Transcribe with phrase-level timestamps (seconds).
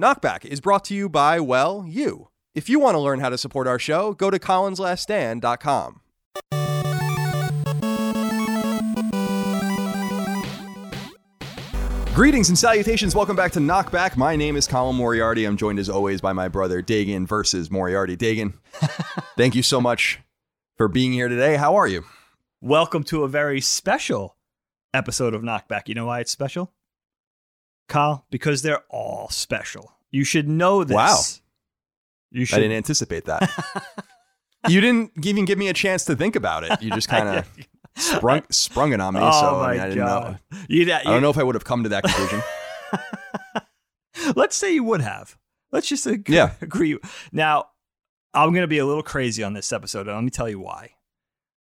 [0.00, 2.28] Knockback is brought to you by, well, you.
[2.52, 6.00] If you want to learn how to support our show, go to colinslaststand.com.
[12.12, 13.14] Greetings and salutations.
[13.14, 14.16] Welcome back to Knockback.
[14.16, 15.44] My name is Colin Moriarty.
[15.44, 18.16] I'm joined as always by my brother Dagan versus Moriarty.
[18.16, 18.54] Dagan,
[19.36, 20.18] thank you so much
[20.76, 21.54] for being here today.
[21.54, 22.04] How are you?
[22.60, 24.36] Welcome to a very special
[24.92, 25.86] episode of Knockback.
[25.86, 26.73] You know why it's special?
[27.88, 29.92] Kyle, because they're all special.
[30.10, 30.94] You should know this.
[30.94, 31.18] Wow.
[32.30, 33.48] You I didn't anticipate that.
[34.68, 36.82] you didn't even give me a chance to think about it.
[36.82, 37.48] You just kind of
[37.96, 39.20] sprung sprung it on me.
[39.22, 40.38] oh so my I, mean, I didn't god!
[40.52, 40.58] know.
[40.68, 42.42] You, I don't know if I would have come to that conclusion.
[44.36, 45.36] Let's say you would have.
[45.72, 46.52] Let's just ag- Yeah.
[46.60, 46.98] agree.
[47.32, 47.66] Now,
[48.32, 50.58] I'm going to be a little crazy on this episode, and let me tell you
[50.60, 50.90] why.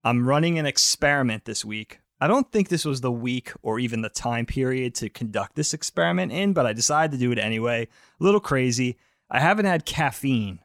[0.03, 1.99] I'm running an experiment this week.
[2.21, 5.73] I don't think this was the week or even the time period to conduct this
[5.73, 7.87] experiment in, but I decided to do it anyway.
[8.19, 8.97] A little crazy.
[9.29, 10.59] I haven't had caffeine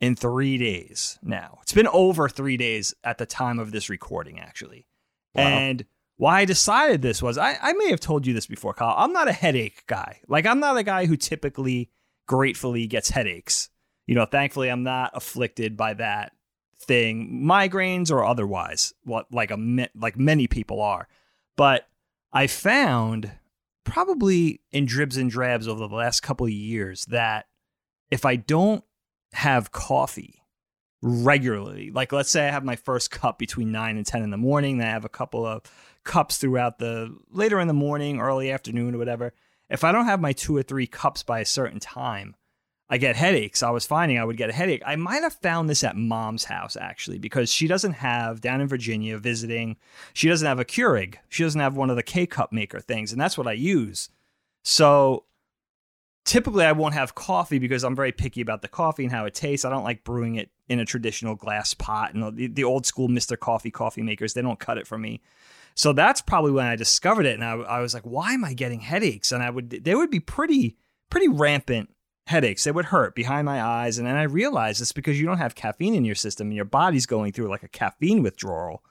[0.00, 1.58] in three days now.
[1.62, 4.86] It's been over three days at the time of this recording, actually.
[5.34, 5.42] Wow.
[5.42, 5.84] And
[6.16, 8.94] why I decided this was I, I may have told you this before, Kyle.
[8.96, 10.20] I'm not a headache guy.
[10.28, 11.90] Like, I'm not a guy who typically
[12.26, 13.68] gratefully gets headaches.
[14.06, 16.32] You know, thankfully, I'm not afflicted by that
[16.80, 21.08] thing, migraines or otherwise, what like a like many people are.
[21.56, 21.88] But
[22.32, 23.32] I found
[23.84, 27.46] probably in dribs and drabs over the last couple of years that
[28.10, 28.84] if I don't
[29.32, 30.42] have coffee
[31.02, 34.36] regularly, like let's say I have my first cup between 9 and 10 in the
[34.36, 35.62] morning, then I have a couple of
[36.04, 39.32] cups throughout the later in the morning, early afternoon or whatever.
[39.68, 42.36] If I don't have my two or three cups by a certain time,
[42.88, 43.64] I get headaches.
[43.64, 44.82] I was finding I would get a headache.
[44.86, 48.68] I might have found this at mom's house actually, because she doesn't have down in
[48.68, 49.76] Virginia visiting.
[50.12, 51.16] She doesn't have a Keurig.
[51.28, 54.10] She doesn't have one of the K cup maker things, and that's what I use.
[54.62, 55.24] So
[56.24, 59.34] typically, I won't have coffee because I'm very picky about the coffee and how it
[59.34, 59.64] tastes.
[59.64, 62.14] I don't like brewing it in a traditional glass pot.
[62.14, 65.22] And the, the old school Mister Coffee coffee makers, they don't cut it for me.
[65.74, 68.54] So that's probably when I discovered it, and I, I was like, "Why am I
[68.54, 70.76] getting headaches?" And I would they would be pretty
[71.10, 71.90] pretty rampant
[72.26, 72.64] headaches.
[72.64, 73.98] They would hurt behind my eyes.
[73.98, 76.64] And then I realized it's because you don't have caffeine in your system and your
[76.64, 78.82] body's going through like a caffeine withdrawal.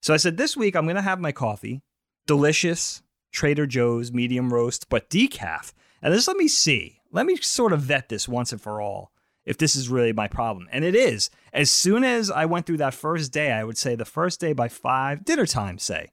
[0.00, 1.82] So I said, this week I'm going to have my coffee,
[2.26, 3.02] delicious
[3.32, 5.72] Trader Joe's medium roast, but decaf.
[6.00, 7.00] And just let me see.
[7.10, 9.12] Let me sort of vet this once and for all
[9.44, 10.68] if this is really my problem.
[10.70, 11.30] And it is.
[11.52, 14.52] As soon as I went through that first day, I would say the first day
[14.52, 16.10] by five, dinner time, say,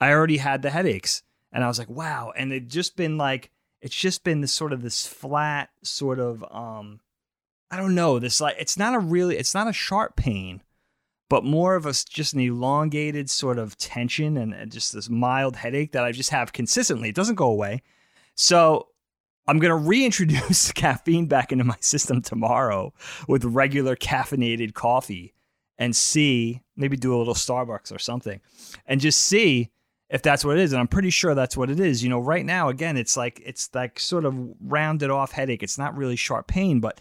[0.00, 1.22] I already had the headaches.
[1.52, 2.32] And I was like, wow.
[2.36, 3.50] And it'd just been like,
[3.82, 7.00] it's just been this sort of this flat sort of um
[7.70, 10.62] i don't know this like it's not a really it's not a sharp pain
[11.32, 15.56] but more of a just an elongated sort of tension and and just this mild
[15.56, 17.08] headache that i just have consistently.
[17.08, 17.80] It doesn't go away.
[18.34, 18.88] So
[19.46, 22.92] i'm going to reintroduce caffeine back into my system tomorrow
[23.26, 25.32] with regular caffeinated coffee
[25.78, 28.42] and see maybe do a little starbucks or something
[28.84, 29.70] and just see
[30.12, 32.04] if that's what it is and i'm pretty sure that's what it is.
[32.04, 35.64] You know right now again it's like it's like sort of rounded off headache.
[35.64, 37.00] It's not really sharp pain but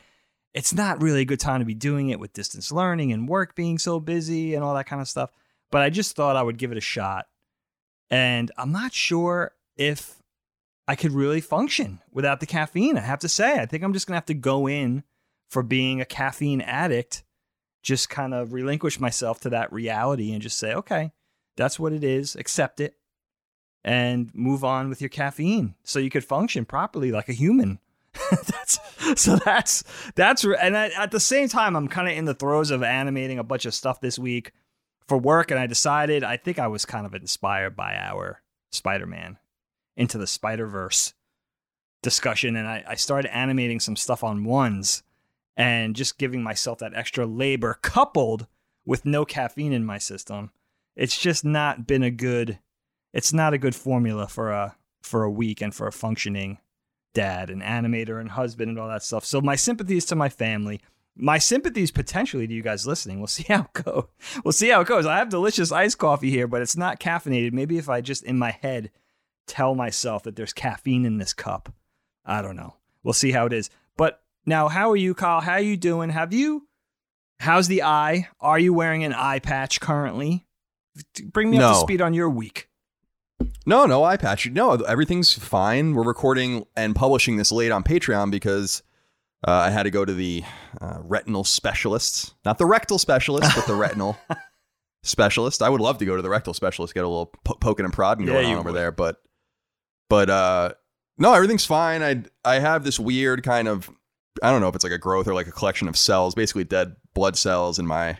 [0.53, 3.53] it's not really a good time to be doing it with distance learning and work
[3.53, 5.29] being so busy and all that kind of stuff.
[5.69, 7.27] But i just thought i would give it a shot.
[8.09, 10.15] And i'm not sure if
[10.87, 13.59] i could really function without the caffeine i have to say.
[13.59, 15.03] I think i'm just going to have to go in
[15.49, 17.23] for being a caffeine addict
[17.83, 21.11] just kind of relinquish myself to that reality and just say okay
[21.57, 22.95] that's what it is accept it
[23.83, 27.79] and move on with your caffeine so you could function properly like a human.
[28.31, 28.79] that's
[29.21, 29.83] so that's
[30.15, 33.39] that's and I, at the same time I'm kind of in the throes of animating
[33.39, 34.51] a bunch of stuff this week
[35.07, 38.41] for work and I decided I think I was kind of inspired by our
[38.71, 39.37] Spider-Man
[39.95, 41.13] into the Spider-Verse
[42.01, 45.03] discussion and I, I started animating some stuff on ones
[45.55, 48.45] and just giving myself that extra labor coupled
[48.85, 50.51] with no caffeine in my system
[50.97, 52.59] it's just not been a good
[53.13, 56.59] it's not a good formula for a for a week and for a functioning
[57.13, 59.25] dad and animator and husband and all that stuff.
[59.25, 60.81] So my sympathies to my family.
[61.17, 63.19] My sympathies potentially to you guys listening.
[63.19, 64.05] We'll see how it goes.
[64.43, 65.05] We'll see how it goes.
[65.05, 67.51] I have delicious iced coffee here, but it's not caffeinated.
[67.51, 68.91] Maybe if I just in my head
[69.47, 71.73] tell myself that there's caffeine in this cup.
[72.25, 72.75] I don't know.
[73.03, 73.69] We'll see how it is.
[73.97, 75.41] But now, how are you, Kyle?
[75.41, 76.09] How are you doing?
[76.11, 76.67] Have you?
[77.39, 78.29] How's the eye?
[78.39, 80.45] Are you wearing an eye patch currently?
[81.25, 82.69] Bring me up to speed on your week.
[83.65, 84.49] No, no eye patch.
[84.49, 85.93] No, everything's fine.
[85.93, 88.83] We're recording and publishing this late on Patreon because
[89.47, 90.43] uh, I had to go to the
[90.79, 94.17] uh, retinal specialist, not the rectal specialist, but the retinal
[95.03, 95.61] specialist.
[95.61, 97.93] I would love to go to the rectal specialist, get a little po- poking and
[97.93, 98.75] prodding Yeah, going on over would.
[98.77, 99.21] there, but
[100.09, 100.71] but uh,
[101.17, 102.03] no, everything's fine.
[102.03, 103.89] I I have this weird kind of
[104.43, 106.63] I don't know if it's like a growth or like a collection of cells, basically
[106.63, 108.17] dead blood cells in my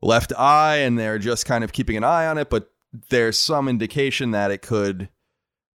[0.00, 3.68] left eye, and they're just kind of keeping an eye on it, but there's some
[3.68, 5.08] indication that it could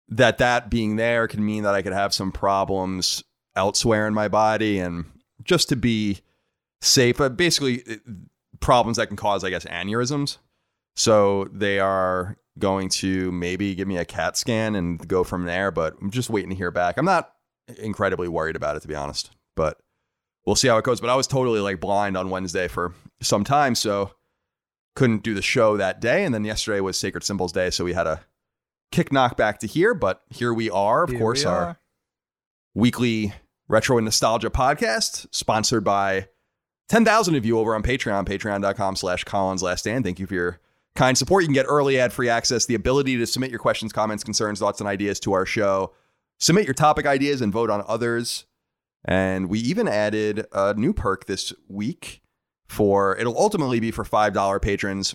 [0.09, 3.25] that that being there can mean that I could have some problems
[3.57, 5.05] elsewhere in my body and
[5.43, 6.21] just to be
[6.81, 7.97] safe but basically uh,
[8.61, 10.39] problems that can cause I guess aneurysms.
[10.97, 15.71] So they are going to maybe give me a CAT scan and go from there
[15.71, 16.99] but I'm just waiting to hear back.
[16.99, 17.33] I'm not
[17.79, 19.79] incredibly worried about it to be honest but
[20.45, 21.01] we'll see how it goes.
[21.01, 24.11] But I was totally like blind on Wednesday for some time so
[24.95, 26.25] couldn't do the show that day.
[26.25, 28.21] And then yesterday was Sacred Symbols Day, so we had a
[28.93, 29.95] kick knock back to here.
[29.95, 31.79] But here we are, of Here course, our are.
[32.75, 33.33] weekly
[33.69, 36.29] retro and nostalgia podcast, sponsored by
[36.89, 40.05] 10,000 of you over on Patreon, patreon.com slash Colin's Last Stand.
[40.05, 40.61] Thank you for your
[40.95, 41.43] kind support.
[41.43, 44.61] You can get early ad free access, the ability to submit your questions, comments, concerns,
[44.61, 45.93] thoughts, and ideas to our show.
[46.39, 48.45] Submit your topic ideas and vote on others.
[49.05, 52.23] And we even added a new perk this week
[52.75, 55.15] for it'll ultimately be for $5 patrons.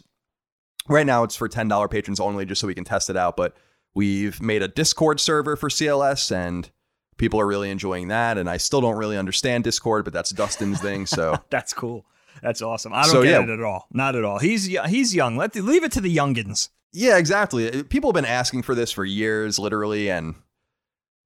[0.88, 3.56] Right now it's for $10 patrons only just so we can test it out, but
[3.94, 6.70] we've made a Discord server for CLS and
[7.18, 10.82] people are really enjoying that and I still don't really understand Discord, but that's Dustin's
[10.82, 12.06] thing, so That's cool.
[12.42, 12.94] That's awesome.
[12.94, 13.44] I don't So, get yeah.
[13.44, 13.88] it at all.
[13.92, 14.40] Not at all.
[14.40, 15.36] He's he's young.
[15.36, 16.70] Let the, leave it to the youngins.
[16.94, 17.70] Yeah, exactly.
[17.72, 20.36] Uh, people have been asking for this for years, literally, and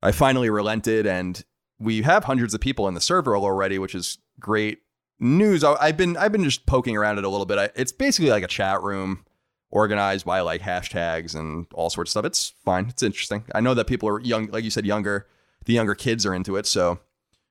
[0.01, 1.05] I finally relented.
[1.05, 1.43] And
[1.79, 4.79] we have hundreds of people in the server already, which is great
[5.23, 5.63] news.
[5.63, 7.57] I- I've been I've been just poking around it a little bit.
[7.57, 9.25] I, it's basically like a chat room
[9.71, 12.25] organized by like hashtags and all sorts of stuff.
[12.25, 12.87] It's fine.
[12.89, 13.45] It's interesting.
[13.55, 15.27] I know that people are young, like you said, younger.
[15.65, 16.99] The younger kids are into it, so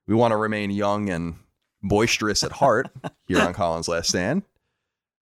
[0.07, 1.35] we want to remain young and
[1.81, 2.89] boisterous at heart
[3.27, 4.43] here on Colin's Last Stand.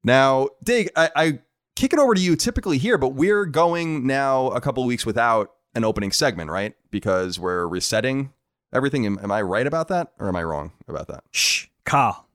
[0.03, 1.39] Now, Dig, I, I
[1.75, 5.05] kick it over to you typically here, but we're going now a couple of weeks
[5.05, 6.73] without an opening segment, right?
[6.89, 8.33] Because we're resetting
[8.73, 9.05] everything.
[9.05, 11.23] Am, am I right about that, or am I wrong about that?
[11.31, 12.27] Shh, Kyle.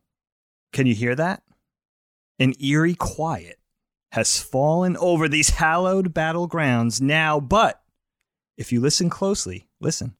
[0.72, 1.42] Can you hear that?
[2.38, 3.58] An eerie quiet
[4.12, 7.82] has fallen over these hallowed battlegrounds now, but
[8.56, 10.16] if you listen closely, listen,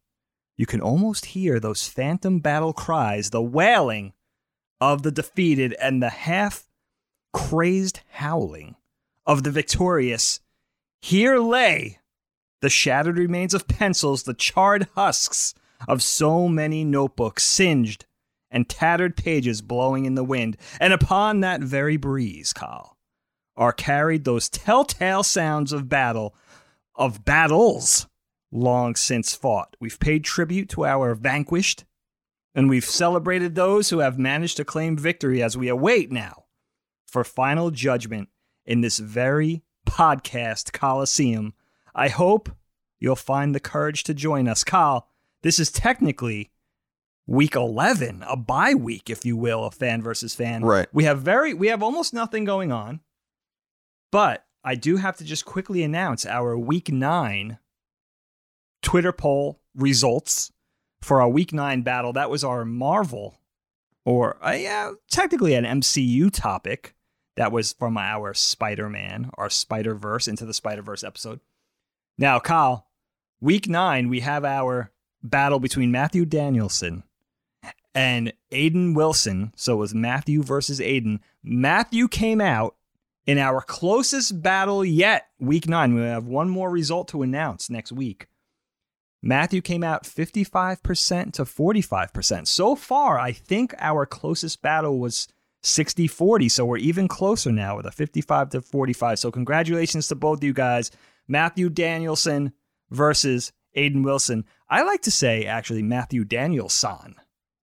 [0.56, 4.12] you can almost hear those phantom battle cries, the wailing
[4.80, 6.66] of the defeated, and the half
[7.32, 8.76] crazed howling
[9.26, 10.40] of the victorious.
[11.00, 11.98] Here lay
[12.62, 15.54] the shattered remains of pencils, the charred husks
[15.86, 18.06] of so many notebooks, singed
[18.50, 20.56] and tattered pages blowing in the wind.
[20.80, 22.96] And upon that very breeze, Kyle,
[23.56, 26.34] are carried those telltale sounds of battle,
[26.94, 28.06] of battles
[28.52, 29.76] long since fought.
[29.80, 31.84] We've paid tribute to our vanquished,
[32.54, 36.44] and we've celebrated those who have managed to claim victory as we await now
[37.06, 38.28] for final judgment
[38.64, 41.54] in this very podcast coliseum.
[41.94, 42.50] I hope
[42.98, 44.64] you'll find the courage to join us.
[44.64, 45.08] Kyle,
[45.42, 46.50] this is technically
[47.26, 50.64] week 11, a bye week, if you will, a fan versus fan.
[50.64, 50.88] Right.
[50.92, 53.00] We have very, we have almost nothing going on,
[54.12, 57.58] but I do have to just quickly announce our week nine
[58.82, 60.52] Twitter poll results
[61.02, 62.12] for our week nine battle.
[62.12, 63.40] That was our Marvel,
[64.04, 66.94] or uh, yeah, technically an MCU topic.
[67.36, 71.40] That was from our Spider Man, our Spider Verse into the Spider Verse episode.
[72.16, 72.86] Now, Kyle,
[73.40, 74.90] week nine, we have our
[75.22, 77.02] battle between Matthew Danielson
[77.96, 79.52] and Aiden Wilson.
[79.56, 81.20] So it was Matthew versus Aiden.
[81.42, 82.76] Matthew came out
[83.26, 85.94] in our closest battle yet, week nine.
[85.94, 88.26] We have one more result to announce next week.
[89.22, 92.46] Matthew came out 55% to 45%.
[92.46, 95.26] So far, I think our closest battle was
[95.62, 96.50] 60 40.
[96.50, 99.18] So we're even closer now with a 55 to 45.
[99.18, 100.90] So congratulations to both of you guys.
[101.26, 102.52] Matthew Danielson
[102.90, 104.44] versus Aiden Wilson.
[104.68, 107.16] I like to say, actually, Matthew Danielson,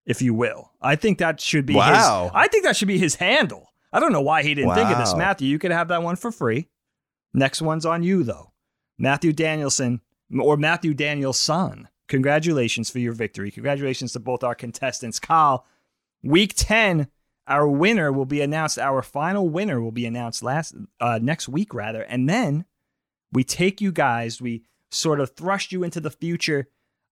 [0.05, 0.71] if you will.
[0.81, 2.23] I think that should be Wow.
[2.23, 2.31] his.
[2.33, 3.69] I think that should be his handle.
[3.91, 5.15] I don't know why he didn't think of this.
[5.15, 6.67] Matthew, you could have that one for free.
[7.33, 8.53] Next one's on you, though.
[8.97, 10.01] Matthew Danielson
[10.39, 11.87] or Matthew Danielson.
[12.07, 13.49] Congratulations for your victory.
[13.51, 15.19] Congratulations to both our contestants.
[15.19, 15.65] Kyle,
[16.21, 17.07] week 10,
[17.47, 18.77] our winner will be announced.
[18.79, 22.01] Our final winner will be announced last uh, next week, rather.
[22.01, 22.65] And then
[23.31, 26.67] we take you guys, we sort of thrust you into the future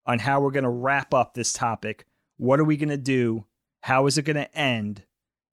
[0.05, 2.05] on how we're going to wrap up this topic.
[2.41, 3.45] What are we going to do?
[3.83, 5.03] How is it going to end?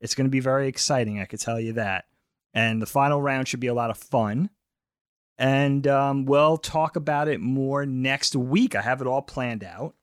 [0.00, 2.06] It's going to be very exciting, I could tell you that.
[2.54, 4.48] And the final round should be a lot of fun.
[5.36, 8.74] And um, we'll talk about it more next week.
[8.74, 9.96] I have it all planned out.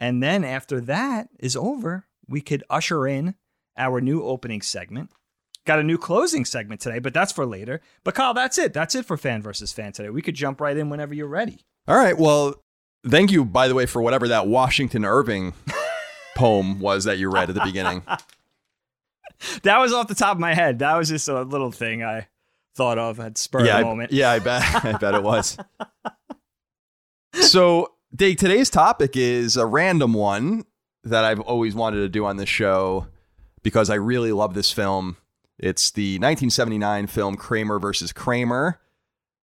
[0.00, 3.34] And then after that is over, we could usher in
[3.76, 5.10] our new opening segment.
[5.66, 7.82] Got a new closing segment today, but that's for later.
[8.04, 8.72] But Kyle, that's it.
[8.72, 10.08] That's it for fan versus fan today.
[10.08, 11.66] We could jump right in whenever you're ready.
[11.86, 12.16] All right.
[12.16, 12.54] Well,
[13.06, 15.52] thank you, by the way, for whatever that Washington Irving
[16.36, 18.02] poem was that you read at the beginning.
[19.62, 20.80] that was off the top of my head.
[20.80, 22.28] That was just a little thing I
[22.74, 24.12] thought of at spur yeah, moment.
[24.12, 24.62] I, yeah, I bet.
[24.84, 25.56] I bet it was.
[27.34, 30.64] so, Dave, today's topic is a random one
[31.04, 33.08] that I've always wanted to do on this show
[33.62, 35.16] because I really love this film.
[35.58, 38.78] It's the 1979 film Kramer versus Kramer.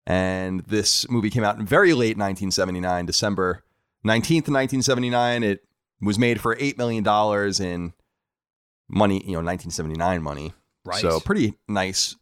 [0.08, 3.64] And this movie came out in very late 1979, December
[4.06, 5.44] 19th, 1979.
[5.44, 5.65] It
[6.02, 7.06] was made for $8 million
[7.62, 7.94] in
[8.88, 10.54] money, you know, 1979 money.
[10.84, 11.02] Right.
[11.02, 12.16] So pretty nice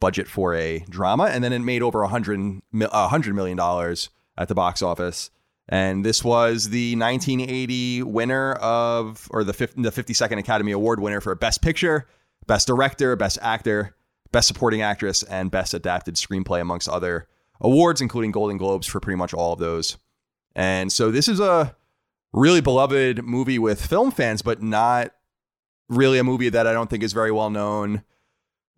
[0.00, 1.24] budget for a drama.
[1.24, 3.96] And then it made over $100, $100 million
[4.38, 5.30] at the box office.
[5.68, 11.20] And this was the 1980 winner of, or the, 50, the 52nd Academy Award winner
[11.20, 12.06] for Best Picture,
[12.46, 13.94] Best Director, Best Actor,
[14.32, 17.28] Best Supporting Actress, and Best Adapted Screenplay, amongst other
[17.60, 19.98] awards, including Golden Globes for pretty much all of those.
[20.54, 21.76] And so this is a
[22.32, 25.12] really beloved movie with film fans, but not
[25.88, 28.02] really a movie that I don't think is very well known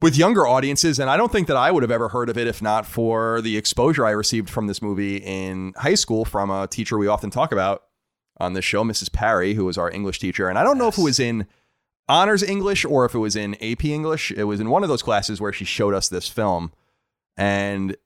[0.01, 0.99] with younger audiences.
[0.99, 3.41] And I don't think that I would have ever heard of it if not for
[3.43, 7.31] the exposure I received from this movie in high school from a teacher we often
[7.31, 7.83] talk about
[8.39, 9.13] on this show, Mrs.
[9.13, 10.49] Parry, who was our English teacher.
[10.49, 11.47] And I don't know if it was in
[12.09, 14.31] honors English or if it was in AP English.
[14.33, 16.73] It was in one of those classes where she showed us this film.
[17.37, 17.97] And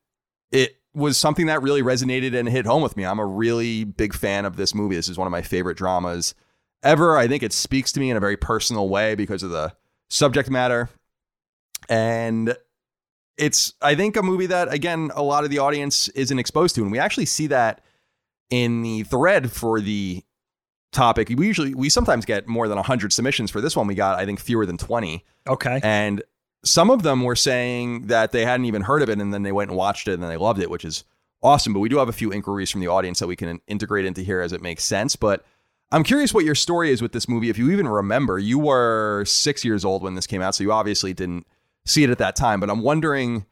[0.51, 3.05] it was something that really resonated and hit home with me.
[3.05, 4.95] I'm a really big fan of this movie.
[4.95, 6.35] This is one of my favorite dramas
[6.83, 7.17] ever.
[7.17, 9.75] I think it speaks to me in a very personal way because of the
[10.09, 10.89] subject matter.
[11.89, 12.57] And
[13.37, 16.83] it's, I think, a movie that, again, a lot of the audience isn't exposed to.
[16.83, 17.83] And we actually see that
[18.51, 20.23] in the thread for the
[20.93, 21.29] topic.
[21.37, 23.51] We usually, we sometimes get more than 100 submissions.
[23.51, 25.25] For this one, we got, I think, fewer than 20.
[25.49, 25.81] Okay.
[25.83, 26.23] And
[26.65, 29.53] some of them were saying that they hadn't even heard of it and then they
[29.53, 31.05] went and watched it and they loved it, which is
[31.43, 31.73] awesome.
[31.73, 34.23] But we do have a few inquiries from the audience that we can integrate into
[34.23, 35.15] here as it makes sense.
[35.15, 35.45] But
[35.93, 37.51] I'm curious what your story is with this movie.
[37.51, 40.73] If you even remember, you were six years old when this came out, so you
[40.73, 41.47] obviously didn't
[41.85, 42.61] see it at that time.
[42.61, 43.45] But I'm wondering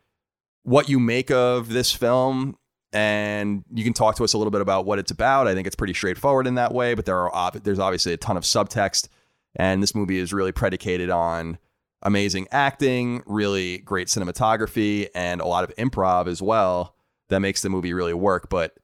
[0.62, 2.57] what you make of this film.
[2.95, 5.49] And you can talk to us a little bit about what it's about.
[5.49, 8.37] I think it's pretty straightforward in that way, but there are there's obviously a ton
[8.37, 9.09] of subtext,
[9.57, 11.57] and this movie is really predicated on
[12.02, 16.94] amazing acting, really great cinematography, and a lot of improv as well
[17.28, 18.49] that makes the movie really work.
[18.49, 18.76] But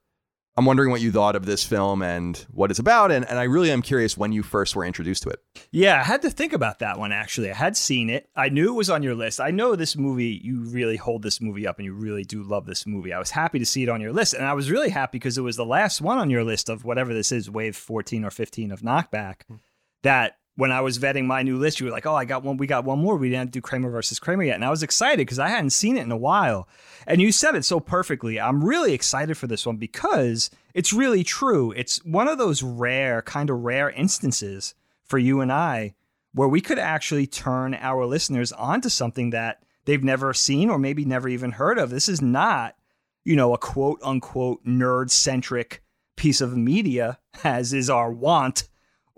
[0.59, 3.13] I'm wondering what you thought of this film and what it's about.
[3.13, 5.39] And, and I really am curious when you first were introduced to it.
[5.71, 7.49] Yeah, I had to think about that one actually.
[7.49, 8.27] I had seen it.
[8.35, 9.39] I knew it was on your list.
[9.39, 12.65] I know this movie, you really hold this movie up and you really do love
[12.65, 13.13] this movie.
[13.13, 14.33] I was happy to see it on your list.
[14.33, 16.83] And I was really happy because it was the last one on your list of
[16.83, 19.55] whatever this is, wave 14 or 15 of Knockback, hmm.
[20.03, 22.57] that when I was vetting my new list, you were like, "Oh, I got one.
[22.57, 23.15] We got one more.
[23.15, 25.97] We didn't do Kramer versus Kramer yet," and I was excited because I hadn't seen
[25.97, 26.67] it in a while.
[27.07, 28.39] And you said it so perfectly.
[28.39, 31.71] I'm really excited for this one because it's really true.
[31.71, 34.75] It's one of those rare, kind of rare instances
[35.05, 35.95] for you and I
[36.33, 41.05] where we could actually turn our listeners onto something that they've never seen or maybe
[41.05, 41.89] never even heard of.
[41.89, 42.75] This is not,
[43.23, 45.81] you know, a quote unquote nerd centric
[46.15, 48.68] piece of media, as is our want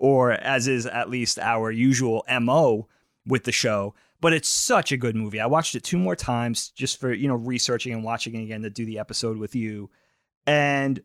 [0.02, 2.88] or as is at least our usual MO
[3.24, 3.94] with the show.
[4.20, 5.38] But it's such a good movie.
[5.38, 8.62] I watched it two more times just for, you know, researching and watching it again
[8.62, 9.90] to do the episode with you.
[10.44, 11.00] And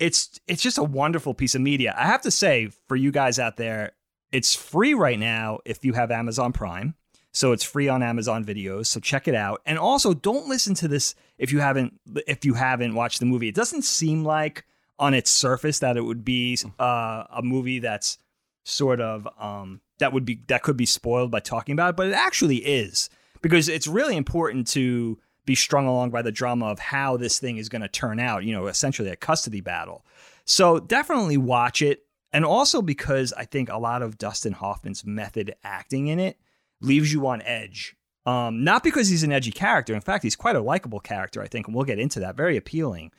[0.00, 1.94] it's it's just a wonderful piece of media.
[1.96, 3.92] I have to say, for you guys out there,
[4.32, 6.96] it's free right now if you have Amazon Prime.
[7.30, 8.86] So it's free on Amazon videos.
[8.86, 9.62] So check it out.
[9.64, 13.48] And also don't listen to this if you haven't if you haven't watched the movie.
[13.48, 14.64] It doesn't seem like
[14.98, 18.18] on its surface that it would be uh, a movie that's
[18.64, 22.08] sort of um, that would be that could be spoiled by talking about it, but
[22.08, 23.08] it actually is
[23.42, 27.58] because it's really important to be strung along by the drama of how this thing
[27.58, 28.44] is going to turn out.
[28.44, 30.04] You know, essentially a custody battle.
[30.46, 35.54] So definitely watch it, and also because I think a lot of Dustin Hoffman's method
[35.62, 36.38] acting in it
[36.80, 39.94] leaves you on edge Um, not because he's an edgy character.
[39.94, 42.36] In fact, he's quite a likable character, I think, and we'll get into that.
[42.36, 43.12] Very appealing.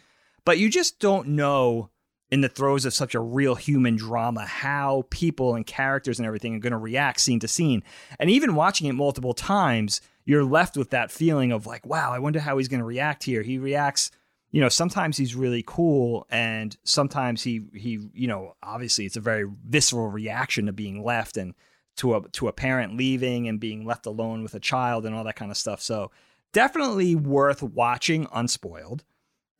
[0.45, 1.89] But you just don't know
[2.31, 6.55] in the throes of such a real human drama how people and characters and everything
[6.55, 7.83] are going to react scene to scene.
[8.19, 12.19] And even watching it multiple times, you're left with that feeling of like, wow, I
[12.19, 13.43] wonder how he's going to react here.
[13.43, 14.09] He reacts,
[14.51, 19.21] you know, sometimes he's really cool and sometimes he he, you know, obviously it's a
[19.21, 21.53] very visceral reaction to being left and
[21.97, 25.23] to a to a parent leaving and being left alone with a child and all
[25.23, 25.81] that kind of stuff.
[25.81, 26.11] So,
[26.53, 29.03] definitely worth watching unspoiled.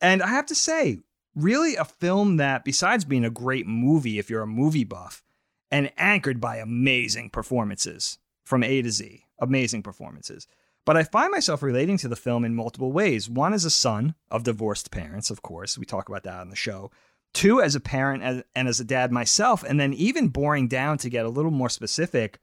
[0.00, 1.00] And I have to say,
[1.36, 5.22] really a film that besides being a great movie if you're a movie buff
[5.70, 10.46] and anchored by amazing performances from A to Z amazing performances.
[10.84, 13.28] But I find myself relating to the film in multiple ways.
[13.28, 16.56] One, as a son of divorced parents, of course, we talk about that on the
[16.56, 16.90] show.
[17.34, 19.64] Two, as a parent and as a dad myself.
[19.64, 22.38] And then, even boring down to get a little more specific,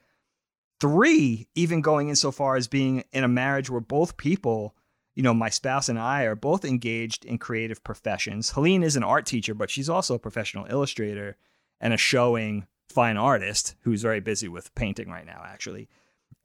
[0.82, 4.76] three, even going in so far as being in a marriage where both people,
[5.16, 8.52] you know, my spouse and I are both engaged in creative professions.
[8.52, 11.38] Helene is an art teacher, but she's also a professional illustrator
[11.80, 15.88] and a showing fine artist who's very busy with painting right now, actually.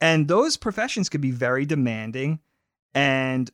[0.00, 2.40] And those professions can be very demanding.
[2.94, 3.50] And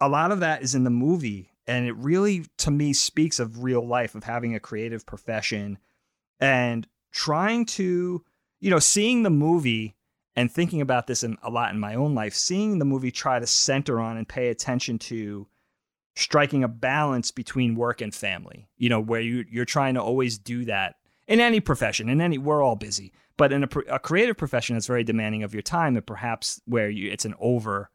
[0.00, 1.50] a lot of that is in the movie.
[1.66, 5.78] And it really, to me, speaks of real life, of having a creative profession
[6.40, 8.24] and trying to,
[8.60, 9.94] you know, seeing the movie
[10.38, 13.40] and thinking about this in, a lot in my own life, seeing the movie try
[13.40, 15.48] to center on and pay attention to
[16.14, 20.38] striking a balance between work and family, you know, where you, you're trying to always
[20.38, 20.94] do that
[21.26, 23.12] in any profession, in any, we're all busy.
[23.36, 26.88] But in a, a creative profession that's very demanding of your time, and perhaps where
[26.88, 27.90] you, it's an over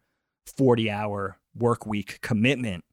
[0.58, 2.84] 40 hour work week commitment,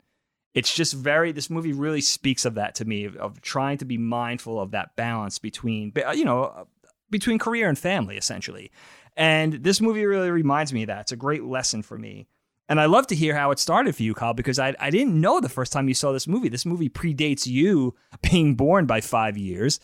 [0.54, 3.84] it's just very, this movie really speaks of that to me, of, of trying to
[3.84, 6.68] be mindful of that balance between, you know,
[7.10, 8.70] between career and family, essentially.
[9.20, 11.02] And this movie really reminds me of that.
[11.02, 12.26] It's a great lesson for me.
[12.68, 15.20] And I love to hear how it started for you, Kyle, because I, I didn't
[15.20, 16.48] know the first time you saw this movie.
[16.48, 19.78] This movie predates you being born by five years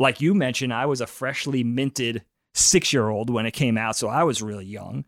[0.00, 3.94] like you mentioned, I was a freshly minted six year old when it came out,
[3.94, 5.04] so I was really young.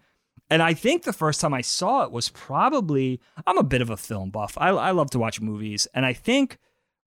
[0.50, 3.88] And I think the first time I saw it was probably, I'm a bit of
[3.88, 4.58] a film buff.
[4.58, 5.88] I, I love to watch movies.
[5.94, 6.58] And I think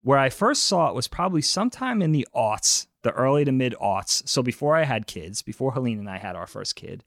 [0.03, 3.75] where I first saw it was probably sometime in the aughts, the early to mid
[3.81, 4.27] aughts.
[4.29, 7.05] So before I had kids, before Helene and I had our first kid.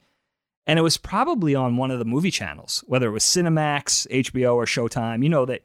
[0.66, 4.54] And it was probably on one of the movie channels, whether it was Cinemax, HBO,
[4.54, 5.22] or Showtime.
[5.22, 5.60] You know, they,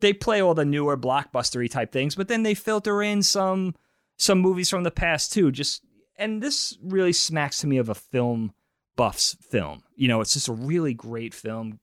[0.00, 3.74] they play all the newer blockbustery type things, but then they filter in some
[4.18, 5.50] some movies from the past too.
[5.52, 5.82] Just
[6.18, 8.52] and this really smacks to me of a film
[8.96, 9.82] buffs film.
[9.94, 11.78] You know, it's just a really great film,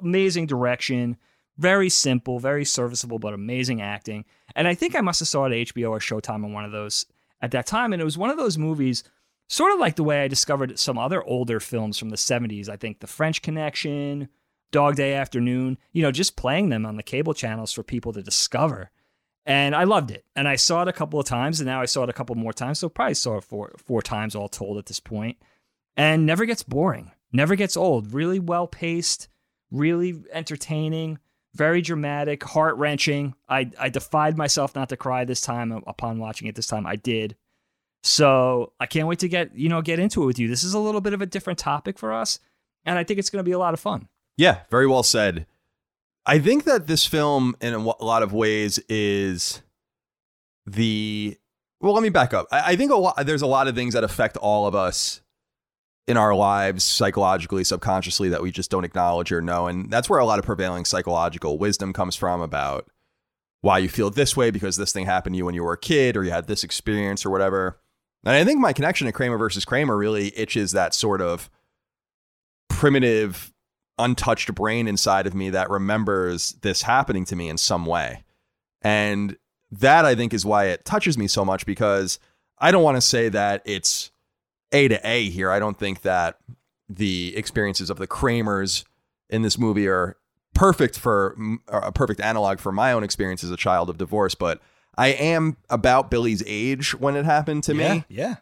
[0.00, 1.18] amazing direction,
[1.56, 4.24] very simple, very serviceable, but amazing acting.
[4.54, 6.72] And I think I must have saw it at HBO or Showtime on one of
[6.72, 7.06] those
[7.40, 9.04] at that time, and it was one of those movies.
[9.48, 12.68] Sort of like the way I discovered some other older films from the 70s.
[12.68, 14.28] I think The French Connection,
[14.72, 18.22] Dog Day Afternoon, you know, just playing them on the cable channels for people to
[18.22, 18.90] discover
[19.46, 20.24] and I loved it.
[20.34, 22.34] And I saw it a couple of times, and now I saw it a couple
[22.34, 22.78] more times.
[22.78, 25.36] So probably saw it four four times all told at this point.
[25.96, 28.12] and never gets boring, never gets old.
[28.12, 29.28] Really well paced,
[29.70, 31.18] really entertaining,
[31.54, 33.34] very dramatic, heart wrenching.
[33.48, 36.54] I I defied myself not to cry this time uh, upon watching it.
[36.54, 37.36] This time I did.
[38.02, 40.48] So I can't wait to get you know get into it with you.
[40.48, 42.38] This is a little bit of a different topic for us,
[42.84, 44.08] and I think it's going to be a lot of fun.
[44.36, 45.46] Yeah, very well said.
[46.26, 49.62] I think that this film, in a lot of ways, is
[50.66, 51.36] the.
[51.80, 52.46] Well, let me back up.
[52.50, 55.20] I, think a lot, there's a lot of things that affect all of us
[56.06, 59.66] in our lives psychologically, subconsciously that we just don't acknowledge or know.
[59.66, 62.88] And that's where a lot of prevailing psychological wisdom comes from about
[63.62, 65.78] why you feel this way because this thing happened to you when you were a
[65.78, 67.80] kid or you had this experience or whatever.
[68.24, 71.48] And I think my connection to Kramer versus Kramer really itches that sort of
[72.68, 73.52] primitive
[73.98, 78.24] untouched brain inside of me that remembers this happening to me in some way.
[78.82, 79.36] And
[79.70, 82.18] that I think is why it touches me so much because
[82.58, 84.10] I don't want to say that it's
[84.74, 85.50] A to A here.
[85.50, 86.38] I don't think that
[86.88, 88.84] the experiences of the Kramers
[89.30, 90.16] in this movie are
[90.54, 91.36] perfect for
[91.68, 94.60] a perfect analog for my own experience as a child of divorce, but
[94.96, 98.04] I am about Billy's age when it happened to yeah, me.
[98.08, 98.36] Yeah.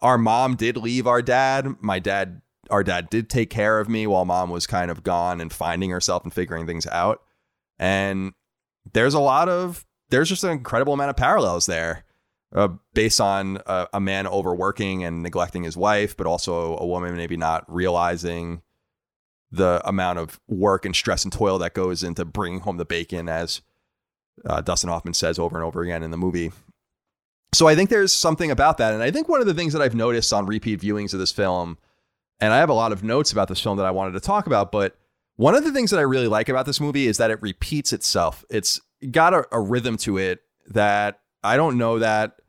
[0.00, 1.76] Our mom did leave our dad.
[1.80, 5.40] My dad our dad did take care of me while mom was kind of gone
[5.40, 7.22] and finding herself and figuring things out.
[7.78, 8.34] And
[8.92, 12.04] there's a lot of there's just an incredible amount of parallels there.
[12.54, 17.14] Uh, based on a, a, man overworking and neglecting his wife, but also a woman
[17.14, 18.62] maybe not realizing
[19.50, 23.28] the amount of work and stress and toil that goes into bringing home the bacon,
[23.28, 23.60] as
[24.46, 26.50] uh, Dustin Hoffman says over and over again in the movie.
[27.54, 28.92] So I think there's something about that.
[28.92, 31.32] And I think one of the things that I've noticed on repeat viewings of this
[31.32, 31.78] film
[32.40, 34.46] And I have a lot of notes about this film that I wanted to talk
[34.46, 34.70] about.
[34.70, 34.96] But
[35.36, 37.92] one of the things that I really like about this movie is that it repeats
[37.92, 38.44] itself.
[38.48, 38.80] It's
[39.10, 42.40] got a, a rhythm to it that I don't know that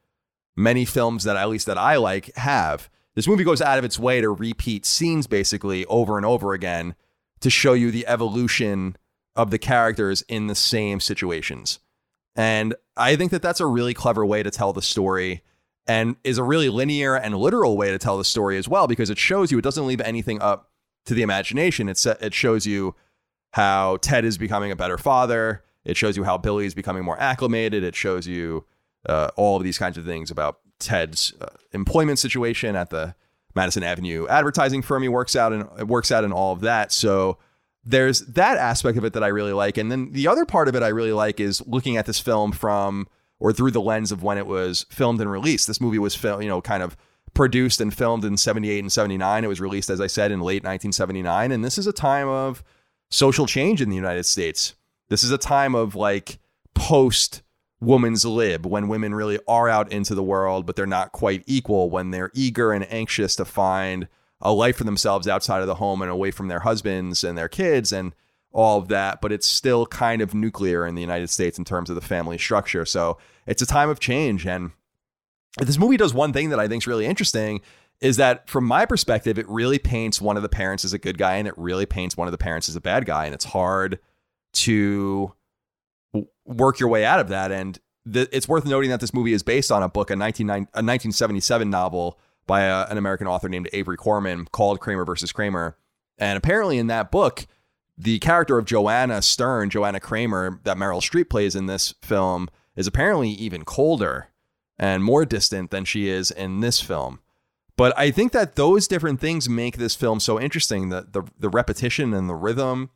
[0.56, 2.90] many films that at least that I like have.
[3.16, 6.96] This movie goes out of its way to repeat scenes basically over and over again
[7.42, 8.98] to show you the evolution
[9.36, 11.80] of the characters in the same situations.
[12.36, 15.44] And I think that that's a really clever way to tell the story
[15.88, 19.10] and is a really linear and literal way to tell the story as well because
[19.10, 20.70] it shows you it doesn't leave anything up
[21.06, 21.90] to the imagination.
[21.90, 22.96] It's it shows you
[23.54, 25.64] how Ted is becoming a better father.
[25.84, 27.84] It shows you how Billy is becoming more acclimated.
[27.84, 28.66] It shows you
[29.06, 33.16] uh, all of these kinds of things about Ted's uh, employment situation at the
[33.56, 36.92] Madison Avenue advertising firm he works out and it works out and all of that.
[36.92, 37.38] So
[37.84, 39.78] there's that aspect of it that I really like.
[39.78, 42.52] And then the other part of it I really like is looking at this film
[42.52, 43.08] from
[43.40, 45.68] or through the lens of when it was filmed and released.
[45.68, 46.96] This movie was you know, kind of
[47.34, 49.44] produced and filmed in 78 and 79.
[49.44, 51.52] It was released, as I said, in late 1979.
[51.52, 52.64] And this is a time of
[53.10, 54.76] social change in the United States.
[55.10, 56.40] This is a time of like
[56.76, 57.42] post
[57.82, 61.90] woman's lib when women really are out into the world, but they're not quite equal,
[61.90, 64.08] when they're eager and anxious to find
[64.42, 67.50] a life for themselves outside of the home and away from their husbands and their
[67.50, 68.14] kids and
[68.52, 71.90] all of that, but it's still kind of nuclear in the United States in terms
[71.90, 72.86] of the family structure.
[72.86, 74.46] So it's a time of change.
[74.48, 74.72] And
[75.60, 77.62] this movie does one thing that I think is really interesting
[78.02, 81.18] is that from my perspective, it really paints one of the parents as a good
[81.18, 83.26] guy and it really paints one of the parents as a bad guy.
[83.26, 84.00] And it's hard
[84.54, 85.34] to
[86.46, 87.52] work your way out of that.
[87.52, 90.54] And it's worth noting that this movie is based on a book, a, 19, a
[90.54, 95.78] 1977 novel by a, an American author named Avery Corman called Kramer versus Kramer.
[96.18, 97.46] And apparently, in that book,
[97.98, 102.88] the character of Joanna Stern, Joanna Kramer, that Meryl Streep plays in this film, is
[102.88, 104.30] apparently even colder
[104.78, 107.20] and more distant than she is in this film.
[107.76, 110.90] But I think that those different things make this film so interesting.
[110.90, 112.90] The the, the repetition and the rhythm,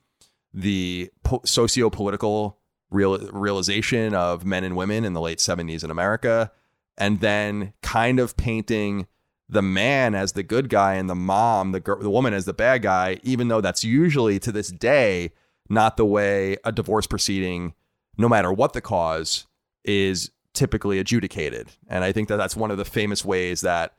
[0.54, 2.58] the po- socio-political
[2.94, 6.52] real, realization of men and women in the late 70s in America,
[6.98, 9.08] and then kind of painting
[9.50, 12.54] the man as the good guy and the mom, the girl, the woman as the
[12.54, 15.32] bad guy, even though that's usually to this day
[15.70, 17.74] not the way a divorce proceeding,
[18.18, 19.48] no matter what the cause,
[19.84, 21.70] is typically adjudicated.
[21.88, 23.94] And I think that that's one of the famous ways that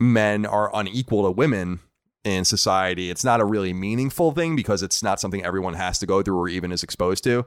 [0.00, 1.80] men are unequal to women
[2.24, 3.10] in society.
[3.10, 6.38] It's not a really meaningful thing because it's not something everyone has to go through
[6.38, 7.44] or even is exposed to.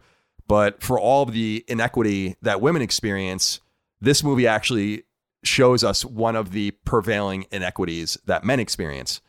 [0.48, 3.60] But for all of the inequity that women experience,
[4.00, 5.04] this movie actually
[5.44, 9.22] shows us one of the prevailing inequities that men experience.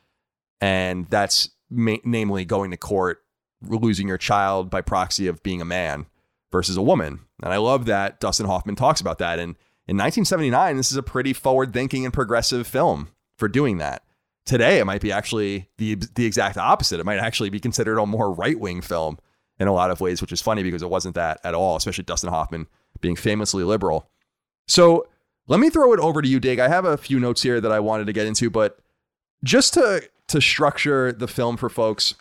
[0.61, 3.23] And that's ma- namely going to court,
[3.63, 6.07] losing your child by proxy of being a man
[6.51, 7.21] versus a woman.
[7.43, 9.39] And I love that Dustin Hoffman talks about that.
[9.39, 14.03] And in 1979, this is a pretty forward thinking and progressive film for doing that.
[14.45, 17.01] Today, it might be actually the, the exact opposite.
[17.01, 19.19] It might actually be considered a more right wing film
[19.59, 22.05] in a lot of ways, which is funny because it wasn't that at all, especially
[22.05, 22.67] Dustin Hoffman
[23.01, 24.09] being famously liberal.
[24.67, 25.09] So,
[25.47, 26.59] let me throw it over to you, Dig.
[26.59, 28.79] I have a few notes here that I wanted to get into, but
[29.43, 32.15] just to to structure the film for folks.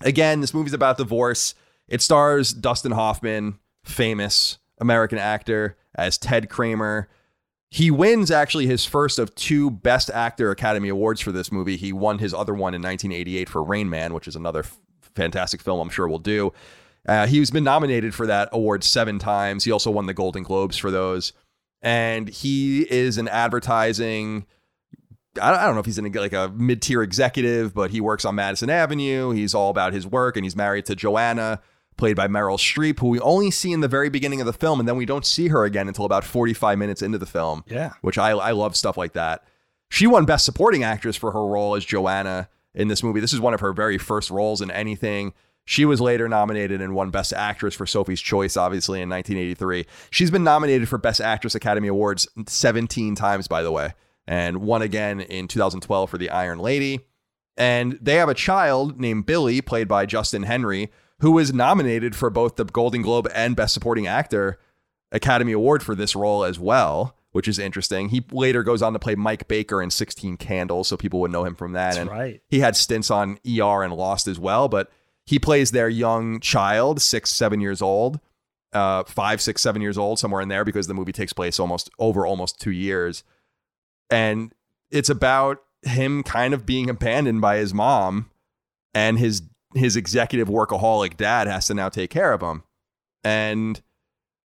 [0.00, 1.54] Again, this movie's about divorce.
[1.86, 7.08] It stars Dustin Hoffman, famous American actor, as Ted Kramer.
[7.70, 11.76] He wins actually his first of two Best Actor Academy Awards for this movie.
[11.76, 14.64] He won his other one in 1988 for Rain Man, which is another
[15.20, 16.52] fantastic film I'm sure we'll do.
[17.06, 19.64] Uh, he's been nominated for that award seven times.
[19.64, 21.32] He also won the Golden Globes for those
[21.82, 24.46] and he is an advertising.
[25.40, 28.34] I don't know if he's in like a mid tier executive, but he works on
[28.34, 29.30] Madison Avenue.
[29.30, 31.60] He's all about his work, and he's married to Joanna,
[31.96, 34.80] played by Meryl Streep, who we only see in the very beginning of the film,
[34.80, 37.64] and then we don't see her again until about 45 minutes into the film.
[37.68, 37.92] Yeah.
[38.00, 39.44] Which I, I love stuff like that.
[39.88, 43.20] She won Best Supporting Actress for her role as Joanna in this movie.
[43.20, 45.32] This is one of her very first roles in anything.
[45.64, 49.86] She was later nominated and won Best Actress for Sophie's Choice, obviously, in 1983.
[50.10, 53.94] She's been nominated for Best Actress Academy Awards 17 times, by the way,
[54.26, 57.00] and won again in 2012 for The Iron Lady.
[57.56, 62.30] And they have a child named Billy, played by Justin Henry, who was nominated for
[62.30, 64.58] both the Golden Globe and Best Supporting Actor
[65.12, 68.08] Academy Award for this role as well, which is interesting.
[68.08, 71.44] He later goes on to play Mike Baker in 16 Candles, so people would know
[71.44, 71.94] him from that.
[71.94, 72.42] That's and right.
[72.48, 74.90] he had stints on ER and Lost as well, but
[75.24, 78.20] he plays their young child, six, seven years old,
[78.72, 81.90] uh, five, six, seven years old, somewhere in there, because the movie takes place almost
[81.98, 83.22] over almost two years.
[84.10, 84.52] And
[84.90, 88.30] it's about him kind of being abandoned by his mom
[88.92, 89.42] and his
[89.74, 92.64] his executive workaholic dad has to now take care of him.
[93.22, 93.80] And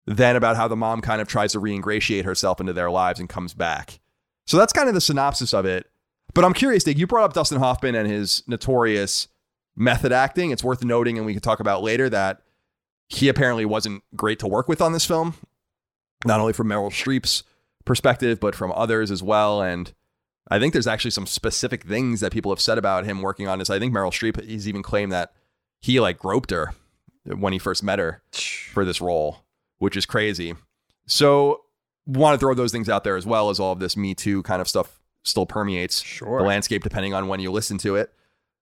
[0.05, 3.27] then about how the mom kind of tries to reingratiate herself into their lives and
[3.29, 3.99] comes back.
[4.45, 5.89] So that's kind of the synopsis of it.
[6.33, 9.27] But I'm curious, Dick, you brought up Dustin Hoffman and his notorious
[9.75, 10.51] method acting.
[10.51, 12.41] It's worth noting, and we can talk about later, that
[13.07, 15.35] he apparently wasn't great to work with on this film,
[16.25, 17.43] not only from Meryl Streep's
[17.85, 19.61] perspective, but from others as well.
[19.61, 19.93] And
[20.49, 23.59] I think there's actually some specific things that people have said about him working on
[23.59, 23.69] this.
[23.69, 25.33] I think Meryl Streep, he's even claimed that
[25.81, 26.73] he like groped her
[27.25, 29.44] when he first met her for this role,
[29.79, 30.55] which is crazy.
[31.07, 31.61] So,
[32.05, 34.43] want to throw those things out there as well as all of this Me Too
[34.43, 36.39] kind of stuff still permeates Sure.
[36.39, 38.11] the landscape depending on when you listen to it.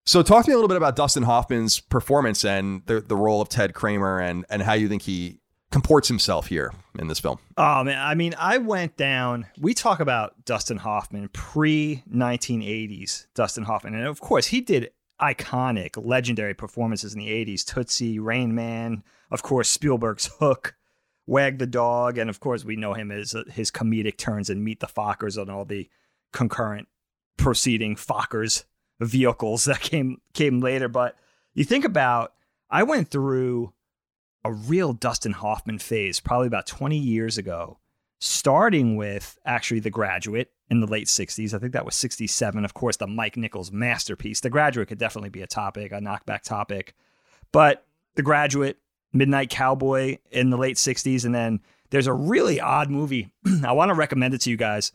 [0.06, 3.42] So, talk to me a little bit about Dustin Hoffman's performance and the the role
[3.42, 5.40] of Ted Kramer and and how you think he
[5.72, 7.40] comports himself here in this film.
[7.58, 9.48] Oh man, I mean, I went down.
[9.60, 15.92] We talk about Dustin Hoffman pre 1980s Dustin Hoffman, and of course, he did iconic,
[16.04, 17.64] legendary performances in the 80s.
[17.66, 20.76] Tootsie, Rain Man, of course, Spielberg's Hook,
[21.26, 24.64] Wag the Dog, and of course, we know him as uh, his comedic turns in
[24.64, 25.90] Meet the Fockers and all the
[26.32, 26.88] concurrent
[27.38, 28.66] proceeding Fockers
[29.00, 30.88] vehicles that came came later.
[30.88, 31.16] But
[31.54, 32.34] you think about,
[32.70, 33.74] I went through
[34.44, 37.80] a real Dustin Hoffman phase probably about 20 years ago,
[38.20, 41.54] starting with actually The Graduate in the late 60s.
[41.54, 42.66] I think that was 67.
[42.66, 44.42] Of course, the Mike Nichols masterpiece.
[44.42, 46.96] The Graduate could definitely be a topic, a knockback topic.
[47.52, 48.78] But The Graduate,
[49.14, 51.24] Midnight Cowboy in the late 60s.
[51.24, 53.32] And then there's a really odd movie.
[53.64, 54.92] I want to recommend it to you guys.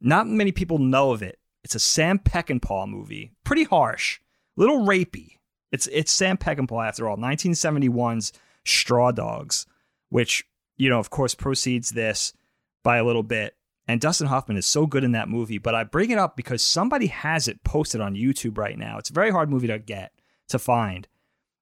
[0.00, 1.38] Not many people know of it.
[1.64, 3.32] It's a Sam Peckinpah movie.
[3.42, 4.20] Pretty harsh,
[4.54, 5.38] little rapey.
[5.72, 7.16] It's it's Sam Peckinpah after all.
[7.16, 8.32] 1971's
[8.64, 9.66] Straw Dogs,
[10.10, 10.44] which,
[10.76, 12.34] you know, of course, proceeds this
[12.82, 13.56] by a little bit.
[13.88, 15.58] And Dustin Hoffman is so good in that movie.
[15.58, 18.98] But I bring it up because somebody has it posted on YouTube right now.
[18.98, 20.12] It's a very hard movie to get,
[20.48, 21.08] to find,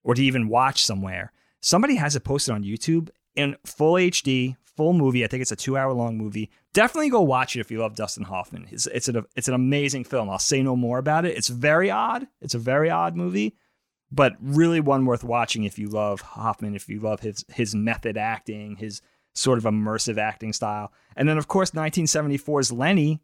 [0.03, 1.33] or to even watch somewhere.
[1.62, 5.25] Somebody has it posted on YouTube in full HD, full movie.
[5.25, 6.51] I think it's a two hour long movie.
[6.75, 8.66] Definitely go watch it if you love Dustin Hoffman.
[8.70, 10.29] It's, it's, an, it's an amazing film.
[10.29, 11.37] I'll say no more about it.
[11.37, 12.27] It's very odd.
[12.40, 13.57] It's a very odd movie
[14.12, 18.16] but really one worth watching if you love Hoffman, if you love his his method
[18.18, 19.01] acting, his
[19.35, 20.92] sort of immersive acting style.
[21.16, 23.22] And then of course 1974's Lenny,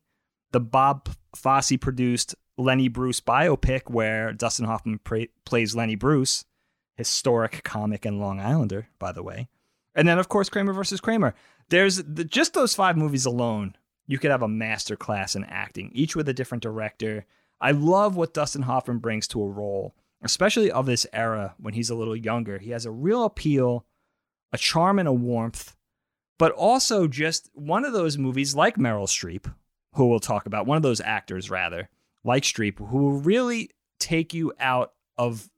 [0.53, 6.47] the Bob Fosse produced Lenny Bruce biopic where Dustin Hoffman pra- plays Lenny Bruce,
[6.99, 9.49] historic comic and Long Islander, by the way.
[9.95, 11.35] And then of course Kramer versus Kramer.
[11.71, 13.75] There's the, just those five movies alone.
[14.07, 17.25] You could have a master class in acting, each with a different director.
[17.61, 21.91] I love what Dustin Hoffman brings to a role especially of this era when he's
[21.91, 22.59] a little younger.
[22.59, 23.87] He has a real appeal,
[24.53, 25.77] a charm, and a warmth,
[26.39, 29.53] but also just one of those movies like Meryl Streep,
[29.95, 31.89] who we'll talk about, one of those actors rather,
[32.25, 35.49] like Streep, who will really take you out of,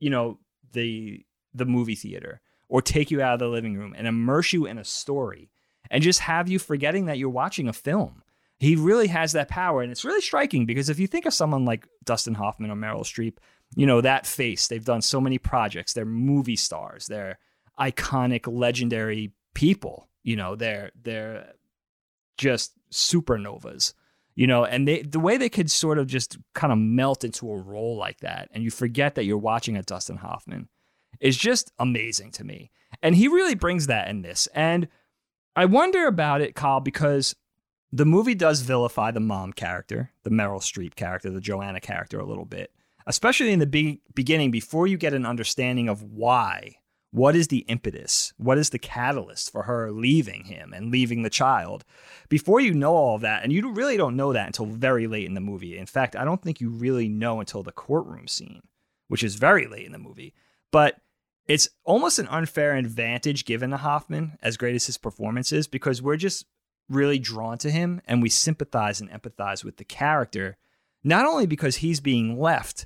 [0.00, 0.38] you know,
[0.76, 4.66] the the movie theater or take you out of the living room and immerse you
[4.66, 5.50] in a story
[5.90, 8.22] and just have you forgetting that you're watching a film.
[8.58, 9.82] He really has that power.
[9.82, 13.00] And it's really striking because if you think of someone like Dustin Hoffman or Meryl
[13.00, 13.38] Streep,
[13.74, 14.68] you know, that face.
[14.68, 15.92] They've done so many projects.
[15.92, 17.06] They're movie stars.
[17.06, 17.38] They're
[17.78, 20.08] iconic, legendary people.
[20.22, 21.52] You know, they're they're
[22.38, 23.94] just supernovas.
[24.36, 27.50] You know, and they the way they could sort of just kind of melt into
[27.50, 30.68] a role like that, and you forget that you're watching a Dustin Hoffman,
[31.20, 32.70] is just amazing to me.
[33.02, 34.46] And he really brings that in this.
[34.54, 34.88] And
[35.56, 37.34] I wonder about it, Kyle, because
[37.90, 42.26] the movie does vilify the mom character, the Meryl Streep character, the Joanna character a
[42.26, 42.70] little bit
[43.06, 46.76] especially in the be- beginning, before you get an understanding of why.
[47.16, 48.34] What is the impetus?
[48.36, 51.82] What is the catalyst for her leaving him and leaving the child?
[52.28, 55.24] Before you know all of that, and you really don't know that until very late
[55.24, 55.78] in the movie.
[55.78, 58.64] In fact, I don't think you really know until the courtroom scene,
[59.08, 60.34] which is very late in the movie.
[60.70, 61.00] But
[61.46, 66.02] it's almost an unfair advantage given to Hoffman, as great as his performance is, because
[66.02, 66.44] we're just
[66.90, 70.58] really drawn to him and we sympathize and empathize with the character,
[71.02, 72.84] not only because he's being left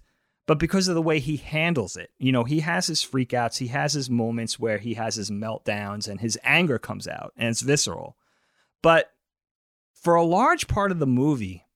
[0.50, 2.10] but because of the way he handles it.
[2.18, 6.08] You know, he has his freakouts, he has his moments where he has his meltdowns
[6.08, 8.16] and his anger comes out and it's visceral.
[8.82, 9.12] But
[9.94, 11.66] for a large part of the movie,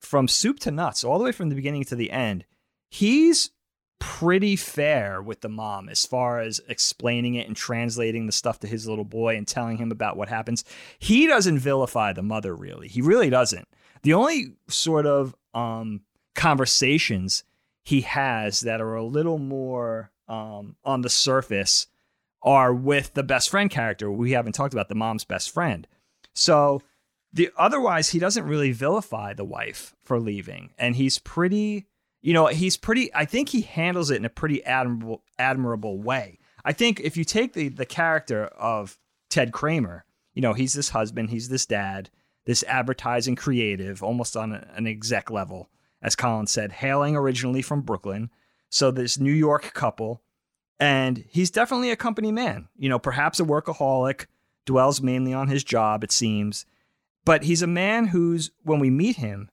[0.00, 2.46] from soup to nuts, all the way from the beginning to the end,
[2.88, 3.50] he's
[3.98, 8.66] pretty fair with the mom as far as explaining it and translating the stuff to
[8.66, 10.64] his little boy and telling him about what happens.
[10.98, 12.88] He doesn't vilify the mother really.
[12.88, 13.68] He really doesn't.
[14.04, 16.00] The only sort of um,
[16.34, 17.44] conversations
[17.86, 21.86] he has that are a little more um, on the surface
[22.42, 24.10] are with the best friend character.
[24.10, 25.86] We haven't talked about the mom's best friend.
[26.34, 26.82] So
[27.32, 31.86] the otherwise he doesn't really vilify the wife for leaving and he's pretty
[32.22, 36.38] you know he's pretty i think he handles it in a pretty admirable admirable way
[36.64, 38.96] i think if you take the the character of
[39.28, 42.08] ted kramer you know he's this husband he's this dad
[42.46, 45.68] this advertising creative almost on an exec level
[46.06, 48.30] as Colin said, hailing originally from Brooklyn.
[48.70, 50.22] So this New York couple,
[50.78, 52.68] and he's definitely a company man.
[52.78, 54.26] You know, perhaps a workaholic,
[54.66, 56.64] dwells mainly on his job, it seems.
[57.24, 59.50] But he's a man who's, when we meet him,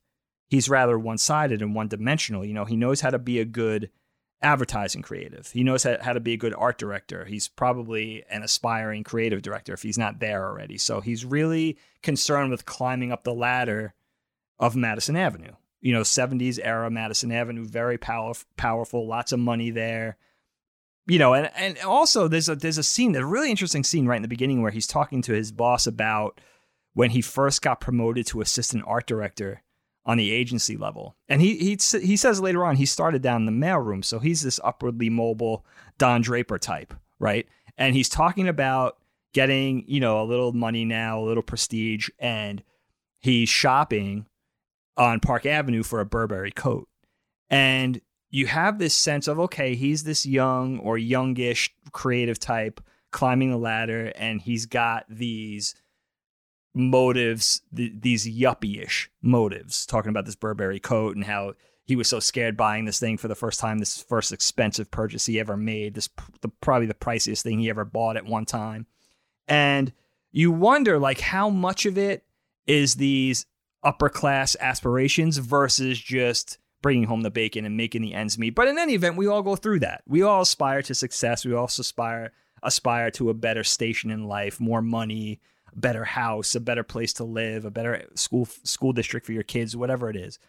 [0.47, 2.45] he's rather one sided and one dimensional.
[2.45, 3.89] You know, he knows how to be a good
[4.43, 5.49] advertising creative.
[5.49, 7.25] He knows how, how to be a good art director.
[7.25, 10.77] He's probably an aspiring creative director if he's not there already.
[10.77, 13.95] So he's really concerned with climbing up the ladder
[14.59, 15.53] of Madison Avenue.
[15.83, 20.17] You know, 70s era Madison Avenue, very power, powerful, lots of money there.
[21.05, 24.15] You know, and, and also there's a there's a scene, a really interesting scene right
[24.15, 26.39] in the beginning where he's talking to his boss about
[26.93, 29.61] when he first got promoted to assistant art director
[30.05, 31.17] on the agency level.
[31.27, 34.41] And he he he says later on he started down in the mailroom, so he's
[34.41, 35.65] this upwardly mobile
[35.97, 37.45] Don Draper type, right?
[37.77, 38.97] And he's talking about
[39.33, 42.63] getting you know a little money now, a little prestige, and
[43.19, 44.27] he's shopping
[44.97, 46.87] on Park Avenue for a Burberry coat,
[47.49, 53.51] and you have this sense of okay, he's this young or youngish creative type climbing
[53.51, 55.75] the ladder, and he's got these
[56.73, 61.53] motives, th- these yuppie-ish motives, talking about this Burberry coat and how
[61.85, 65.25] he was so scared buying this thing for the first time, this first expensive purchase
[65.25, 66.09] he ever made, this
[66.41, 68.87] the, probably the priciest thing he ever bought at one time.
[69.47, 69.93] And
[70.31, 72.25] you wonder like how much of it
[72.65, 73.45] is these
[73.83, 78.55] upper class aspirations versus just bringing home the bacon and making the ends meet.
[78.55, 80.03] But in any event, we all go through that.
[80.07, 81.45] We all aspire to success.
[81.45, 85.39] We also aspire aspire to a better station in life, more money,
[85.73, 89.43] a better house, a better place to live, a better school school district for your
[89.43, 90.39] kids, whatever it is.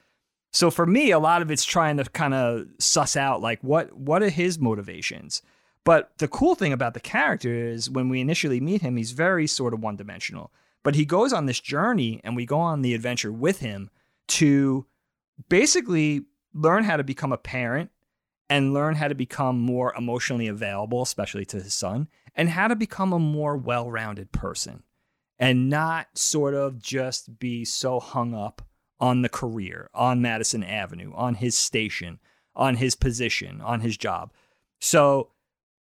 [0.52, 3.92] So for me, a lot of it's trying to kind of suss out like what
[3.96, 5.42] what are his motivations.
[5.84, 9.46] But the cool thing about the character is when we initially meet him, he's very
[9.46, 10.50] sort of one dimensional.
[10.84, 13.90] But he goes on this journey and we go on the adventure with him
[14.28, 14.86] to
[15.48, 17.90] basically learn how to become a parent
[18.48, 22.76] and learn how to become more emotionally available, especially to his son, and how to
[22.76, 24.84] become a more well rounded person
[25.38, 28.62] and not sort of just be so hung up
[29.00, 32.20] on the career, on Madison Avenue, on his station,
[32.54, 34.32] on his position, on his job.
[34.80, 35.30] So,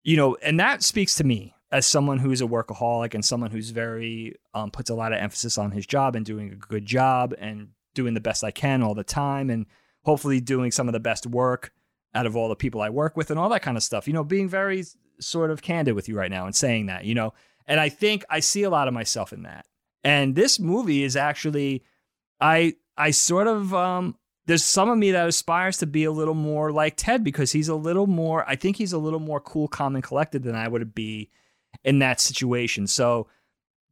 [0.04, 3.72] you know, and that speaks to me as someone who's a workaholic and someone who's
[3.72, 7.34] very um, puts a lot of emphasis on his job and doing a good job
[7.40, 9.66] and doing the best I can all the time and
[10.04, 11.74] hopefully doing some of the best work
[12.14, 14.08] out of all the people I work with and all that kind of stuff.
[14.08, 14.84] You know, being very
[15.20, 17.34] sort of candid with you right now and saying that, you know,
[17.66, 19.66] and I think I see a lot of myself in that.
[20.04, 21.84] And this movie is actually,
[22.40, 26.36] I I sort of um, there's some of me that aspires to be a little
[26.36, 28.48] more like Ted because he's a little more.
[28.48, 31.32] I think he's a little more cool, calm, and collected than I would be
[31.84, 32.88] in that situation.
[32.88, 33.28] So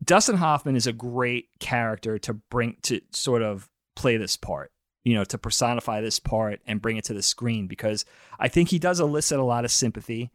[0.03, 4.71] Dustin Hoffman is a great character to bring to sort of play this part.
[5.03, 8.05] You know, to personify this part and bring it to the screen because
[8.39, 10.29] I think he does elicit a lot of sympathy.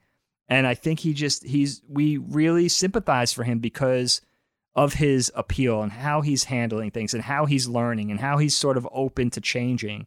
[0.48, 4.20] And I think he just he's we really sympathize for him because
[4.74, 8.56] of his appeal and how he's handling things and how he's learning and how he's
[8.56, 10.06] sort of open to changing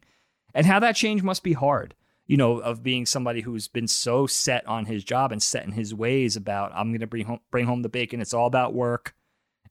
[0.54, 1.94] and how that change must be hard
[2.30, 5.72] you know of being somebody who's been so set on his job and set in
[5.72, 8.74] his ways about i'm going to bring home bring home the bacon it's all about
[8.74, 9.14] work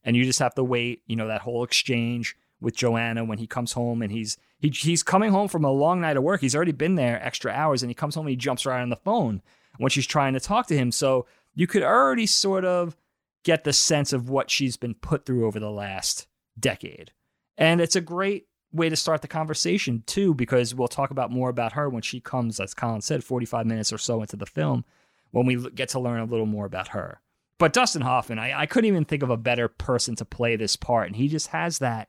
[0.04, 3.46] and you just have to wait you know that whole exchange with joanna when he
[3.46, 6.54] comes home and he's he, he's coming home from a long night of work he's
[6.54, 8.96] already been there extra hours and he comes home and he jumps right on the
[8.96, 9.42] phone
[9.80, 10.92] when she's trying to talk to him.
[10.92, 12.96] So you could already sort of
[13.44, 16.26] get the sense of what she's been put through over the last
[16.58, 17.12] decade.
[17.56, 21.48] And it's a great way to start the conversation, too, because we'll talk about more
[21.48, 24.84] about her when she comes, as Colin said, 45 minutes or so into the film,
[25.30, 27.20] when we get to learn a little more about her.
[27.58, 30.76] But Dustin Hoffman, I, I couldn't even think of a better person to play this
[30.76, 31.08] part.
[31.08, 32.08] And he just has that.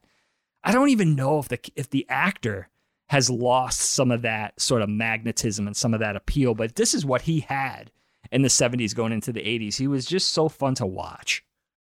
[0.63, 2.69] I don't even know if the if the actor
[3.09, 6.55] has lost some of that sort of magnetism and some of that appeal.
[6.55, 7.91] But this is what he had
[8.31, 9.75] in the 70s going into the 80s.
[9.75, 11.43] He was just so fun to watch.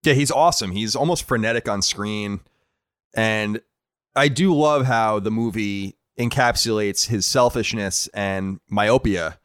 [0.03, 0.71] Yeah, he's awesome.
[0.71, 2.39] He's almost frenetic on screen.
[3.13, 3.61] And
[4.15, 9.39] I do love how the movie encapsulates his selfishness and myopia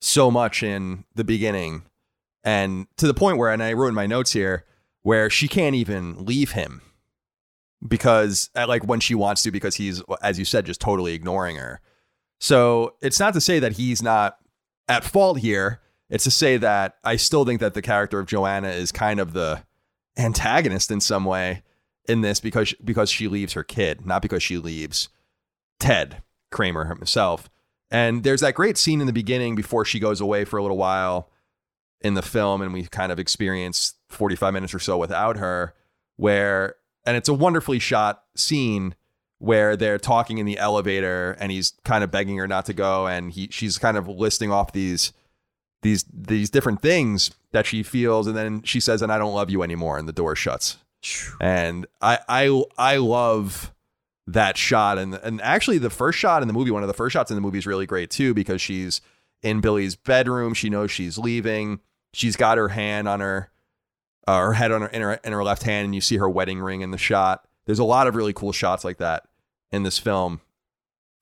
[0.00, 1.82] so much in the beginning.
[2.44, 4.64] And to the point where, and I wrote in my notes here,
[5.02, 6.82] where she can't even leave him
[7.86, 11.56] because uh, like when she wants to because he's as you said just totally ignoring
[11.56, 11.80] her.
[12.38, 14.36] So it's not to say that he's not
[14.88, 15.80] at fault here.
[16.10, 19.32] It's to say that i still think that the character of joanna is kind of
[19.32, 19.62] the
[20.18, 21.62] antagonist in some way
[22.10, 25.08] in this because because she leaves her kid not because she leaves
[25.78, 27.48] ted kramer himself
[27.90, 30.76] and there's that great scene in the beginning before she goes away for a little
[30.76, 31.30] while
[32.00, 35.74] in the film and we kind of experience 45 minutes or so without her
[36.16, 38.94] where and it's a wonderfully shot scene
[39.38, 43.06] where they're talking in the elevator and he's kind of begging her not to go
[43.06, 45.12] and he she's kind of listing off these
[45.82, 49.50] these these different things that she feels and then she says and I don't love
[49.50, 50.76] you anymore and the door shuts.
[51.40, 53.72] And I I I love
[54.26, 54.98] that shot.
[54.98, 57.34] And and actually the first shot in the movie one of the first shots in
[57.34, 59.00] the movie is really great too because she's
[59.42, 60.54] in Billy's bedroom.
[60.54, 61.80] She knows she's leaving.
[62.12, 63.50] She's got her hand on her
[64.26, 66.28] uh, her head on her in, her in her left hand and you see her
[66.28, 67.46] wedding ring in the shot.
[67.66, 69.24] There's a lot of really cool shots like that
[69.70, 70.40] in this film.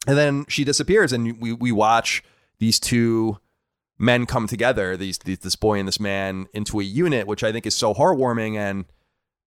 [0.06, 2.22] And then she disappears and we we watch
[2.58, 3.38] these two
[3.98, 7.52] men come together these, these this boy and this man into a unit which I
[7.52, 8.56] think is so heartwarming.
[8.56, 8.84] And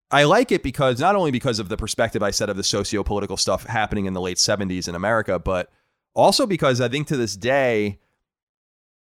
[0.10, 3.38] I like it because not only because of the perspective I said of the socio-political
[3.38, 5.70] stuff happening in the late 70s in America, but
[6.14, 8.00] also because I think to this day,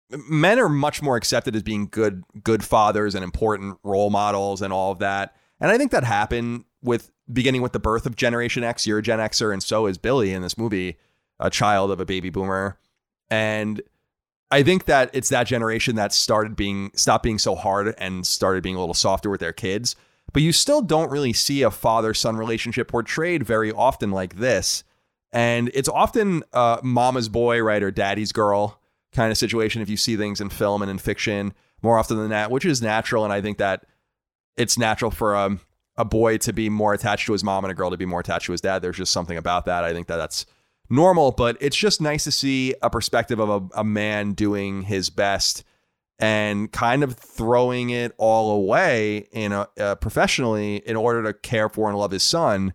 [0.10, 4.74] men are much more accepted as being good good fathers and important role models and
[4.74, 5.36] all of that.
[5.60, 8.88] And I think that happened with beginning with the birth of Generation X.
[8.88, 10.98] You're a Gen Xer, and so is Billy in this movie,
[11.40, 12.80] a child of a baby boomer.
[13.30, 13.82] And
[14.50, 18.64] I think that it's that generation that started being stopped being so hard and started
[18.64, 19.96] being a little softer with their kids
[20.34, 24.84] but you still don't really see a father son relationship portrayed very often like this.
[25.32, 28.80] And it's often uh, mama's boy, right, or daddy's girl
[29.14, 32.30] kind of situation if you see things in film and in fiction more often than
[32.30, 33.24] that, which is natural.
[33.24, 33.86] And I think that
[34.56, 35.60] it's natural for a, um,
[36.00, 38.20] a boy to be more attached to his mom and a girl to be more
[38.20, 38.84] attached to his dad.
[38.84, 39.84] There's just something about that.
[39.84, 40.46] I think that that's
[40.90, 45.10] normal, but it's just nice to see a perspective of a, a man doing his
[45.10, 45.64] best
[46.20, 51.70] and kind of throwing it all away in a, uh, professionally in order to care
[51.70, 52.74] for and love his son.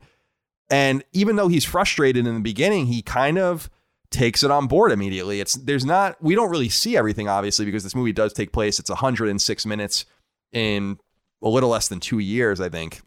[0.71, 3.69] And even though he's frustrated in the beginning, he kind of
[4.11, 5.41] takes it on board immediately.
[5.41, 8.79] It's there's not we don't really see everything obviously because this movie does take place.
[8.79, 10.05] It's 106 minutes
[10.53, 10.99] in
[11.43, 13.01] a little less than two years, I think.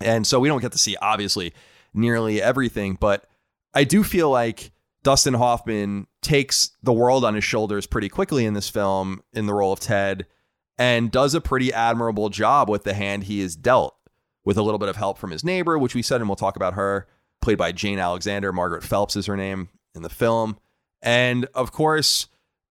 [0.00, 1.54] And so we don't get to see obviously
[1.92, 3.26] nearly everything, but
[3.72, 4.72] I do feel like
[5.04, 9.54] Dustin Hoffman takes the world on his shoulders pretty quickly in this film in the
[9.54, 10.26] role of Ted
[10.78, 13.94] and does a pretty admirable job with the hand he is dealt
[14.44, 16.56] with a little bit of help from his neighbor, which we said, and we'll talk
[16.56, 17.06] about her,
[17.40, 18.52] played by Jane Alexander.
[18.52, 20.58] Margaret Phelps is her name in the film.
[21.02, 22.26] And of course,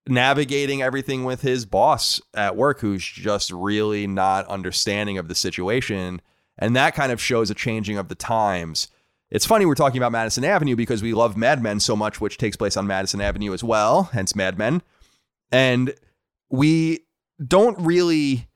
[0.07, 6.19] navigating everything with his boss at work, who's just really not understanding of the situation.
[6.57, 8.88] And that kind of shows a changing of the times
[9.34, 12.38] it's funny we're talking about Madison Avenue because we love Mad Men so much, which
[12.38, 14.84] takes place on Madison Avenue as well, hence Mad Men.
[15.51, 15.95] And
[16.51, 16.99] we
[17.45, 18.47] don't really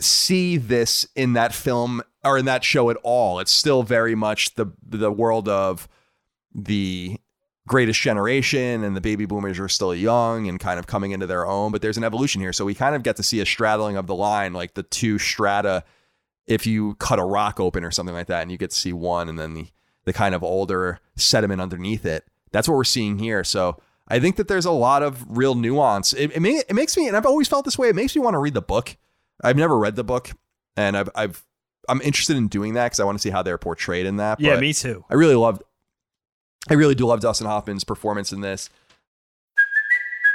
[0.00, 3.38] see this in that film or in that show at all.
[3.38, 5.88] It's still very much the the world of
[6.52, 7.16] the
[7.68, 11.46] greatest generation and the baby boomers are still young and kind of coming into their
[11.46, 12.52] own, but there's an evolution here.
[12.52, 15.20] So we kind of get to see a straddling of the line, like the two
[15.20, 15.84] strata
[16.46, 18.92] if you cut a rock open or something like that, and you get to see
[18.92, 19.66] one and then the
[20.04, 22.24] the kind of older sediment underneath it.
[22.52, 23.44] That's what we're seeing here.
[23.44, 26.12] So I think that there's a lot of real nuance.
[26.12, 27.88] It, it, may, it makes me, and I've always felt this way.
[27.88, 28.96] It makes me want to read the book.
[29.42, 30.30] I've never read the book,
[30.76, 31.44] and I've, I've
[31.88, 34.40] I'm interested in doing that because I want to see how they're portrayed in that.
[34.40, 35.04] Yeah, me too.
[35.10, 35.62] I really loved,
[36.70, 38.70] I really do love Dustin Hoffman's performance in this.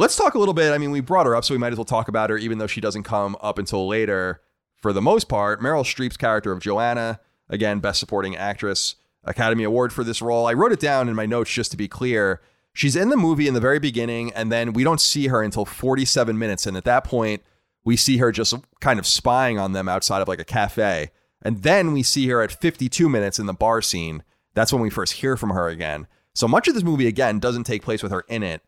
[0.00, 0.72] Let's talk a little bit.
[0.72, 2.58] I mean, we brought her up, so we might as well talk about her, even
[2.58, 4.40] though she doesn't come up until later.
[4.76, 7.18] For the most part, Meryl Streep's character of Joanna,
[7.48, 8.94] again, Best Supporting Actress,
[9.24, 10.46] Academy Award for this role.
[10.46, 12.40] I wrote it down in my notes just to be clear.
[12.72, 15.64] She's in the movie in the very beginning, and then we don't see her until
[15.64, 16.64] 47 minutes.
[16.64, 17.42] And at that point,
[17.84, 21.10] we see her just kind of spying on them outside of like a cafe.
[21.42, 24.22] And then we see her at 52 minutes in the bar scene.
[24.54, 26.06] That's when we first hear from her again.
[26.34, 28.62] So much of this movie, again, doesn't take place with her in it.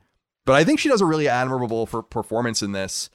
[0.50, 3.08] But I think she does a really admirable for performance in this.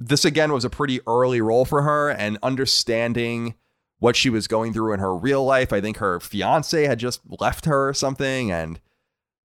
[0.00, 3.54] This again was a pretty early role for her, and understanding
[3.98, 5.74] what she was going through in her real life.
[5.74, 8.80] I think her fiance had just left her or something, and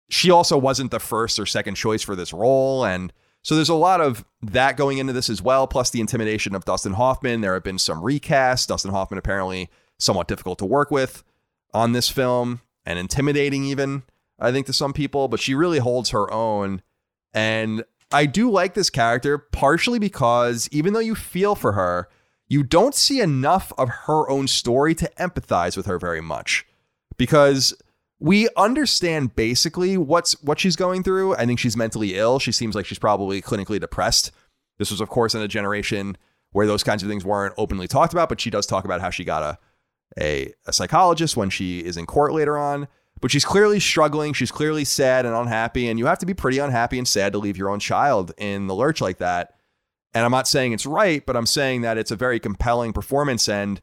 [0.10, 2.84] she also wasn't the first or second choice for this role.
[2.84, 3.14] And
[3.44, 6.66] so there's a lot of that going into this as well, plus the intimidation of
[6.66, 7.40] Dustin Hoffman.
[7.40, 8.68] There have been some recasts.
[8.68, 11.24] Dustin Hoffman apparently somewhat difficult to work with
[11.74, 14.04] on this film and intimidating even,
[14.38, 16.82] I think, to some people, but she really holds her own
[17.36, 22.08] and I do like this character partially because even though you feel for her,
[22.48, 26.66] you don't see enough of her own story to empathize with her very much.
[27.18, 27.74] Because
[28.20, 31.36] we understand basically what's what she's going through.
[31.36, 32.40] I think she's mentally ill.
[32.40, 34.32] She seems like she's probably clinically depressed.
[34.78, 36.18] This was, of course, in a generation
[36.52, 39.10] where those kinds of things weren't openly talked about, but she does talk about how
[39.10, 39.60] she got a
[40.18, 42.88] a, a psychologist when she is in court later on.
[43.26, 44.34] But she's clearly struggling.
[44.34, 45.88] She's clearly sad and unhappy.
[45.90, 48.68] And you have to be pretty unhappy and sad to leave your own child in
[48.68, 49.56] the lurch like that.
[50.14, 53.50] And I'm not saying it's right, but I'm saying that it's a very compelling performance.
[53.50, 53.82] And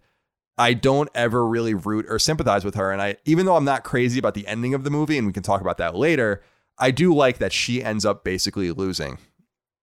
[0.57, 2.93] I don't ever really root or sympathize with her.
[2.93, 5.33] And I, even though I'm not crazy about the ending of the movie, and we
[5.33, 6.41] can talk about that later,
[6.79, 9.19] I do like that she ends up basically losing.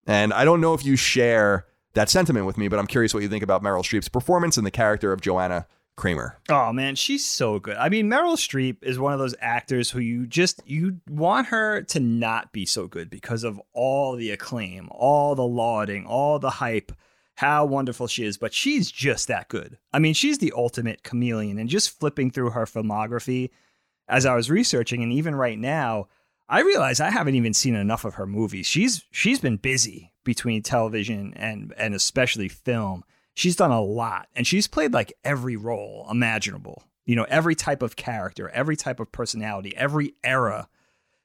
[0.08, 3.24] And I don't know if you share that sentiment with me, but I'm curious what
[3.24, 5.68] you think about Meryl Streep's performance and the character of Joanna
[6.00, 6.40] Kramer.
[6.48, 7.76] Oh man, she's so good.
[7.76, 11.82] I mean, Meryl Streep is one of those actors who you just you want her
[11.82, 16.52] to not be so good because of all the acclaim, all the lauding, all the
[16.52, 16.94] hype,
[17.36, 19.78] how wonderful she is, but she's just that good.
[19.92, 23.50] I mean, she's the ultimate chameleon and just flipping through her filmography
[24.08, 26.08] as I was researching and even right now,
[26.48, 28.68] I realize I haven't even seen enough of her movies.
[28.68, 33.04] She's she's been busy between television and and especially film
[33.40, 36.84] she's done a lot and she's played like every role imaginable.
[37.06, 40.68] You know, every type of character, every type of personality, every era.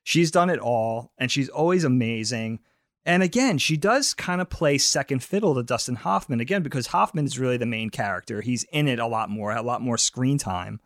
[0.05, 2.61] She's done it all and she's always amazing.
[3.05, 7.25] And again, she does kind of play second fiddle to Dustin Hoffman again because Hoffman
[7.25, 8.43] is really the main character.
[8.43, 10.81] He's in it a lot more, a lot more screen time.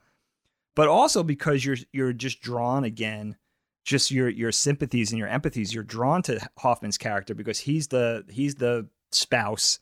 [0.75, 3.37] But also because you're you're just drawn again,
[3.85, 8.25] just your your sympathies and your empathies, you're drawn to Hoffman's character because he's the
[8.31, 9.81] he's the spouse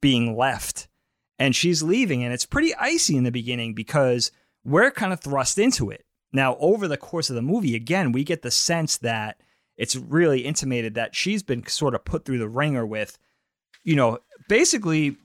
[0.00, 0.88] being left
[1.38, 4.30] and she's leaving and it's pretty icy in the beginning because
[4.64, 6.04] we're kind of thrust into it.
[6.32, 9.40] Now, over the course of the movie, again, we get the sense that
[9.76, 13.18] it's really intimated that she's been sort of put through the wringer with,
[13.84, 14.18] you know,
[14.48, 15.16] basically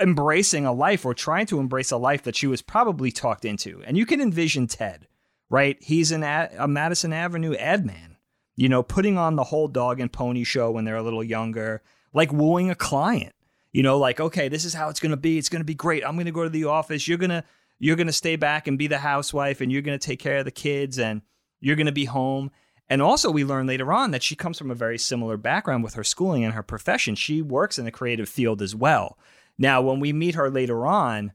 [0.00, 3.82] embracing a life or trying to embrace a life that she was probably talked into.
[3.84, 5.08] And you can envision Ted,
[5.50, 5.76] right?
[5.80, 8.16] He's an ad, a Madison Avenue ad man,
[8.56, 11.82] you know, putting on the whole dog and pony show when they're a little younger,
[12.14, 13.34] like wooing a client
[13.72, 15.38] you know, like, okay, this is how it's going to be.
[15.38, 16.04] It's going to be great.
[16.04, 17.06] I'm going to go to the office.
[17.06, 17.44] You're going to
[17.78, 20.38] you're going to stay back and be the housewife and you're going to take care
[20.38, 21.22] of the kids and
[21.60, 22.50] you're going to be home.
[22.88, 25.94] And also we learn later on that she comes from a very similar background with
[25.94, 27.14] her schooling and her profession.
[27.14, 29.18] She works in a creative field as well.
[29.58, 31.32] Now, when we meet her later on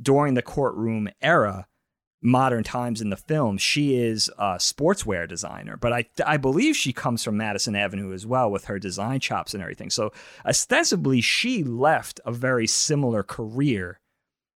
[0.00, 1.66] during the courtroom era,
[2.24, 6.92] modern times in the film, she is a sportswear designer, but I I believe she
[6.92, 9.90] comes from Madison Avenue as well with her design chops and everything.
[9.90, 10.10] So
[10.44, 14.00] ostensibly, she left a very similar career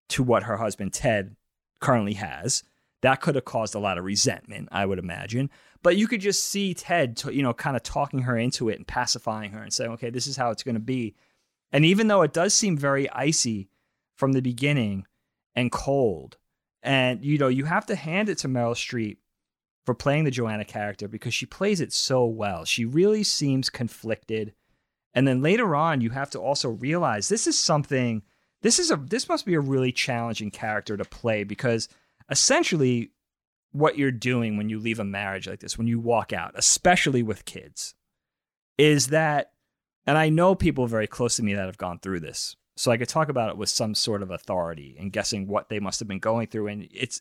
[0.08, 1.36] to what her husband Ted
[1.80, 2.62] currently has.
[3.02, 5.50] That could have caused a lot of resentment, I would imagine.
[5.82, 8.86] But you could just see Ted, you know, kind of talking her into it and
[8.86, 11.14] pacifying her and saying, "Okay, this is how it's going to be."
[11.70, 13.68] And even though it does seem very icy
[14.16, 15.06] from the beginning
[15.54, 16.38] and cold,
[16.82, 19.18] and you know, you have to hand it to Meryl Streep
[19.84, 22.64] for playing the Joanna character because she plays it so well.
[22.64, 24.52] She really seems conflicted.
[25.14, 28.22] And then later on, you have to also realize this is something
[28.62, 31.88] this is a this must be a really challenging character to play because
[32.30, 33.12] essentially
[33.72, 37.22] what you're doing when you leave a marriage like this, when you walk out, especially
[37.22, 37.94] with kids,
[38.76, 39.52] is that
[40.06, 42.96] and I know people very close to me that have gone through this so I
[42.96, 46.06] could talk about it with some sort of authority and guessing what they must have
[46.06, 46.68] been going through.
[46.68, 47.20] And it's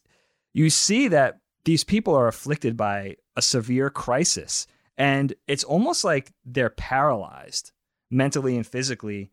[0.53, 4.67] you see that these people are afflicted by a severe crisis,
[4.99, 7.71] and it's almost like they're paralyzed
[8.11, 9.31] mentally and physically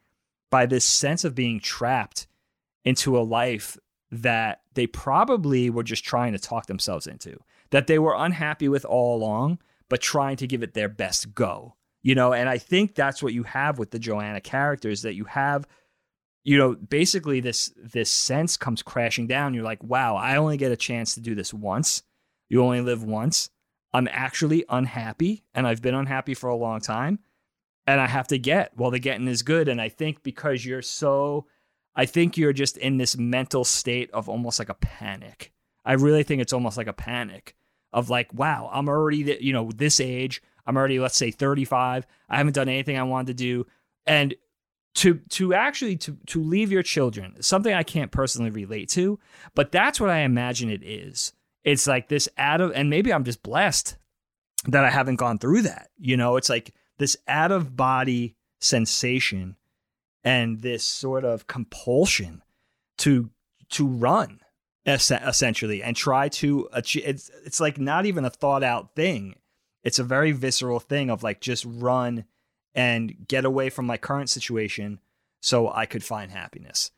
[0.50, 2.26] by this sense of being trapped
[2.86, 3.76] into a life
[4.10, 8.86] that they probably were just trying to talk themselves into, that they were unhappy with
[8.86, 9.58] all along,
[9.90, 11.74] but trying to give it their best go.
[12.02, 15.24] You know, and I think that's what you have with the Joanna characters that you
[15.26, 15.66] have
[16.44, 19.54] you know basically this this sense comes crashing down.
[19.54, 22.02] You're like wow i only get a chance to do this once.
[22.48, 23.50] You only live once.
[23.92, 27.18] I'm actually unhappy and i've been unhappy for a long time
[27.86, 28.76] and i have to get.
[28.76, 31.46] Well the getting is good and i think because you're so
[31.96, 35.52] i think you're just in this mental state of almost like a panic.
[35.86, 37.54] I really think it's almost like a panic
[37.94, 42.36] of like wow i'm already you know this age i'm already let's say 35 i
[42.36, 43.66] haven't done anything i wanted to do
[44.04, 44.34] and
[44.94, 49.18] to to actually to to leave your children something i can't personally relate to
[49.54, 51.32] but that's what i imagine it is.
[51.64, 53.96] It's like this out of and maybe i'm just blessed
[54.66, 56.36] that i haven't gone through that you know?
[56.36, 59.56] It's like this out of body sensation
[60.22, 62.42] and this sort of compulsion
[62.98, 63.30] to
[63.70, 64.40] to run
[64.86, 69.34] essentially and try to achieve it's it's like not even a thought out thing.
[69.82, 72.24] It's a very visceral thing of like just run
[72.74, 75.00] and get away from my current situation
[75.40, 76.90] so I could find happiness.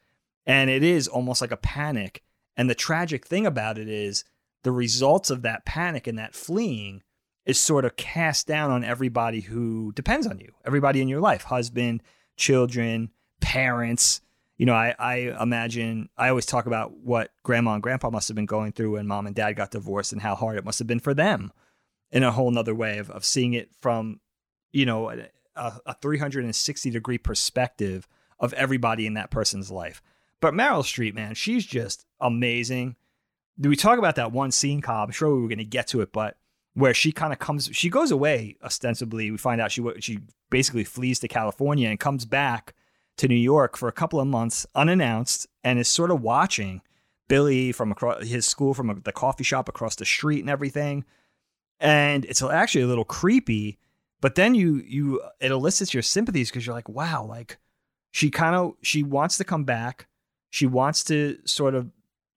[0.46, 2.22] And it is almost like a panic.
[2.56, 4.24] And the tragic thing about it is
[4.62, 7.02] the results of that panic and that fleeing
[7.44, 11.44] is sort of cast down on everybody who depends on you, everybody in your life,
[11.44, 12.02] husband,
[12.36, 13.10] children,
[13.40, 14.20] parents.
[14.56, 18.34] You know, I, I imagine I always talk about what grandma and grandpa must have
[18.34, 20.88] been going through when mom and dad got divorced and how hard it must have
[20.88, 21.52] been for them
[22.10, 24.20] in a whole nother way of, of seeing it from,
[24.72, 25.14] you know,
[25.56, 28.06] a, a 360 degree perspective
[28.38, 30.02] of everybody in that person's life.
[30.40, 32.96] But Meryl Streep, man, she's just amazing.
[33.58, 35.08] Do we talk about that one scene, Cobb?
[35.08, 36.36] I'm sure we were going to get to it, but
[36.74, 39.30] where she kind of comes, she goes away ostensibly.
[39.30, 40.18] We find out she she
[40.50, 42.74] basically flees to California and comes back
[43.16, 46.82] to New York for a couple of months unannounced and is sort of watching
[47.28, 51.04] Billy from across his school from the coffee shop across the street and everything.
[51.80, 53.78] And it's actually a little creepy,
[54.20, 57.58] but then you you it elicits your sympathies because you're like, wow, like
[58.10, 60.08] she kind of she wants to come back.
[60.50, 61.90] She wants to sort of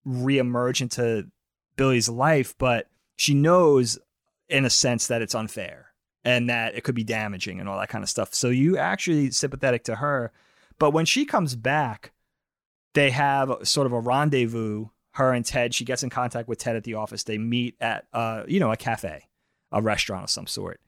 [0.06, 1.28] reemerge into
[1.76, 3.98] Billy's life, but she knows
[4.50, 5.94] in a sense that it's unfair
[6.26, 8.34] and that it could be damaging and all that kind of stuff.
[8.34, 10.32] So you actually sympathetic to her.
[10.80, 12.12] But when she comes back,
[12.94, 14.88] they have sort of a rendezvous.
[15.14, 15.74] Her and Ted.
[15.74, 17.24] She gets in contact with Ted at the office.
[17.24, 19.28] They meet at uh, you know, a cafe,
[19.72, 20.80] a restaurant of some sort.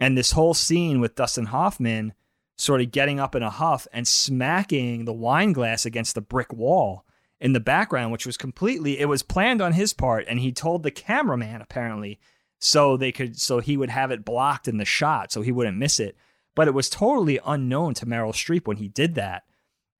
[0.00, 2.12] And this whole scene with Dustin Hoffman
[2.56, 6.52] sort of getting up in a huff and smacking the wine glass against the brick
[6.52, 7.04] wall
[7.40, 10.82] in the background, which was completely it was planned on his part, and he told
[10.82, 12.18] the cameraman apparently
[12.58, 15.78] so they could so he would have it blocked in the shot so he wouldn't
[15.78, 16.16] miss it.
[16.56, 19.44] But it was totally unknown to Meryl Streep when he did that.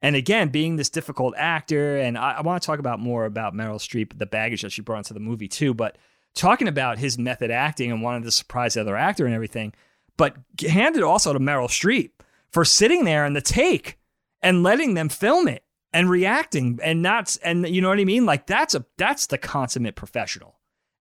[0.03, 3.55] And again, being this difficult actor, and I, I want to talk about more about
[3.55, 5.75] Meryl Streep, the baggage that she brought into the movie too.
[5.75, 5.99] But
[6.35, 9.73] talking about his method acting and wanting to surprise the other actor and everything,
[10.19, 10.37] but
[10.69, 12.11] handed also to Meryl Streep
[12.51, 13.99] for sitting there in the take
[14.43, 15.65] and letting them film it
[15.95, 18.27] and reacting and not and you know what I mean?
[18.27, 20.57] Like that's a that's the consummate professional.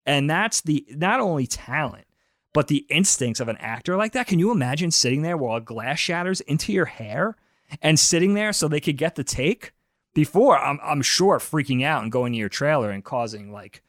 [0.05, 2.05] And that's the not only talent,
[2.53, 4.27] but the instincts of an actor like that.
[4.27, 7.35] Can you imagine sitting there while a glass shatters into your hair
[7.81, 9.73] and sitting there so they could get the take?
[10.13, 13.83] Before, I'm, I'm sure freaking out and going to your trailer and causing like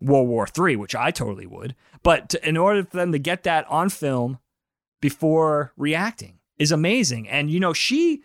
[0.00, 1.74] World War Three, which I totally would.
[2.02, 4.38] But to, in order for them to get that on film
[5.04, 7.28] before reacting is amazing.
[7.28, 8.22] And, you know, she,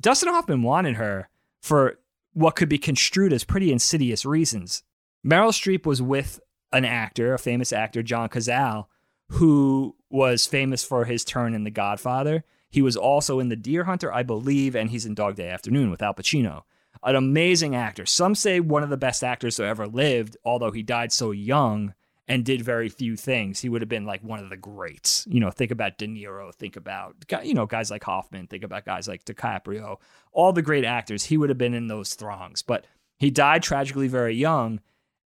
[0.00, 1.28] Dustin Hoffman wanted her
[1.62, 2.00] for
[2.32, 4.82] what could be construed as pretty insidious reasons.
[5.24, 6.40] Meryl Streep was with
[6.72, 8.86] an actor, a famous actor, John Cazale,
[9.28, 12.42] who was famous for his turn in The Godfather.
[12.68, 15.92] He was also in The Deer Hunter, I believe, and he's in Dog Day Afternoon
[15.92, 16.64] with Al Pacino.
[17.04, 18.04] An amazing actor.
[18.04, 21.94] Some say one of the best actors who ever lived, although he died so young
[22.28, 23.60] and did very few things.
[23.60, 25.26] He would have been like one of the greats.
[25.28, 27.14] You know, think about De Niro, think about
[27.44, 29.98] you know guys like Hoffman, think about guys like DiCaprio,
[30.32, 31.24] all the great actors.
[31.24, 32.86] He would have been in those throngs, but
[33.18, 34.80] he died tragically very young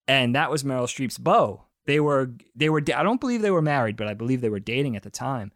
[0.09, 1.65] and that was Meryl Streep's beau.
[1.85, 4.59] They were they were I don't believe they were married, but I believe they were
[4.59, 5.51] dating at the time.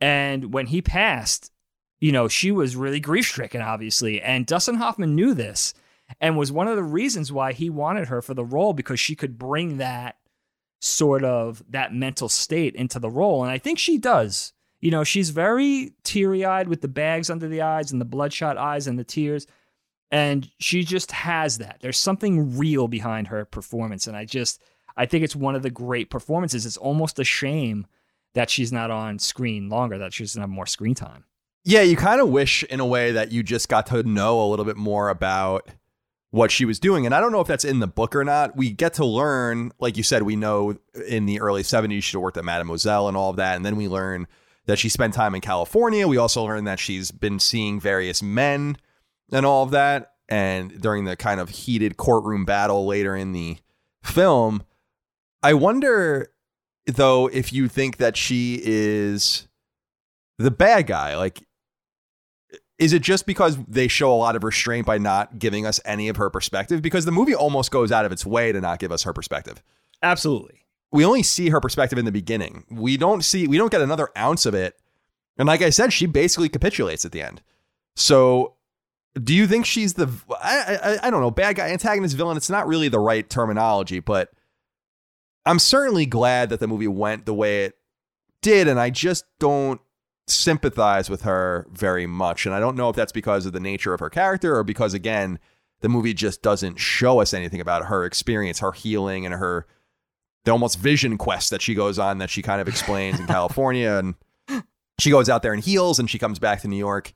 [0.00, 1.52] And when he passed,
[2.00, 4.20] you know, she was really grief stricken, obviously.
[4.20, 5.74] And Dustin Hoffman knew this
[6.18, 9.14] and was one of the reasons why he wanted her for the role because she
[9.14, 10.16] could bring that
[10.80, 13.42] sort of that mental state into the role.
[13.42, 14.52] And I think she does.
[14.80, 18.56] You know, she's very teary eyed with the bags under the eyes and the bloodshot
[18.56, 19.46] eyes and the tears
[20.10, 21.78] and she just has that.
[21.80, 24.60] There's something real behind her performance, and I just
[24.96, 26.66] I think it's one of the great performances.
[26.66, 27.86] It's almost a shame
[28.34, 31.24] that she's not on screen longer, that she doesn't have more screen time.
[31.64, 34.48] Yeah, you kind of wish in a way that you just got to know a
[34.48, 35.68] little bit more about
[36.30, 37.06] what she was doing.
[37.06, 38.56] And I don't know if that's in the book or not.
[38.56, 40.78] We get to learn, like you said, we know
[41.08, 43.56] in the early 70s she worked at Mademoiselle and all of that.
[43.56, 44.28] And then we learn
[44.66, 46.06] that she spent time in California.
[46.06, 48.76] We also learn that she's been seeing various men
[49.32, 50.12] and all of that.
[50.28, 53.58] And during the kind of heated courtroom battle later in the
[54.04, 54.62] film,
[55.42, 56.32] I wonder
[56.86, 59.48] though if you think that she is
[60.38, 61.16] the bad guy.
[61.16, 61.44] Like,
[62.80, 66.08] is it just because they show a lot of restraint by not giving us any
[66.08, 66.80] of her perspective?
[66.80, 69.62] Because the movie almost goes out of its way to not give us her perspective.
[70.02, 70.64] Absolutely.
[70.90, 72.64] We only see her perspective in the beginning.
[72.70, 74.80] We don't see, we don't get another ounce of it.
[75.36, 77.42] And like I said, she basically capitulates at the end.
[77.96, 78.54] So
[79.14, 80.08] do you think she's the
[80.42, 83.98] I, I, I don't know bad guy antagonist villain it's not really the right terminology
[84.00, 84.30] but
[85.44, 87.74] i'm certainly glad that the movie went the way it
[88.40, 89.80] did and i just don't
[90.30, 93.92] sympathize with her very much and i don't know if that's because of the nature
[93.92, 95.38] of her character or because again
[95.80, 99.66] the movie just doesn't show us anything about her experience her healing and her
[100.44, 103.98] the almost vision quest that she goes on that she kind of explains in california
[103.98, 104.14] and
[104.98, 107.12] she goes out there and heals and she comes back to new york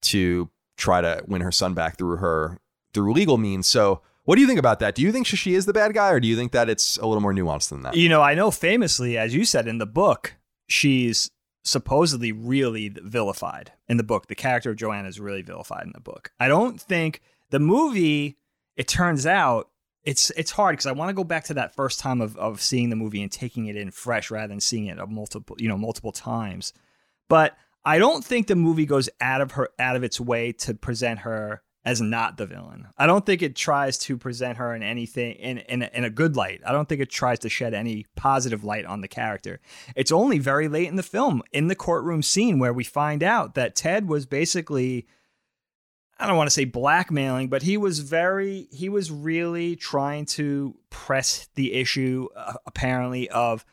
[0.00, 2.58] to try to win her son back through her
[2.94, 3.66] through legal means.
[3.66, 4.94] So What do you think about that?
[4.94, 7.06] Do you think she is the bad guy, or do you think that it's a
[7.06, 7.96] little more nuanced than that?
[7.96, 10.36] You know, I know famously, as you said in the book,
[10.68, 11.30] she's
[11.64, 14.26] supposedly really vilified in the book.
[14.26, 16.32] The character of Joanna is really vilified in the book.
[16.38, 18.38] I don't think the movie.
[18.76, 19.70] It turns out
[20.04, 22.62] it's it's hard because I want to go back to that first time of of
[22.62, 25.68] seeing the movie and taking it in fresh rather than seeing it a multiple you
[25.68, 26.72] know multiple times.
[27.28, 30.74] But I don't think the movie goes out of her out of its way to
[30.74, 32.86] present her as not the villain.
[32.98, 36.36] I don't think it tries to present her in anything in, in in a good
[36.36, 36.60] light.
[36.66, 39.58] I don't think it tries to shed any positive light on the character.
[39.96, 43.54] It's only very late in the film in the courtroom scene where we find out
[43.54, 45.06] that Ted was basically
[46.18, 50.76] I don't want to say blackmailing, but he was very he was really trying to
[50.90, 53.64] press the issue uh, apparently of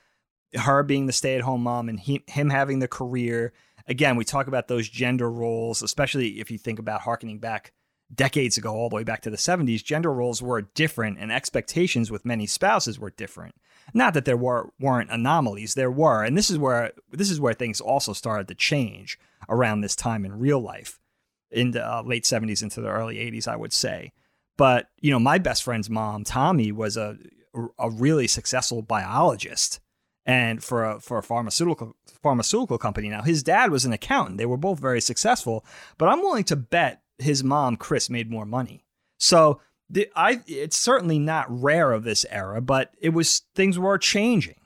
[0.56, 3.52] her being the stay-at-home mom and he, him having the career.
[3.88, 7.74] Again, we talk about those gender roles, especially if you think about harkening back
[8.16, 12.12] decades ago, all the way back to the 70s, gender roles were different and expectations
[12.12, 13.56] with many spouses were different.
[13.94, 17.54] Not that there were weren't anomalies, there were, and this is where this is where
[17.54, 21.00] things also started to change around this time in real life,
[21.52, 24.12] in the uh, late 70s into the early 80s, I would say.
[24.58, 27.18] But you know, my best friend's mom, Tommy, was a
[27.78, 29.80] a really successful biologist
[30.26, 33.10] and for a for a pharmaceutical pharmaceutical company.
[33.10, 34.38] Now his dad was an accountant.
[34.38, 35.66] They were both very successful,
[35.98, 38.86] but I'm willing to bet his mom Chris made more money.
[39.18, 43.98] So the, I it's certainly not rare of this era, but it was things were
[43.98, 44.60] changing.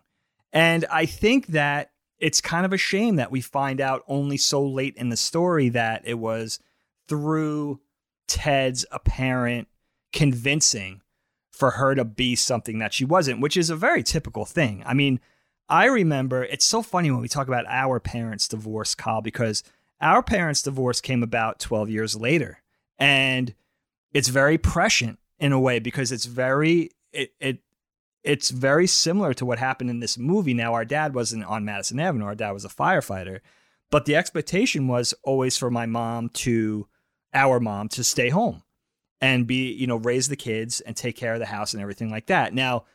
[0.51, 4.65] And I think that it's kind of a shame that we find out only so
[4.65, 6.59] late in the story that it was
[7.07, 7.79] through
[8.27, 9.67] Ted's apparent
[10.11, 11.01] convincing
[11.51, 14.83] for her to be something that she wasn't, which is a very typical thing.
[14.85, 15.19] I mean,
[15.67, 19.63] I remember it's so funny when we talk about our parents' divorce, Kyle, because
[20.01, 22.59] our parents' divorce came about 12 years later.
[22.97, 23.53] And
[24.13, 27.59] it's very prescient in a way because it's very it, it
[28.23, 30.53] it's very similar to what happened in this movie.
[30.53, 33.39] Now our dad wasn't on Madison Avenue, our dad was a firefighter,
[33.89, 36.87] but the expectation was always for my mom to
[37.33, 38.63] our mom to stay home
[39.21, 42.09] and be, you know, raise the kids and take care of the house and everything
[42.09, 42.53] like that.
[42.53, 42.85] Now,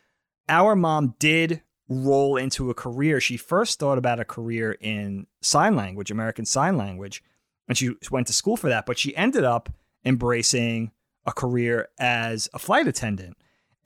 [0.48, 3.20] our mom did roll into a career.
[3.20, 7.22] She first thought about a career in sign language, American Sign Language,
[7.68, 8.86] and she went to school for that.
[8.86, 9.70] But she ended up
[10.04, 10.92] embracing
[11.26, 13.36] a career as a flight attendant.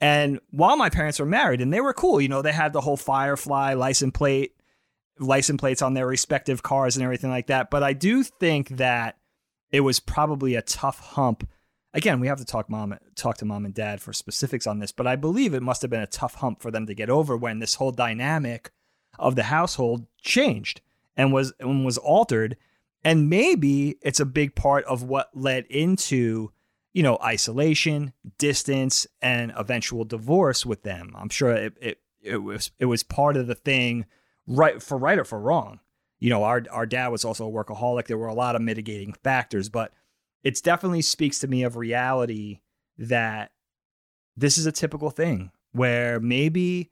[0.01, 2.81] And while my parents were married, and they were cool, you know, they had the
[2.81, 4.55] whole Firefly license plate,
[5.19, 7.69] license plates on their respective cars and everything like that.
[7.69, 9.17] But I do think that
[9.71, 11.47] it was probably a tough hump
[11.93, 14.91] again, we have to talk mom talk to mom and dad for specifics on this,
[14.91, 17.35] but I believe it must have been a tough hump for them to get over
[17.35, 18.71] when this whole dynamic
[19.17, 20.81] of the household changed
[21.15, 22.57] and was and was altered.
[23.03, 26.51] And maybe it's a big part of what led into,
[26.93, 31.13] you know, isolation, distance, and eventual divorce with them.
[31.15, 34.05] I'm sure it it, it was it was part of the thing,
[34.47, 35.79] right for right or for wrong.
[36.19, 38.07] You know, our our dad was also a workaholic.
[38.07, 39.93] There were a lot of mitigating factors, but
[40.43, 42.59] it definitely speaks to me of reality
[42.97, 43.51] that
[44.37, 46.91] this is a typical thing where maybe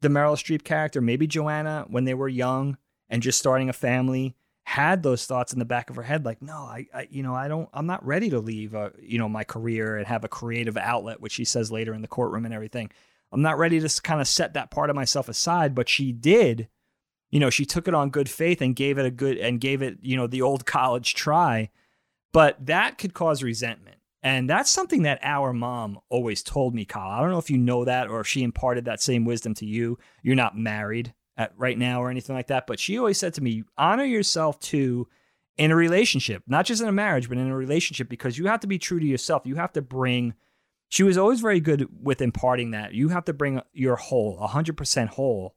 [0.00, 2.76] the Meryl Streep character, maybe Joanna, when they were young
[3.08, 6.40] and just starting a family, had those thoughts in the back of her head, like,
[6.40, 9.28] no, I, I you know, I don't, I'm not ready to leave, uh, you know,
[9.28, 12.54] my career and have a creative outlet, which she says later in the courtroom and
[12.54, 12.90] everything.
[13.32, 16.68] I'm not ready to kind of set that part of myself aside, but she did.
[17.30, 19.82] You know, she took it on good faith and gave it a good and gave
[19.82, 21.70] it, you know, the old college try
[22.32, 23.96] but that could cause resentment.
[24.22, 27.10] And that's something that our mom always told me, Kyle.
[27.10, 29.66] I don't know if you know that or if she imparted that same wisdom to
[29.66, 29.98] you.
[30.22, 33.42] You're not married at right now or anything like that, but she always said to
[33.42, 35.08] me, honor yourself too
[35.56, 38.60] in a relationship, not just in a marriage, but in a relationship, because you have
[38.60, 39.42] to be true to yourself.
[39.44, 40.34] You have to bring,
[40.88, 42.94] she was always very good with imparting that.
[42.94, 45.56] You have to bring your whole, 100% whole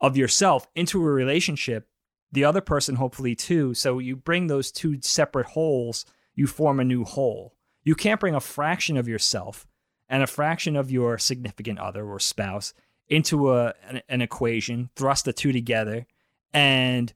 [0.00, 1.88] of yourself into a relationship
[2.34, 3.74] the other person hopefully too.
[3.74, 6.04] So you bring those two separate wholes,
[6.34, 7.54] you form a new whole.
[7.84, 9.66] You can't bring a fraction of yourself
[10.08, 12.74] and a fraction of your significant other or spouse
[13.08, 16.06] into a an, an equation, thrust the two together
[16.52, 17.12] and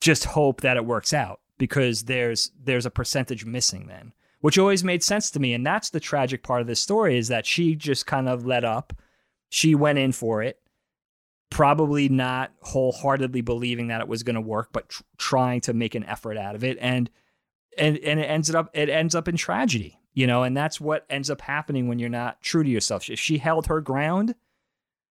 [0.00, 4.84] just hope that it works out because there's there's a percentage missing then which always
[4.84, 7.74] made sense to me and that's the tragic part of this story is that she
[7.74, 8.92] just kind of let up
[9.48, 10.60] she went in for it
[11.50, 15.94] probably not wholeheartedly believing that it was going to work, but tr- trying to make
[15.94, 17.10] an effort out of it, and
[17.76, 21.06] and and it ends up it ends up in tragedy, you know, and that's what
[21.08, 23.08] ends up happening when you're not true to yourself.
[23.08, 24.34] If she held her ground,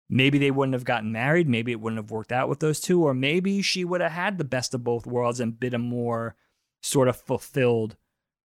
[0.10, 3.04] maybe they wouldn't have gotten married, maybe it wouldn't have worked out with those two,
[3.04, 6.36] or maybe she would have had the best of both worlds and been a more
[6.82, 7.96] sort of fulfilled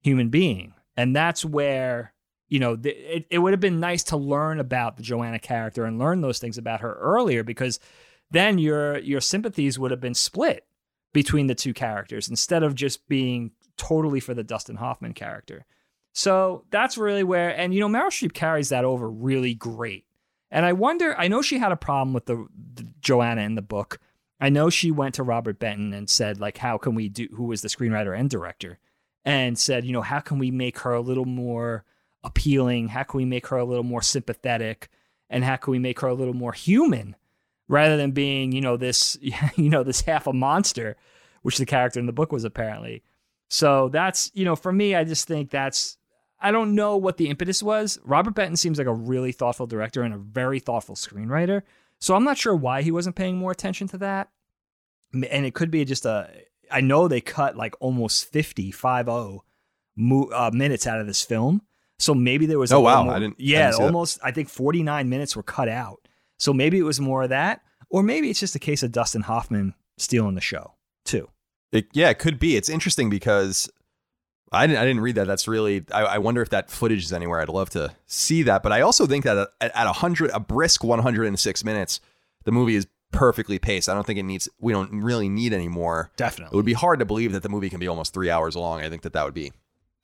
[0.00, 2.12] human being, and that's where
[2.48, 5.98] you know, it, it would have been nice to learn about the Joanna character and
[5.98, 7.80] learn those things about her earlier because
[8.30, 10.66] then your your sympathies would have been split
[11.12, 15.64] between the two characters instead of just being totally for the Dustin Hoffman character.
[16.12, 20.06] So that's really where, and you know, Meryl Streep carries that over really great.
[20.50, 23.62] And I wonder, I know she had a problem with the, the Joanna in the
[23.62, 23.98] book.
[24.40, 27.44] I know she went to Robert Benton and said, like, how can we do, who
[27.44, 28.78] was the screenwriter and director,
[29.24, 31.84] and said, you know, how can we make her a little more
[32.26, 32.88] appealing?
[32.88, 34.90] How can we make her a little more sympathetic?
[35.30, 37.16] And how can we make her a little more human
[37.68, 39.16] rather than being, you know, this,
[39.56, 40.96] you know, this half a monster,
[41.42, 43.02] which the character in the book was apparently.
[43.48, 45.96] So that's, you know, for me, I just think that's,
[46.40, 47.98] I don't know what the impetus was.
[48.04, 51.62] Robert Benton seems like a really thoughtful director and a very thoughtful screenwriter.
[51.98, 54.28] So I'm not sure why he wasn't paying more attention to that.
[55.12, 56.28] And it could be just a,
[56.70, 59.44] I know they cut like almost 50, 5 0
[60.32, 61.62] uh, minutes out of this film.
[61.98, 62.72] So maybe there was.
[62.72, 63.04] Oh wow!
[63.04, 63.40] More, I didn't.
[63.40, 64.18] Yeah, I didn't almost.
[64.22, 66.06] I think forty nine minutes were cut out.
[66.38, 69.22] So maybe it was more of that, or maybe it's just a case of Dustin
[69.22, 70.74] Hoffman stealing the show
[71.04, 71.28] too.
[71.72, 72.56] It, yeah, it could be.
[72.56, 73.70] It's interesting because
[74.52, 74.80] I didn't.
[74.80, 75.26] I didn't read that.
[75.26, 75.84] That's really.
[75.92, 77.40] I, I, wonder if that footage is anywhere.
[77.40, 78.62] I'd love to see that.
[78.62, 81.64] But I also think that at, at a hundred, a brisk one hundred and six
[81.64, 82.00] minutes,
[82.44, 83.88] the movie is perfectly paced.
[83.88, 84.48] I don't think it needs.
[84.60, 86.10] We don't really need any more.
[86.16, 88.54] Definitely, it would be hard to believe that the movie can be almost three hours
[88.54, 88.82] long.
[88.82, 89.52] I think that that would be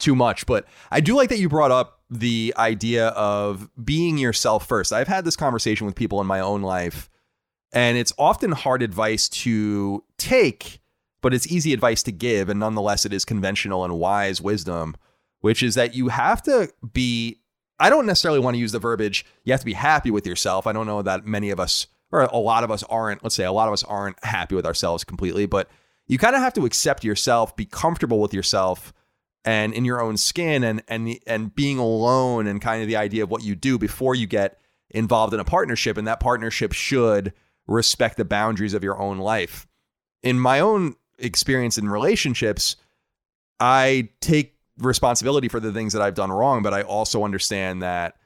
[0.03, 0.45] too much.
[0.47, 4.93] But I do like that you brought up the idea of being yourself first.
[4.93, 7.09] I've had this conversation with people in my own life,
[7.73, 10.81] and it's often hard advice to take,
[11.23, 12.51] but it's easy advice to give.
[12.51, 14.97] And nonetheless, it is conventional and wise wisdom,
[15.41, 17.39] which is that you have to be.
[17.79, 20.67] I don't necessarily want to use the verbiage, you have to be happy with yourself.
[20.67, 23.45] I don't know that many of us, or a lot of us aren't, let's say
[23.45, 25.69] a lot of us aren't happy with ourselves completely, but
[26.07, 28.93] you kind of have to accept yourself, be comfortable with yourself
[29.45, 33.23] and in your own skin and and and being alone and kind of the idea
[33.23, 34.59] of what you do before you get
[34.91, 37.33] involved in a partnership and that partnership should
[37.67, 39.67] respect the boundaries of your own life.
[40.23, 42.77] In my own experience in relationships,
[43.59, 48.17] I take responsibility for the things that I've done wrong, but I also understand that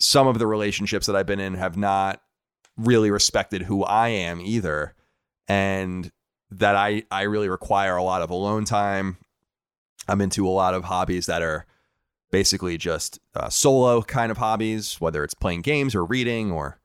[0.00, 2.22] some of the relationships that I've been in have not
[2.76, 4.94] really respected who I am either.
[5.48, 6.10] And
[6.50, 9.18] that I, I really require a lot of alone time
[10.08, 11.66] I'm into a lot of hobbies that are
[12.30, 16.78] basically just uh, solo kind of hobbies, whether it's playing games or reading or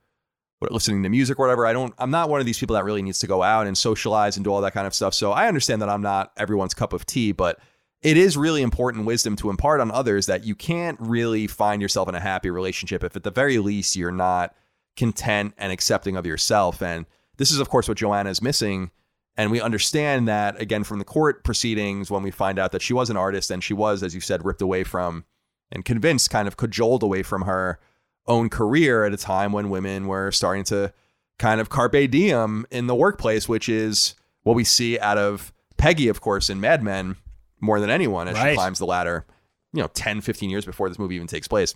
[0.71, 1.65] listening to music or whatever.
[1.65, 1.93] I don't.
[1.97, 4.43] I'm not one of these people that really needs to go out and socialize and
[4.43, 5.13] do all that kind of stuff.
[5.13, 7.59] So I understand that I'm not everyone's cup of tea, but
[8.01, 12.09] it is really important wisdom to impart on others that you can't really find yourself
[12.09, 14.53] in a happy relationship if at the very least you're not
[14.97, 16.82] content and accepting of yourself.
[16.82, 17.05] And
[17.38, 18.91] this is, of course, what Joanna is missing
[19.36, 22.93] and we understand that again from the court proceedings when we find out that she
[22.93, 25.25] was an artist and she was, as you said, ripped away from
[25.71, 27.79] and convinced, kind of cajoled away from her
[28.27, 30.93] own career at a time when women were starting to
[31.39, 36.07] kind of carpe diem in the workplace, which is what we see out of Peggy,
[36.07, 37.15] of course, in Mad Men
[37.59, 38.51] more than anyone as right.
[38.51, 39.25] she climbs the ladder,
[39.73, 41.75] you know, 10, 15 years before this movie even takes place.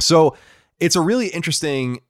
[0.00, 0.36] So
[0.80, 2.00] it's a really interesting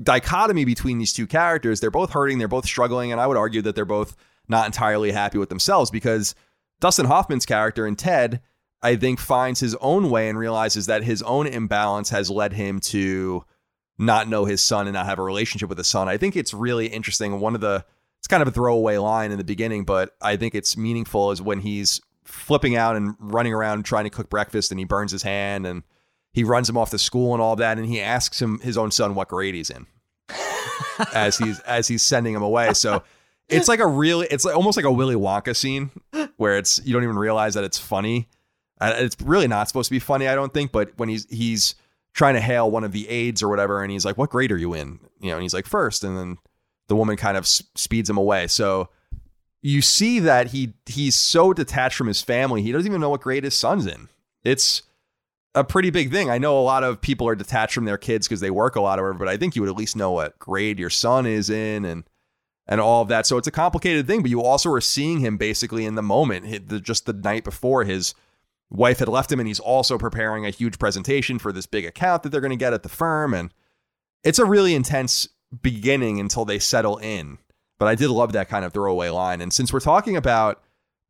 [0.00, 1.80] dichotomy between these two characters.
[1.80, 4.16] They're both hurting, they're both struggling, and I would argue that they're both
[4.48, 6.34] not entirely happy with themselves because
[6.80, 8.40] Dustin Hoffman's character in Ted,
[8.82, 12.80] I think, finds his own way and realizes that his own imbalance has led him
[12.80, 13.44] to
[13.98, 16.08] not know his son and not have a relationship with his son.
[16.08, 17.38] I think it's really interesting.
[17.38, 17.84] One of the
[18.18, 21.42] it's kind of a throwaway line in the beginning, but I think it's meaningful is
[21.42, 25.24] when he's flipping out and running around trying to cook breakfast and he burns his
[25.24, 25.82] hand and
[26.32, 28.90] he runs him off to school and all that, and he asks him his own
[28.90, 29.86] son what grade he's in
[31.14, 32.72] as he's as he's sending him away.
[32.74, 33.02] So
[33.48, 35.90] it's like a really it's like almost like a Willy Wonka scene
[36.36, 38.28] where it's you don't even realize that it's funny.
[38.80, 40.72] Uh, it's really not supposed to be funny, I don't think.
[40.72, 41.74] But when he's he's
[42.14, 44.56] trying to hail one of the aides or whatever, and he's like, "What grade are
[44.56, 46.38] you in?" You know, and he's like, first, and then
[46.88, 48.48] the woman kind of speeds him away.
[48.48, 48.88] So
[49.62, 53.20] you see that he he's so detached from his family, he doesn't even know what
[53.20, 54.08] grade his son's in.
[54.44, 54.82] It's
[55.54, 56.30] a pretty big thing.
[56.30, 58.80] I know a lot of people are detached from their kids because they work a
[58.80, 61.26] lot or whatever, but I think you would at least know what grade your son
[61.26, 62.04] is in and
[62.66, 63.26] and all of that.
[63.26, 66.82] So it's a complicated thing, but you also are seeing him basically in the moment.
[66.82, 68.14] Just the night before, his
[68.70, 72.22] wife had left him, and he's also preparing a huge presentation for this big account
[72.22, 73.34] that they're going to get at the firm.
[73.34, 73.52] And
[74.22, 75.28] it's a really intense
[75.60, 77.38] beginning until they settle in.
[77.78, 79.40] But I did love that kind of throwaway line.
[79.40, 80.62] And since we're talking about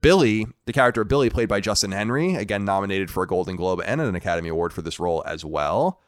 [0.03, 3.80] Billy, the character of Billy, played by Justin Henry, again nominated for a Golden Globe
[3.86, 6.00] and an Academy Award for this role as well.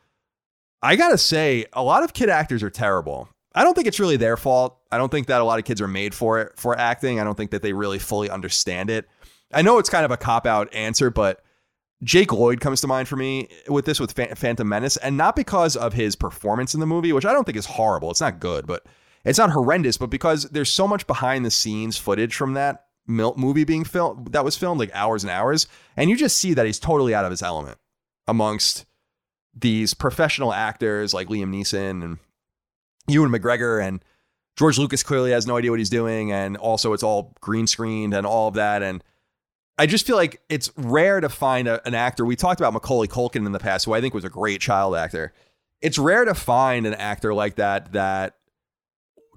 [0.83, 3.29] I gotta say, a lot of kid actors are terrible.
[3.55, 4.77] I don't think it's really their fault.
[4.91, 7.21] I don't think that a lot of kids are made for it for acting.
[7.21, 9.09] I don't think that they really fully understand it.
[9.53, 11.43] I know it's kind of a cop out answer, but
[12.03, 15.77] Jake Lloyd comes to mind for me with this with Phantom Menace, and not because
[15.77, 18.11] of his performance in the movie, which I don't think is horrible.
[18.11, 18.85] It's not good, but
[19.25, 19.97] it's not horrendous.
[19.97, 24.45] But because there's so much behind the scenes footage from that movie being filmed that
[24.45, 27.31] was filmed like hours and hours, and you just see that he's totally out of
[27.31, 27.79] his element
[28.27, 28.87] amongst
[29.55, 32.19] these professional actors like Liam Neeson and
[33.07, 34.03] Ewan McGregor and
[34.57, 38.15] George Lucas clearly has no idea what he's doing, and also it's all green screened
[38.15, 39.03] and all of that, and
[39.77, 42.25] I just feel like it's rare to find a, an actor.
[42.25, 44.95] We talked about Macaulay Culkin in the past, who I think was a great child
[44.95, 45.33] actor.
[45.81, 48.37] It's rare to find an actor like that that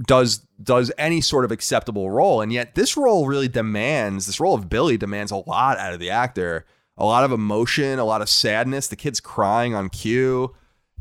[0.06, 4.54] does does any sort of acceptable role, and yet this role really demands this role
[4.54, 6.66] of Billy demands a lot out of the actor.
[7.00, 8.88] A lot of emotion, a lot of sadness.
[8.88, 10.56] The kid's crying on cue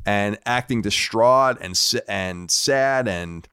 [0.04, 3.48] and acting distraught and and sad and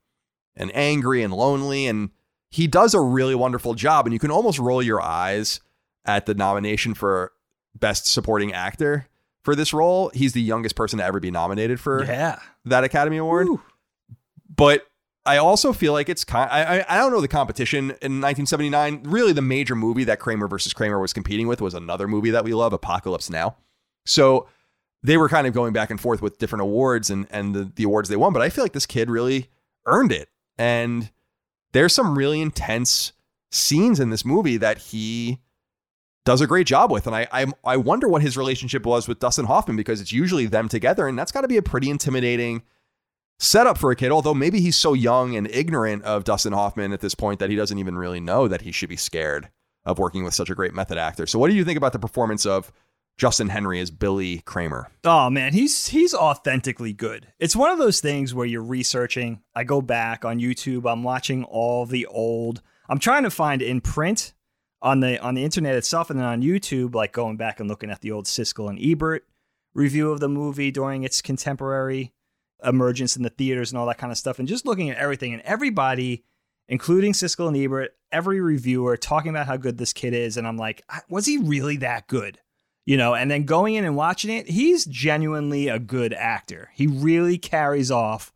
[0.56, 2.12] and angry and lonely and
[2.50, 5.60] he does a really wonderful job and you can almost roll your eyes
[6.06, 7.32] at the nomination for
[7.76, 9.08] Best Supporting Actor
[9.44, 10.12] for this role.
[10.14, 12.40] He's the youngest person to ever be nominated for yeah.
[12.66, 13.48] that Academy Award.
[13.48, 13.62] Ooh.
[14.56, 14.86] But
[15.26, 16.50] I also feel like it's kind.
[16.52, 19.04] I, I don't know the competition in 1979.
[19.04, 22.44] Really, the major movie that Kramer versus Kramer was competing with was another movie that
[22.44, 23.56] we love, Apocalypse Now.
[24.06, 24.48] So
[25.02, 27.84] they were kind of going back and forth with different awards and and the, the
[27.84, 28.34] awards they won.
[28.34, 29.50] But I feel like this kid really
[29.86, 30.30] earned it.
[30.58, 31.10] And
[31.72, 33.14] there's some really intense
[33.52, 35.40] scenes in this movie that he
[36.26, 37.08] does a great job with.
[37.08, 40.48] And I, I I wonder what his relationship was with Dustin Hoffman because it's usually
[40.48, 42.64] them together, and that's got to be a pretty intimidating
[43.40, 44.12] setup for a kid.
[44.12, 47.56] Although maybe he's so young and ignorant of Dustin Hoffman at this point that he
[47.56, 49.50] doesn't even really know that he should be scared
[49.86, 51.28] of working with such a great method actor.
[51.28, 52.72] So, what do you think about the performance of
[53.18, 54.90] Justin Henry as Billy Kramer?
[55.04, 57.28] Oh man, he's he's authentically good.
[57.40, 59.42] It's one of those things where you're researching.
[59.56, 60.90] I go back on YouTube.
[60.90, 62.62] I'm watching all the old.
[62.90, 64.34] I'm trying to find in print
[64.82, 67.92] on the on the internet itself and then on YouTube, like going back and looking
[67.92, 69.26] at the old Siskel and Ebert
[69.74, 72.13] review of the movie during its contemporary
[72.64, 75.34] emergence in the theaters and all that kind of stuff, and just looking at everything
[75.34, 76.24] and everybody,
[76.68, 80.58] including Siskel and Ebert, every reviewer talking about how good this kid is, and I'm
[80.58, 82.40] like, was he really that good?
[82.86, 86.70] You know, and then going in and watching it, he's genuinely a good actor.
[86.74, 88.34] He really carries off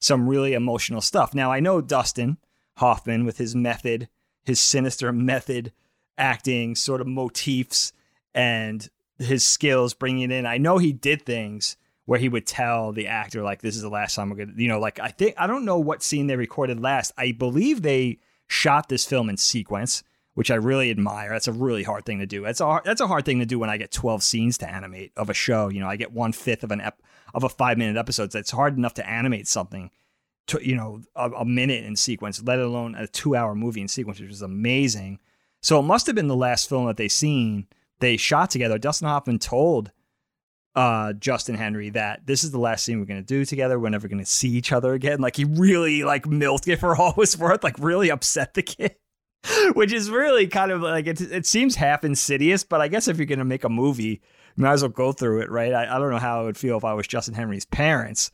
[0.00, 1.34] some really emotional stuff.
[1.34, 2.38] Now, I know Dustin
[2.78, 4.08] Hoffman with his method,
[4.42, 5.72] his sinister method
[6.16, 7.92] acting sort of motifs
[8.34, 10.46] and his skills bringing it in.
[10.46, 11.76] I know he did things
[12.10, 14.66] where he would tell the actor like this is the last time we're gonna you
[14.66, 17.12] know like I think I don't know what scene they recorded last.
[17.16, 20.02] I believe they shot this film in sequence,
[20.34, 21.30] which I really admire.
[21.30, 22.42] That's a really hard thing to do.
[22.42, 25.12] That's a that's a hard thing to do when I get 12 scenes to animate
[25.16, 25.68] of a show.
[25.68, 27.00] You know, I get one fifth of an ep-
[27.32, 28.32] of a five minute episode.
[28.32, 29.92] that's hard enough to animate something
[30.48, 33.86] to you know a, a minute in sequence, let alone a two hour movie in
[33.86, 35.20] sequence, which is amazing.
[35.62, 37.68] So it must have been the last film that they seen
[38.00, 38.78] they shot together.
[38.78, 39.92] Dustin Hoffman told
[40.74, 43.78] uh, Justin Henry that this is the last scene we're gonna do together.
[43.78, 45.20] We're never gonna see each other again.
[45.20, 47.64] Like he really like milked it for all was worth.
[47.64, 48.96] Like really upset the kid.
[49.72, 53.16] Which is really kind of like it, it seems half insidious, but I guess if
[53.16, 54.20] you're gonna make a movie,
[54.56, 55.72] you might as well go through it, right?
[55.72, 58.30] I, I don't know how I would feel if I was Justin Henry's parents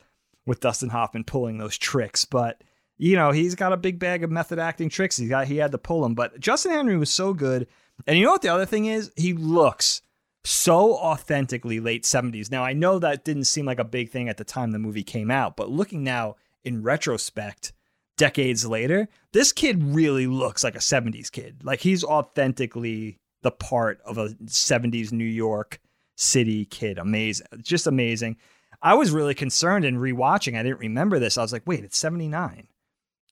[0.47, 2.63] with Dustin Hoffman pulling those tricks, but
[2.99, 5.17] you know, he's got a big bag of method acting tricks.
[5.17, 6.15] He got he had to pull them.
[6.15, 7.67] But Justin Henry was so good.
[8.07, 9.11] And you know what the other thing is?
[9.17, 10.03] He looks
[10.47, 12.51] so authentically late 70s.
[12.51, 15.03] Now I know that didn't seem like a big thing at the time the movie
[15.03, 17.73] came out, but looking now in retrospect,
[18.17, 21.63] decades later, this kid really looks like a 70s kid.
[21.65, 25.81] Like he's authentically the part of a 70s New York
[26.17, 26.99] City kid.
[26.99, 27.47] Amazing.
[27.63, 28.37] Just amazing.
[28.83, 30.59] I was really concerned in rewatching.
[30.59, 31.39] I didn't remember this.
[31.39, 32.69] I was like, wait, it's 79.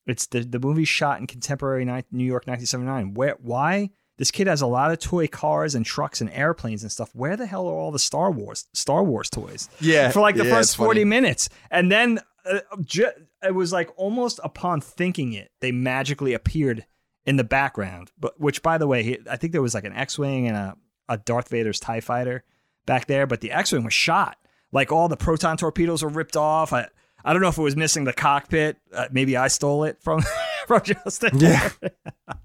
[0.05, 3.13] It's the the movie shot in contemporary New York 1979.
[3.15, 6.91] Where why this kid has a lot of toy cars and trucks and airplanes and
[6.91, 7.09] stuff.
[7.13, 9.69] Where the hell are all the Star Wars Star Wars toys?
[9.79, 11.03] Yeah, for like the yeah, first 40 funny.
[11.05, 13.11] minutes, and then uh, ju-
[13.43, 16.85] it was like almost upon thinking it, they magically appeared
[17.25, 18.11] in the background.
[18.19, 21.17] But which, by the way, I think there was like an X-wing and a a
[21.17, 22.43] Darth Vader's Tie Fighter
[22.85, 24.37] back there, but the X-wing was shot.
[24.71, 26.73] Like all the proton torpedoes were ripped off.
[26.73, 26.87] I,
[27.23, 28.77] I don't know if it was missing the cockpit.
[28.93, 30.23] Uh, maybe I stole it from
[30.67, 31.37] from Justin.
[31.37, 31.69] Yeah.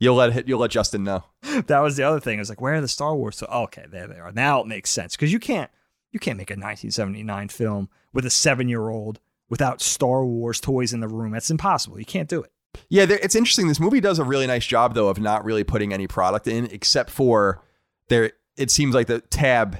[0.00, 1.24] You'll let you'll let Justin know.
[1.66, 2.38] That was the other thing.
[2.38, 3.36] I was like, where are the Star Wars?
[3.36, 4.30] So oh, okay, there they are.
[4.30, 5.70] Now it makes sense because you can't
[6.12, 9.18] you can't make a 1979 film with a seven year old
[9.48, 11.32] without Star Wars toys in the room.
[11.32, 11.98] That's impossible.
[11.98, 12.52] You can't do it.
[12.88, 13.66] Yeah, it's interesting.
[13.66, 16.66] This movie does a really nice job though of not really putting any product in
[16.66, 17.62] except for
[18.08, 18.32] there.
[18.56, 19.78] It seems like the tab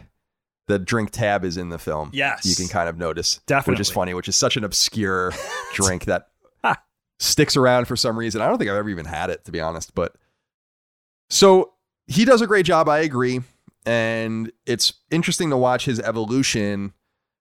[0.68, 2.10] the drink tab is in the film.
[2.12, 2.44] Yes.
[2.44, 3.40] You can kind of notice.
[3.46, 3.72] Definitely.
[3.72, 5.32] Which is funny, which is such an obscure
[5.74, 6.28] drink that
[7.18, 8.40] sticks around for some reason.
[8.40, 9.94] I don't think I've ever even had it, to be honest.
[9.94, 10.14] But
[11.30, 11.72] so
[12.06, 12.88] he does a great job.
[12.88, 13.40] I agree.
[13.86, 16.92] and it's interesting to watch his evolution.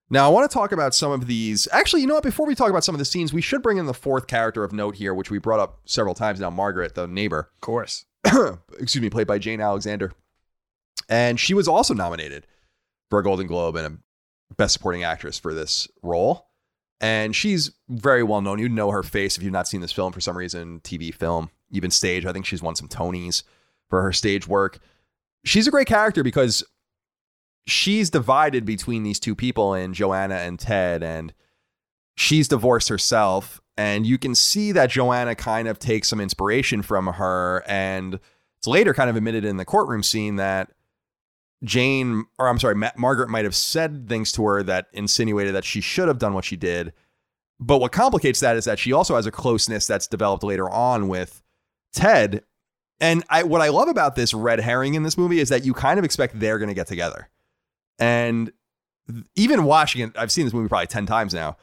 [0.10, 1.68] Now, I want to talk about some of these.
[1.74, 2.24] Actually, you know what?
[2.24, 4.64] Before we talk about some of the scenes, we should bring in the fourth character
[4.64, 7.50] of note here, which we brought up several times now Margaret, the neighbor.
[7.56, 8.06] Of course.
[8.80, 10.14] excuse me, played by Jane Alexander.
[11.10, 12.48] And she was also nominated
[13.10, 14.00] for a Golden Globe and
[14.50, 16.48] a Best Supporting Actress for this role.
[17.00, 18.60] And she's very well known.
[18.60, 21.50] You know her face if you've not seen this film for some reason, TV, film,
[21.72, 22.26] even stage.
[22.26, 23.44] I think she's won some Tonys
[23.90, 24.80] for her stage work.
[25.46, 26.64] She's a great character because
[27.68, 31.34] she's divided between these two people in Joanna and Ted, and
[32.16, 33.62] she's divorced herself.
[33.78, 37.64] And you can see that Joanna kind of takes some inspiration from her.
[37.68, 38.20] And
[38.58, 40.72] it's later kind of admitted in the courtroom scene that
[41.64, 45.66] Jane, or I'm sorry, Ma- Margaret might have said things to her that insinuated that
[45.66, 46.94] she should have done what she did.
[47.60, 51.08] But what complicates that is that she also has a closeness that's developed later on
[51.08, 51.42] with
[51.94, 52.44] Ted.
[53.00, 55.74] And I, what I love about this red herring in this movie is that you
[55.74, 57.30] kind of expect they're going to get together.
[57.98, 58.52] And
[59.36, 61.58] even watching it, I've seen this movie probably 10 times now.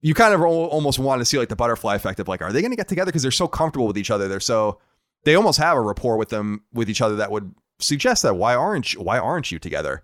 [0.00, 2.60] You kind of almost want to see like the butterfly effect of like, are they
[2.60, 3.06] going to get together?
[3.06, 4.28] Because they're so comfortable with each other.
[4.28, 4.80] They're so,
[5.24, 8.54] they almost have a rapport with them, with each other that would suggest that why
[8.54, 10.02] aren't you, why aren't you together?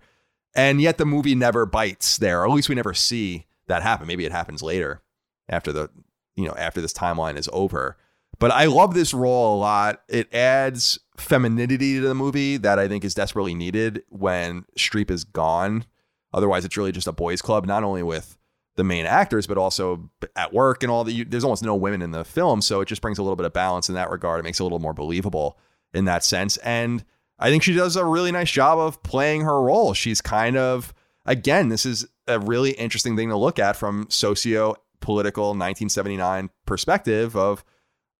[0.55, 4.07] And yet the movie never bites there, or at least we never see that happen.
[4.07, 5.01] Maybe it happens later
[5.49, 5.89] after the
[6.35, 7.97] you know after this timeline is over.
[8.39, 10.01] But I love this role a lot.
[10.09, 15.23] It adds femininity to the movie that I think is desperately needed when Streep is
[15.23, 15.85] gone.
[16.33, 18.37] Otherwise, it's really just a boys' club, not only with
[18.75, 21.23] the main actors, but also at work and all the.
[21.23, 23.53] There's almost no women in the film, so it just brings a little bit of
[23.53, 24.39] balance in that regard.
[24.39, 25.59] It makes it a little more believable
[25.93, 26.57] in that sense.
[26.57, 27.05] And
[27.43, 29.93] I think she does a really nice job of playing her role.
[29.93, 30.93] She's kind of,
[31.25, 37.35] again, this is a really interesting thing to look at from socio political 1979 perspective
[37.35, 37.65] of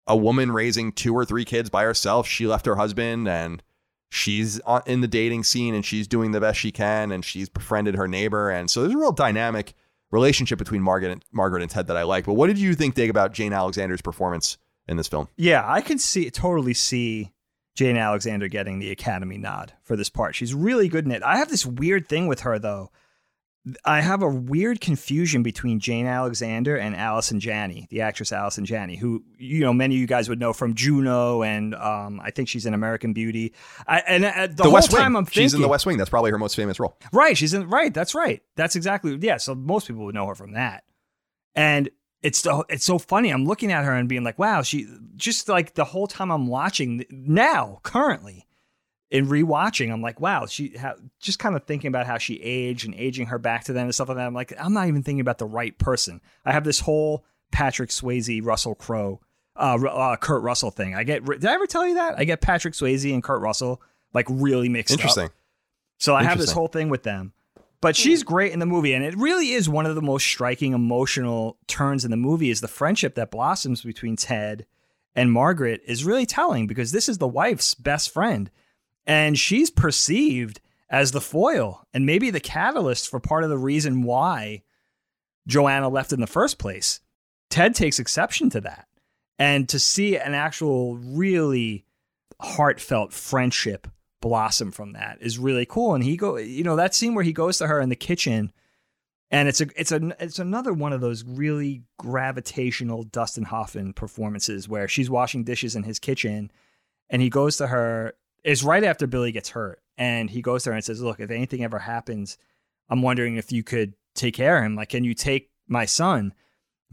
[0.08, 2.28] a woman raising two or three kids by herself.
[2.28, 3.64] She left her husband and
[4.10, 7.96] she's in the dating scene and she's doing the best she can and she's befriended
[7.96, 8.50] her neighbor.
[8.50, 9.74] And so there's a real dynamic
[10.12, 12.26] relationship between Margaret and, Margaret and Ted that I like.
[12.26, 15.30] But what did you think, Dig, about Jane Alexander's performance in this film?
[15.38, 17.32] Yeah, I can see totally see
[17.76, 20.36] Jane Alexander getting the Academy nod for this part.
[20.36, 21.24] She's really good in it.
[21.24, 22.92] I have this weird thing with her though.
[23.86, 28.98] I have a weird confusion between Jane Alexander and Allison Janney, the actress Allison Janney,
[28.98, 32.50] who you know many of you guys would know from Juno, and um, I think
[32.50, 33.54] she's in American Beauty.
[33.88, 35.20] I, and uh, the, the, whole West time Wing.
[35.20, 35.98] I'm thinking, she's in The West Wing.
[35.98, 36.98] That's probably her most famous role.
[37.14, 37.70] Right, she's in.
[37.70, 38.42] Right, that's right.
[38.58, 39.38] That's exactly yeah.
[39.38, 40.84] So most people would know her from that.
[41.56, 41.90] And
[42.24, 43.30] it's so it's so funny.
[43.30, 46.48] I'm looking at her and being like, wow, she just like the whole time I'm
[46.48, 48.48] watching now, currently,
[49.12, 52.86] in rewatching, I'm like, wow, she ha- just kind of thinking about how she aged
[52.86, 54.26] and aging her back to them and stuff like that.
[54.26, 56.22] I'm like, I'm not even thinking about the right person.
[56.46, 59.20] I have this whole Patrick Swayze, Russell Crowe,
[59.56, 60.96] uh, uh, Kurt Russell thing.
[60.96, 61.26] I get.
[61.26, 62.18] Did I ever tell you that?
[62.18, 63.82] I get Patrick Swayze and Kurt Russell
[64.14, 65.26] like really mixed Interesting.
[65.26, 65.32] up.
[65.98, 67.34] So I have this whole thing with them.
[67.84, 68.28] But she's hmm.
[68.28, 72.06] great in the movie, and it really is one of the most striking emotional turns
[72.06, 72.50] in the movie.
[72.50, 74.66] Is the friendship that blossoms between Ted
[75.14, 78.50] and Margaret is really telling because this is the wife's best friend,
[79.06, 84.04] and she's perceived as the foil and maybe the catalyst for part of the reason
[84.04, 84.64] why
[85.46, 87.02] Joanna left in the first place.
[87.50, 88.88] Ted takes exception to that,
[89.38, 91.84] and to see an actual really
[92.40, 93.90] heartfelt friendship
[94.24, 95.94] blossom from that is really cool.
[95.94, 98.54] And he go, you know, that scene where he goes to her in the kitchen,
[99.30, 104.70] and it's a, it's a, it's another one of those really gravitational Dustin Hoffman performances
[104.70, 106.52] where she's washing dishes in his kitchen,
[107.10, 108.14] and he goes to her.
[108.46, 111.30] It's right after Billy gets hurt, and he goes to her and says, "Look, if
[111.30, 112.38] anything ever happens,
[112.90, 114.76] I'm wondering if you could take care of him.
[114.76, 116.34] Like, can you take my son?"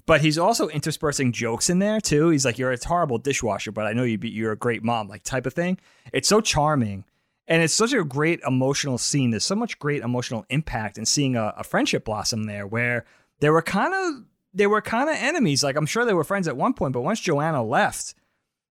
[0.04, 2.30] But he's also interspersing jokes in there too.
[2.30, 5.06] He's like, "You're a horrible dishwasher, but I know you be, you're a great mom,"
[5.06, 5.78] like type of thing.
[6.12, 7.04] It's so charming
[7.50, 9.30] and it's such a great emotional scene.
[9.30, 13.04] There's so much great emotional impact in seeing a, a friendship blossom there, where
[13.40, 14.24] they were kind of
[14.54, 15.64] they were kind of enemies.
[15.64, 18.14] Like I'm sure they were friends at one point, but once Joanna left,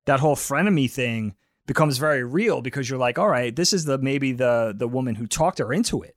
[0.06, 1.36] that whole frenemy thing
[1.68, 5.16] becomes very real because you're like, all right, this is the maybe the the woman
[5.16, 6.16] who talked her into it,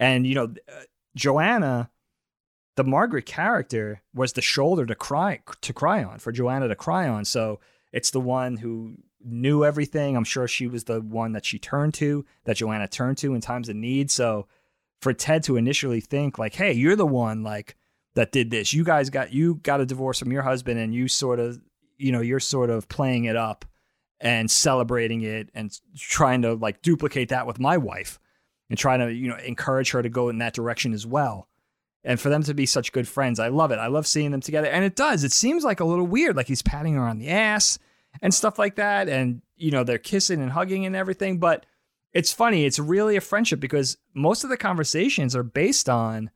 [0.00, 0.82] and you know, uh,
[1.14, 1.90] Joanna,
[2.76, 7.06] the Margaret character was the shoulder to cry to cry on for Joanna to cry
[7.06, 7.26] on.
[7.26, 7.60] So
[7.92, 10.16] it's the one who knew everything.
[10.16, 13.40] I'm sure she was the one that she turned to, that Joanna turned to in
[13.40, 14.10] times of need.
[14.10, 14.46] So
[15.00, 17.76] for Ted to initially think like, "Hey, you're the one like
[18.14, 18.72] that did this.
[18.72, 21.60] You guys got you got a divorce from your husband and you sort of,
[21.96, 23.64] you know, you're sort of playing it up
[24.20, 28.18] and celebrating it and trying to like duplicate that with my wife
[28.70, 31.48] and trying to, you know, encourage her to go in that direction as well."
[32.04, 33.78] And for them to be such good friends, I love it.
[33.78, 34.68] I love seeing them together.
[34.68, 35.24] And it does.
[35.24, 37.78] It seems like a little weird like he's patting her on the ass
[38.22, 39.08] and stuff like that.
[39.08, 41.38] And, you know, they're kissing and hugging and everything.
[41.38, 41.66] But
[42.12, 42.64] it's funny.
[42.64, 46.30] It's really a friendship because most of the conversations are based on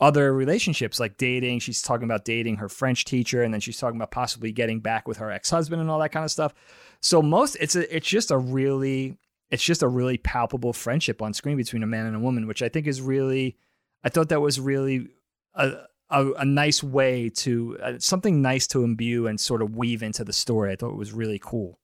[0.00, 1.58] other relationships like dating.
[1.58, 5.06] She's talking about dating her French teacher, and then she's talking about possibly getting back
[5.06, 6.54] with her ex husband and all that kind of stuff.
[7.00, 9.18] So most it's a it's just a really
[9.50, 12.62] it's just a really palpable friendship on screen between a man and a woman, which
[12.62, 13.56] I think is really
[14.02, 15.08] I thought that was really
[15.54, 15.72] a
[16.10, 20.24] a, a nice way to uh, something nice to imbue and sort of weave into
[20.24, 20.72] the story.
[20.72, 21.78] I thought it was really cool.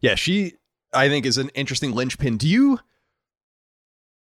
[0.00, 0.54] Yeah, she
[0.94, 2.36] I think is an interesting linchpin.
[2.36, 2.78] Do you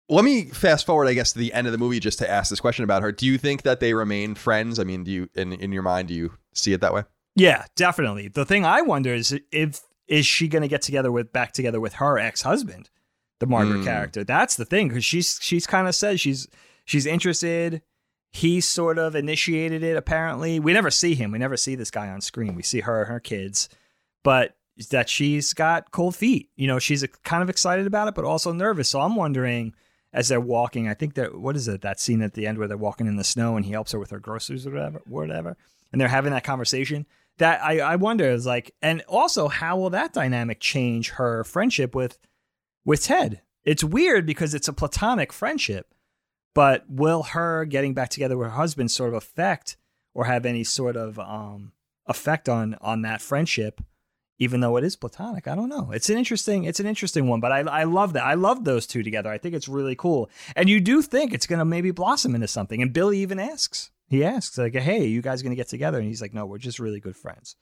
[0.10, 2.50] let me fast forward, I guess, to the end of the movie just to ask
[2.50, 3.12] this question about her.
[3.12, 4.78] Do you think that they remain friends?
[4.80, 7.04] I mean, do you in in your mind do you see it that way?
[7.36, 8.28] Yeah, definitely.
[8.28, 11.80] The thing I wonder is if is she going to get together with back together
[11.80, 12.90] with her ex husband,
[13.40, 13.86] the Margaret Mm.
[13.86, 14.24] character?
[14.24, 16.48] That's the thing because she's she's kind of said she's
[16.86, 17.82] she's interested.
[18.34, 19.96] He sort of initiated it.
[19.96, 21.32] Apparently, we never see him.
[21.32, 22.56] We never see this guy on screen.
[22.56, 23.70] We see her and her kids,
[24.24, 24.56] but
[24.90, 26.50] that she's got cold feet.
[26.56, 28.90] You know, she's kind of excited about it, but also nervous.
[28.90, 29.76] So I'm wondering
[30.12, 30.88] as they're walking.
[30.88, 33.18] I think that what is it that scene at the end where they're walking in
[33.18, 35.56] the snow and he helps her with her groceries or whatever, whatever,
[35.92, 37.06] and they're having that conversation.
[37.38, 41.96] That I I wonder is like, and also how will that dynamic change her friendship
[41.96, 42.18] with
[42.86, 43.42] with Ted?
[43.64, 45.94] It's weird because it's a platonic friendship,
[46.54, 49.78] but will her getting back together with her husband sort of affect
[50.14, 51.72] or have any sort of um
[52.08, 53.82] effect on on that friendship?
[54.40, 55.48] even though it is platonic.
[55.48, 55.92] I don't know.
[55.92, 58.24] It's an interesting it's an interesting one, but I I love that.
[58.24, 59.30] I love those two together.
[59.30, 60.30] I think it's really cool.
[60.56, 62.82] And you do think it's going to maybe blossom into something.
[62.82, 63.92] And Billy even asks.
[64.10, 66.58] He asks like, "Hey, you guys going to get together?" And he's like, "No, we're
[66.58, 67.56] just really good friends."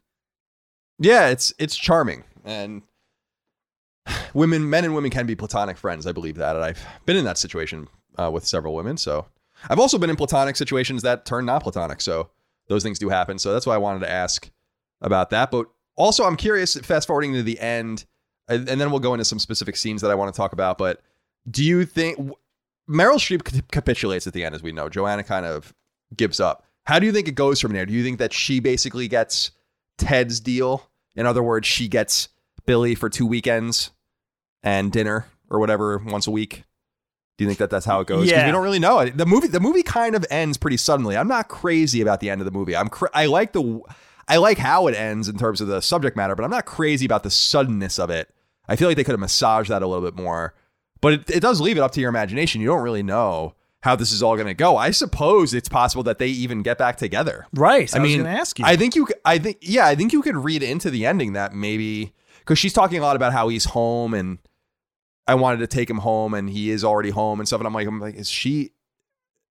[0.97, 2.81] Yeah, it's it's charming and
[4.34, 6.07] women, men and women can be platonic friends.
[6.07, 8.97] I believe that, and I've been in that situation uh, with several women.
[8.97, 9.25] So
[9.69, 12.01] I've also been in platonic situations that turn not platonic.
[12.01, 12.29] So
[12.67, 13.38] those things do happen.
[13.38, 14.49] So that's why I wanted to ask
[15.01, 15.51] about that.
[15.51, 16.75] But also, I'm curious.
[16.75, 18.05] Fast forwarding to the end,
[18.47, 20.77] and, and then we'll go into some specific scenes that I want to talk about.
[20.77, 21.01] But
[21.49, 22.17] do you think
[22.89, 24.55] Meryl Streep capitulates at the end?
[24.55, 25.73] As we know, Joanna kind of
[26.15, 26.65] gives up.
[26.85, 27.85] How do you think it goes from there?
[27.85, 29.51] Do you think that she basically gets
[29.97, 30.89] Ted's deal?
[31.15, 32.29] In other words, she gets
[32.65, 33.91] Billy for two weekends
[34.63, 36.63] and dinner or whatever once a week.
[37.41, 38.30] Do you think that that's how it goes?
[38.30, 38.45] Yeah.
[38.45, 39.18] we don't really know it.
[39.18, 41.18] The movie, the movie kind of ends pretty suddenly.
[41.18, 42.76] I'm not crazy about the end of the movie.
[42.76, 43.81] I'm cra- I like the
[44.27, 47.03] I like how it ends in terms of the subject matter, but I'm not crazy
[47.03, 48.31] about the suddenness of it.
[48.68, 50.53] I feel like they could have massaged that a little bit more.
[51.01, 52.61] But it, it does leave it up to your imagination.
[52.61, 54.77] You don't really know how this is all going to go.
[54.77, 57.47] I suppose it's possible that they even get back together.
[57.55, 57.91] Right.
[57.91, 58.65] I, I was mean, ask you.
[58.65, 59.07] I think you.
[59.26, 59.88] I think yeah.
[59.88, 63.15] I think you could read into the ending that maybe because she's talking a lot
[63.15, 64.38] about how he's home and
[65.27, 67.60] I wanted to take him home and he is already home and stuff.
[67.60, 68.72] And I'm like, I'm like, is she?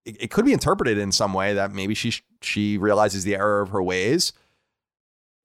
[0.05, 3.60] It, it could be interpreted in some way that maybe she she realizes the error
[3.60, 4.32] of her ways,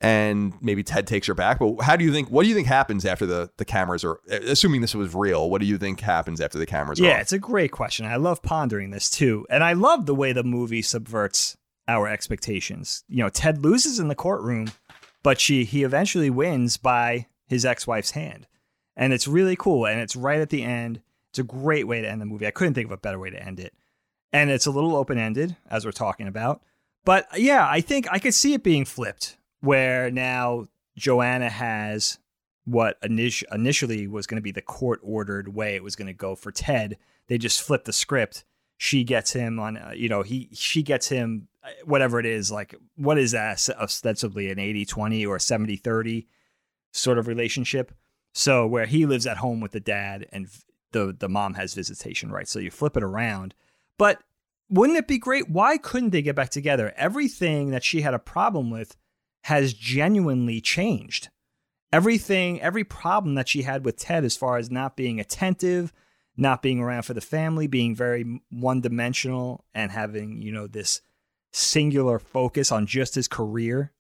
[0.02, 1.60] and maybe Ted takes her back.
[1.60, 2.30] But how do you think?
[2.30, 4.19] What do you think happens after the the cameras are?
[4.30, 6.99] Assuming this was real, what do you think happens after the cameras?
[6.99, 8.06] yeah, it's a great question.
[8.06, 9.45] I love pondering this too.
[9.49, 11.57] And I love the way the movie subverts
[11.88, 13.03] our expectations.
[13.07, 14.72] You know, Ted loses in the courtroom,
[15.23, 18.47] but she he eventually wins by his ex-wife's hand.
[18.95, 21.01] And it's really cool and it's right at the end.
[21.30, 22.47] It's a great way to end the movie.
[22.47, 23.73] I couldn't think of a better way to end it.
[24.31, 26.61] And it's a little open-ended as we're talking about.
[27.03, 30.67] But yeah, I think I could see it being flipped where now
[30.97, 32.19] Joanna has
[32.65, 36.13] what init- initially was going to be the court ordered way it was going to
[36.13, 36.97] go for Ted.
[37.27, 38.43] They just flipped the script.
[38.77, 42.51] She gets him on, uh, you know, he she gets him uh, whatever it is,
[42.51, 46.26] like what is that ostensibly an 80-20 or 70-30
[46.91, 47.93] sort of relationship.
[48.36, 50.48] So where he lives at home with the dad and
[50.91, 52.52] the the mom has visitation rights.
[52.52, 53.56] So you flip it around.
[53.98, 54.22] But
[54.70, 55.49] wouldn't it be great?
[55.49, 56.94] Why couldn't they get back together?
[56.95, 58.95] Everything that she had a problem with
[59.45, 61.30] has genuinely changed
[61.95, 65.94] everything, every problem that she had with Ted as far as not being attentive,
[66.36, 70.99] not being around for the family, being very one dimensional, and having, you know, this
[71.53, 73.94] singular focus on just his career.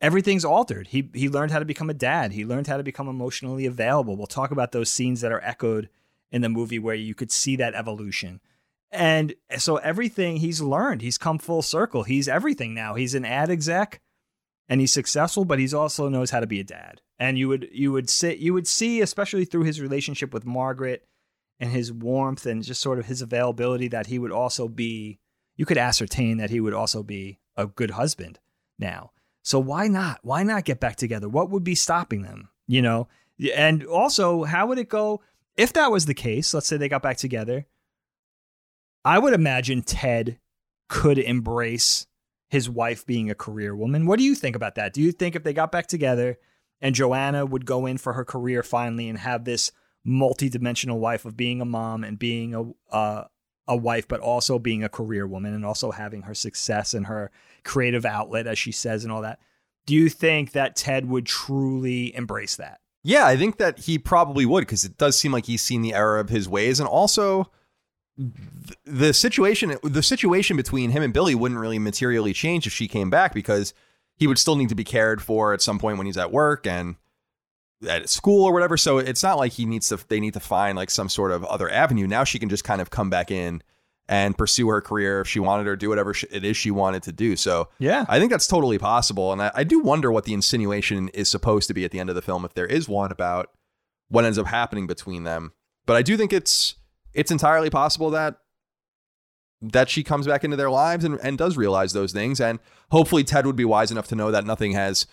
[0.00, 0.88] Everything's altered.
[0.88, 2.32] He he learned how to become a dad.
[2.32, 4.16] He learned how to become emotionally available.
[4.16, 5.88] We'll talk about those scenes that are echoed
[6.32, 8.40] in the movie where you could see that evolution.
[8.90, 12.02] And so everything he's learned, he's come full circle.
[12.02, 12.94] He's everything now.
[12.94, 14.00] He's an ad exec
[14.68, 17.00] and he's successful, but he's also knows how to be a dad.
[17.18, 21.04] And you would you would sit you would see, especially through his relationship with Margaret
[21.58, 25.18] and his warmth and just sort of his availability, that he would also be.
[25.56, 28.38] You could ascertain that he would also be a good husband
[28.78, 29.10] now.
[29.42, 30.20] So why not?
[30.22, 31.28] Why not get back together?
[31.28, 32.48] What would be stopping them?
[32.66, 33.08] You know,
[33.54, 35.22] and also how would it go
[35.56, 36.54] if that was the case?
[36.54, 37.66] Let's say they got back together.
[39.04, 40.38] I would imagine Ted
[40.88, 42.06] could embrace
[42.48, 44.06] his wife being a career woman.
[44.06, 44.92] What do you think about that?
[44.92, 46.38] Do you think if they got back together
[46.80, 49.70] and Joanna would go in for her career finally and have this
[50.04, 53.24] multi-dimensional wife of being a mom and being a uh,
[53.68, 57.30] a wife, but also being a career woman and also having her success and her
[57.64, 59.38] creative outlet, as she says, and all that.
[59.86, 62.80] Do you think that Ted would truly embrace that?
[63.02, 65.94] Yeah, I think that he probably would because it does seem like he's seen the
[65.94, 67.50] error of his ways, and also
[68.18, 72.88] th- the situation the situation between him and Billy wouldn't really materially change if she
[72.88, 73.72] came back because
[74.16, 76.66] he would still need to be cared for at some point when he's at work
[76.66, 76.96] and
[77.88, 78.76] at school or whatever.
[78.76, 81.44] So it's not like he needs to they need to find like some sort of
[81.44, 82.06] other avenue.
[82.06, 83.62] Now she can just kind of come back in
[84.08, 87.12] and pursue her career if she wanted or do whatever it is she wanted to
[87.12, 87.36] do.
[87.36, 88.04] So Yeah.
[88.08, 89.32] I think that's totally possible.
[89.32, 92.08] And I, I do wonder what the insinuation is supposed to be at the end
[92.08, 93.50] of the film, if there is one about
[94.08, 95.52] what ends up happening between them.
[95.86, 96.74] But I do think it's
[97.14, 98.36] it's entirely possible that
[99.62, 102.40] that she comes back into their lives and, and does realize those things.
[102.40, 102.58] And
[102.90, 105.06] hopefully Ted would be wise enough to know that nothing has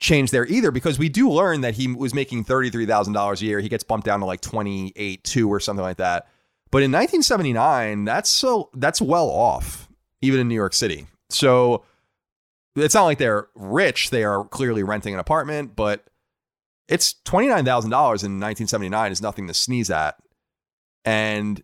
[0.00, 3.60] changed there either, because we do learn that he was making $33,000 a year.
[3.60, 6.26] He gets bumped down to like 28, 2 or something like that.
[6.70, 9.88] But in 1979, that's so that's well off,
[10.22, 11.06] even in New York City.
[11.28, 11.84] So
[12.76, 14.10] it's not like they're rich.
[14.10, 16.04] They are clearly renting an apartment, but
[16.88, 20.16] it's $29,000 in 1979 is nothing to sneeze at.
[21.04, 21.62] And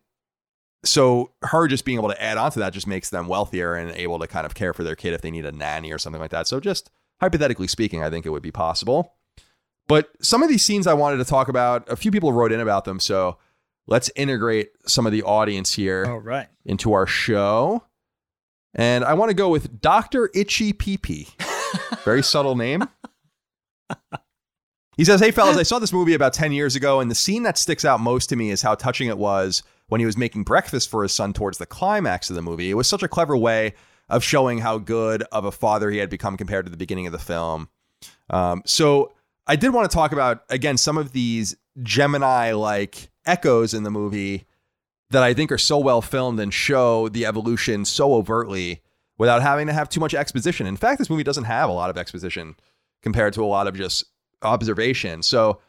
[0.84, 3.90] so her just being able to add on to that just makes them wealthier and
[3.92, 6.20] able to kind of care for their kid if they need a nanny or something
[6.20, 6.46] like that.
[6.46, 6.90] So just
[7.20, 9.14] hypothetically speaking, I think it would be possible.
[9.88, 12.60] But some of these scenes I wanted to talk about, a few people wrote in
[12.60, 12.98] about them.
[12.98, 13.38] So
[13.86, 16.48] let's integrate some of the audience here All right.
[16.64, 17.84] into our show.
[18.74, 20.28] And I want to go with Dr.
[20.34, 21.28] Itchy Pee Pee.
[22.04, 22.84] Very subtle name.
[24.96, 27.42] He says, Hey, fellas, I saw this movie about 10 years ago, and the scene
[27.42, 30.42] that sticks out most to me is how touching it was when he was making
[30.44, 32.70] breakfast for his son towards the climax of the movie.
[32.70, 33.74] It was such a clever way
[34.08, 37.12] of showing how good of a father he had become compared to the beginning of
[37.12, 37.68] the film.
[38.30, 39.12] Um, so
[39.46, 43.90] I did want to talk about, again, some of these Gemini like echoes in the
[43.90, 44.46] movie
[45.10, 48.82] that I think are so well filmed and show the evolution so overtly
[49.18, 50.66] without having to have too much exposition.
[50.66, 52.56] In fact, this movie doesn't have a lot of exposition
[53.02, 54.04] compared to a lot of just
[54.42, 55.22] observation.
[55.22, 55.60] So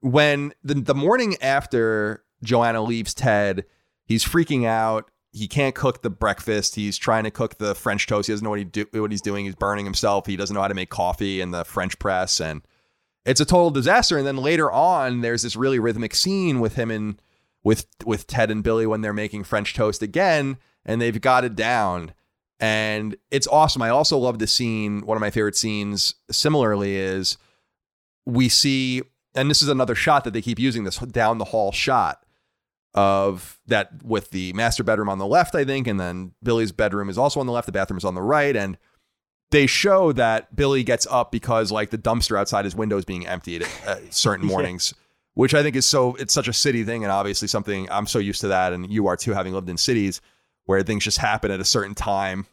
[0.00, 3.64] when the the morning after Joanna leaves Ted,
[4.04, 5.10] he's freaking out.
[5.34, 6.76] He can't cook the breakfast.
[6.76, 8.28] He's trying to cook the French toast.
[8.28, 9.46] He doesn't know what he do, what he's doing.
[9.46, 10.26] He's burning himself.
[10.26, 12.62] He doesn't know how to make coffee in the French press, and
[13.26, 14.16] it's a total disaster.
[14.16, 17.20] And then later on, there's this really rhythmic scene with him and
[17.64, 20.56] with with Ted and Billy when they're making French toast again,
[20.86, 22.14] and they've got it down.
[22.60, 23.82] And it's awesome.
[23.82, 25.04] I also love the scene.
[25.04, 27.38] One of my favorite scenes, similarly, is
[28.24, 29.02] we see,
[29.34, 32.23] and this is another shot that they keep using this down the hall shot
[32.94, 37.08] of that with the master bedroom on the left, I think, and then Billy's bedroom
[37.08, 37.66] is also on the left.
[37.66, 38.78] The bathroom is on the right, and
[39.50, 43.26] they show that Billy gets up because like the dumpster outside his window is being
[43.26, 44.94] emptied at, certain mornings,
[45.34, 48.18] which I think is so it's such a city thing, and obviously something I'm so
[48.18, 50.20] used to that, and you are too, having lived in cities
[50.66, 52.46] where things just happen at a certain time,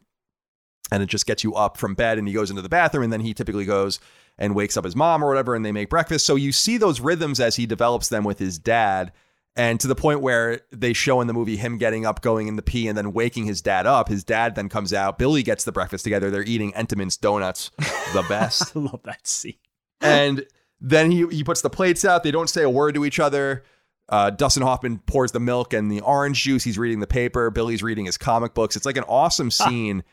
[0.92, 3.14] and it just gets you up from bed, and he goes into the bathroom, and
[3.14, 4.00] then he typically goes
[4.38, 6.26] and wakes up his mom or whatever, and they make breakfast.
[6.26, 9.12] So you see those rhythms as he develops them with his dad.
[9.56, 12.56] And to the point where they show in the movie him getting up, going in
[12.56, 14.08] the pee, and then waking his dad up.
[14.08, 15.18] His dad then comes out.
[15.20, 16.32] Billy gets the breakfast together.
[16.32, 17.70] They're eating Entenmann's donuts,
[18.14, 18.76] the best.
[18.76, 19.56] I love that scene.
[20.00, 20.46] and
[20.80, 22.24] then he he puts the plates out.
[22.24, 23.64] They don't say a word to each other.
[24.10, 26.64] Uh, Dustin Hoffman pours the milk and the orange juice.
[26.64, 27.50] He's reading the paper.
[27.50, 28.76] Billy's reading his comic books.
[28.76, 30.04] It's like an awesome scene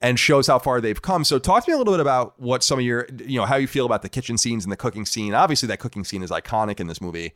[0.00, 1.24] and shows how far they've come.
[1.24, 3.56] So talk to me a little bit about what some of your, you know, how
[3.56, 5.34] you feel about the kitchen scenes and the cooking scene.
[5.34, 7.32] Obviously, that cooking scene is iconic in this movie,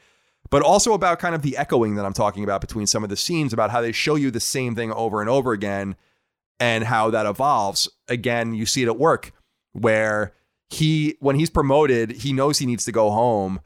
[0.51, 3.17] but also about kind of the echoing that I'm talking about between some of the
[3.17, 5.97] scenes about how they show you the same thing over and over again
[6.61, 7.89] and how that evolves.
[8.09, 9.33] Again, you see it at work
[9.73, 10.35] where
[10.69, 13.61] he, when he's promoted, he knows he needs to go home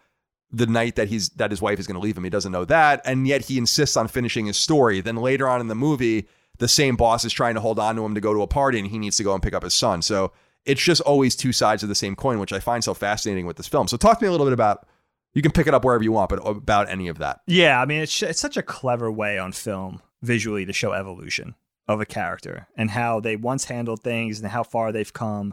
[0.53, 2.25] the night that he's that his wife is going to leave him.
[2.25, 5.01] He doesn't know that, and yet he insists on finishing his story.
[5.01, 6.29] Then later on in the movie,
[6.59, 8.79] the same boss is trying to hold on to him to go to a party,
[8.79, 10.03] and he needs to go and pick up his son.
[10.03, 10.33] So
[10.65, 13.57] it's just always two sides of the same coin, which I find so fascinating with
[13.57, 13.89] this film.
[13.89, 14.87] So talk to me a little bit about.
[15.37, 17.43] You can pick it up wherever you want, but about any of that.
[17.47, 21.55] Yeah, I mean, it's it's such a clever way on film visually to show evolution
[21.87, 25.53] of a character and how they once handled things and how far they've come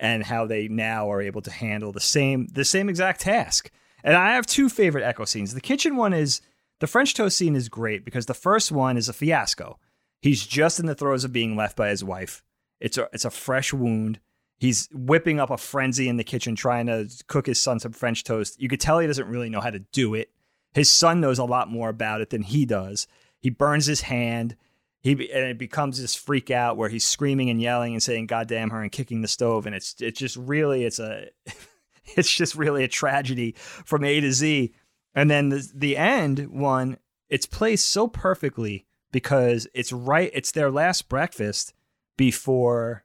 [0.00, 3.70] and how they now are able to handle the same the same exact task.
[4.02, 5.54] And I have two favorite echo scenes.
[5.54, 6.40] The kitchen one is
[6.80, 9.78] the French toast scene is great because the first one is a fiasco.
[10.20, 12.42] He's just in the throes of being left by his wife.
[12.80, 14.18] It's a it's a fresh wound.
[14.62, 18.22] He's whipping up a frenzy in the kitchen trying to cook his son some French
[18.22, 18.62] toast.
[18.62, 20.30] You could tell he doesn't really know how to do it.
[20.72, 23.08] His son knows a lot more about it than he does.
[23.40, 24.54] He burns his hand.
[25.00, 28.46] He and it becomes this freak out where he's screaming and yelling and saying "God
[28.46, 29.66] damn her" and kicking the stove.
[29.66, 31.26] And it's it's just really it's a
[32.16, 34.72] it's just really a tragedy from A to Z.
[35.12, 36.98] And then the the end one,
[37.28, 40.30] it's placed so perfectly because it's right.
[40.32, 41.74] It's their last breakfast
[42.16, 43.02] before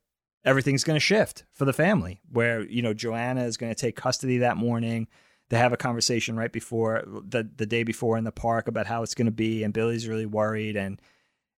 [0.47, 2.21] everything's going to shift for the family.
[2.31, 5.07] Where you know Joanna is going to take custody that morning.
[5.49, 9.03] They have a conversation right before the the day before in the park about how
[9.03, 10.99] it's going to be, and Billy's really worried and.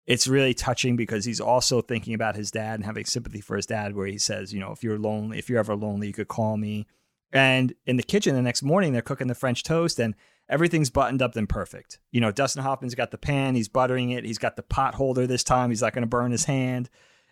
[0.07, 3.67] It's really touching because he's also thinking about his dad and having sympathy for his
[3.67, 6.29] dad, where he says, you know, if you're lonely, if you're ever lonely, you could
[6.29, 6.87] call me.
[7.31, 10.15] And in the kitchen the next morning, they're cooking the French toast and
[10.49, 11.99] everything's buttoned up and perfect.
[12.11, 15.27] You know, Dustin Hoffman's got the pan, he's buttering it, he's got the pot holder
[15.27, 16.89] this time, he's not going to burn his hand.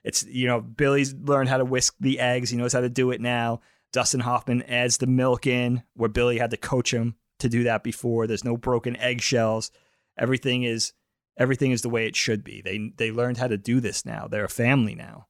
[0.07, 3.11] It's, you know, Billy's learned how to whisk the eggs, he knows how to do
[3.11, 3.61] it now.
[3.93, 7.83] Dustin Hoffman adds the milk in where Billy had to coach him to do that
[7.83, 8.27] before.
[8.27, 9.73] There's no broken eggshells.
[10.17, 10.93] Everything is
[11.37, 12.63] everything is the way it should be.
[12.63, 14.29] They they learned how to do this now.
[14.29, 15.27] They're a family now.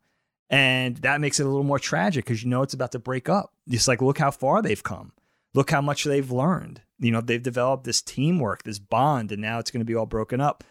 [0.51, 3.31] And that makes it a little more tragic because you know it's about to break
[3.31, 3.55] up.
[3.67, 5.13] Just like look how far they've come.
[5.55, 6.83] Look how much they've learned.
[6.99, 10.07] You know, they've developed this teamwork, this bond, and now it's going to be all
[10.07, 10.65] broken up.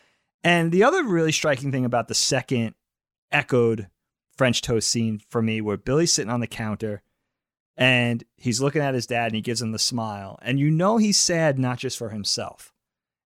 [0.43, 2.75] And the other really striking thing about the second
[3.31, 3.89] echoed
[4.35, 7.01] French toast scene for me, where Billy's sitting on the counter
[7.77, 10.39] and he's looking at his dad and he gives him the smile.
[10.41, 12.73] And you know he's sad not just for himself.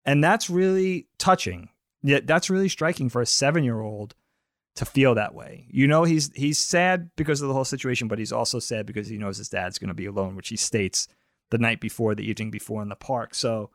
[0.04, 1.70] And that's really touching.
[2.02, 4.14] Yeah, that's really striking for a seven year old
[4.76, 5.66] to feel that way.
[5.68, 9.08] You know, he's he's sad because of the whole situation, but he's also sad because
[9.08, 11.08] he knows his dad's going to be alone, which he states
[11.50, 13.34] the night before, the evening before in the park.
[13.34, 13.70] So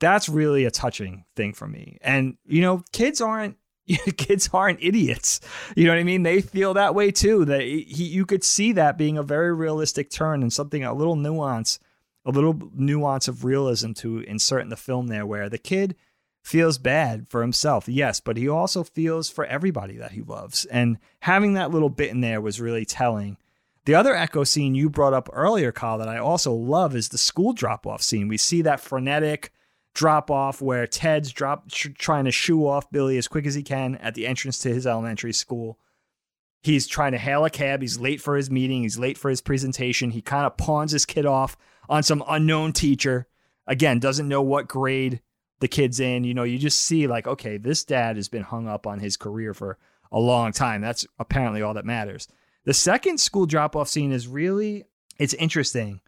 [0.00, 1.98] that's really a touching thing for me.
[2.00, 3.56] And you know, kids aren't
[4.16, 5.40] kids aren't idiots.
[5.76, 6.22] You know what I mean?
[6.22, 7.44] They feel that way too.
[7.44, 11.16] That he, you could see that being a very realistic turn and something a little
[11.16, 11.78] nuance,
[12.24, 15.96] a little nuance of realism to insert in the film there, where the kid
[16.42, 20.64] feels bad for himself, yes, but he also feels for everybody that he loves.
[20.66, 23.36] And having that little bit in there was really telling.
[23.84, 27.18] The other echo scene you brought up earlier, Kyle, that I also love is the
[27.18, 28.28] school drop off scene.
[28.28, 29.52] We see that frenetic
[29.98, 33.64] drop off where Ted's drop sh- trying to shoo off Billy as quick as he
[33.64, 35.76] can at the entrance to his elementary school.
[36.62, 37.82] He's trying to hail a cab.
[37.82, 38.82] He's late for his meeting.
[38.82, 40.12] He's late for his presentation.
[40.12, 41.56] He kind of pawns his kid off
[41.88, 43.26] on some unknown teacher.
[43.66, 45.20] Again, doesn't know what grade
[45.58, 46.22] the kids in.
[46.22, 49.16] You know, you just see like, okay, this dad has been hung up on his
[49.16, 49.78] career for
[50.12, 50.80] a long time.
[50.80, 52.28] That's apparently all that matters.
[52.62, 54.84] The second school drop off scene is really
[55.18, 56.02] it's interesting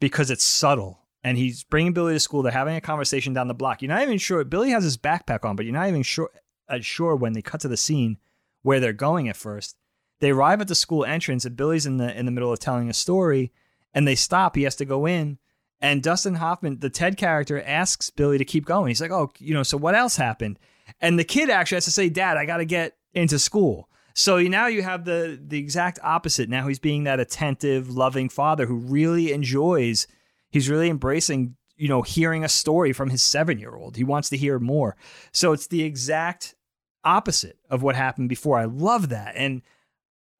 [0.00, 1.01] because it's subtle.
[1.24, 2.42] And he's bringing Billy to school.
[2.42, 3.80] They're having a conversation down the block.
[3.80, 4.42] You're not even sure.
[4.44, 6.30] Billy has his backpack on, but you're not even sure
[6.68, 8.18] uh, sure when they cut to the scene
[8.62, 9.76] where they're going at first.
[10.20, 12.88] They arrive at the school entrance, and Billy's in the in the middle of telling
[12.88, 13.52] a story,
[13.92, 14.56] and they stop.
[14.56, 15.38] He has to go in,
[15.80, 18.88] and Dustin Hoffman, the Ted character, asks Billy to keep going.
[18.88, 20.58] He's like, "Oh, you know, so what else happened?"
[21.00, 24.40] And the kid actually has to say, "Dad, I got to get into school." So
[24.40, 26.48] now you have the the exact opposite.
[26.48, 30.06] Now he's being that attentive, loving father who really enjoys.
[30.52, 33.96] He's really embracing, you know, hearing a story from his seven year old.
[33.96, 34.96] He wants to hear more.
[35.32, 36.54] So it's the exact
[37.02, 38.58] opposite of what happened before.
[38.58, 39.62] I love that, and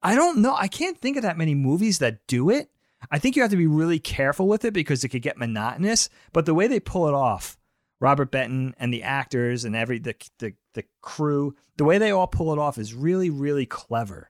[0.01, 0.55] I don't know.
[0.55, 2.69] I can't think of that many movies that do it.
[3.11, 6.09] I think you have to be really careful with it because it could get monotonous.
[6.31, 7.57] But the way they pull it off,
[7.99, 12.27] Robert Benton and the actors and every the the, the crew, the way they all
[12.27, 14.29] pull it off is really really clever.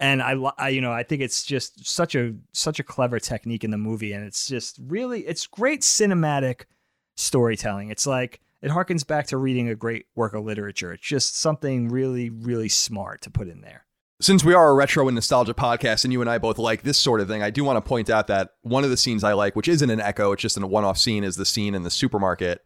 [0.00, 3.64] And I, I, you know, I think it's just such a such a clever technique
[3.64, 6.62] in the movie, and it's just really it's great cinematic
[7.16, 7.90] storytelling.
[7.90, 10.92] It's like it harkens back to reading a great work of literature.
[10.92, 13.84] It's just something really really smart to put in there
[14.20, 16.98] since we are a retro and nostalgia podcast and you and I both like this
[16.98, 19.32] sort of thing, I do want to point out that one of the scenes I
[19.32, 21.82] like, which isn't an echo, it's just a one off scene, is the scene in
[21.84, 22.60] the supermarket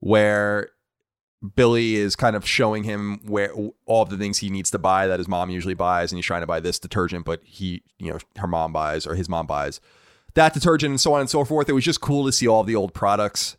[0.00, 0.70] where
[1.54, 3.52] Billy is kind of showing him where
[3.86, 6.26] all of the things he needs to buy that his mom usually buys, and he's
[6.26, 9.46] trying to buy this detergent, but he, you know, her mom buys or his mom
[9.46, 9.80] buys
[10.34, 11.68] that detergent and so on and so forth.
[11.68, 13.56] It was just cool to see all the old products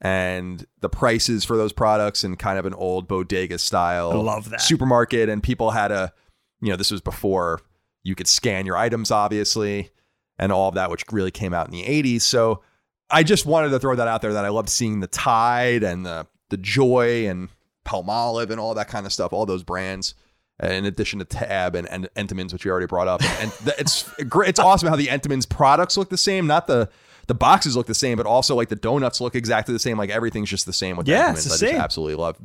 [0.00, 4.50] and the prices for those products and kind of an old bodega style I love
[4.50, 4.60] that.
[4.60, 6.12] supermarket, and people had a
[6.60, 7.60] you know, this was before
[8.02, 9.90] you could scan your items, obviously,
[10.38, 12.22] and all of that, which really came out in the 80s.
[12.22, 12.62] So
[13.10, 16.04] I just wanted to throw that out there that I loved seeing the Tide and
[16.04, 17.48] the the Joy and
[17.84, 20.14] Palmolive and all that kind of stuff, all those brands.
[20.60, 24.10] Uh, in addition to Tab and, and Entenmann's, which we already brought up, and it's
[24.28, 24.48] great.
[24.48, 26.48] It's awesome how the Entenmann's products look the same.
[26.48, 26.88] Not the
[27.28, 29.96] the boxes look the same, but also like the donuts look exactly the same.
[29.96, 31.46] Like everything's just the same with yeah, Entenmann's.
[31.46, 31.80] It's the I just same.
[31.80, 32.38] absolutely love.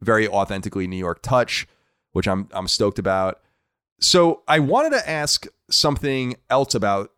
[0.00, 1.68] Very authentically New York touch,
[2.12, 3.42] which I'm I'm stoked about.
[4.00, 7.12] So I wanted to ask something else about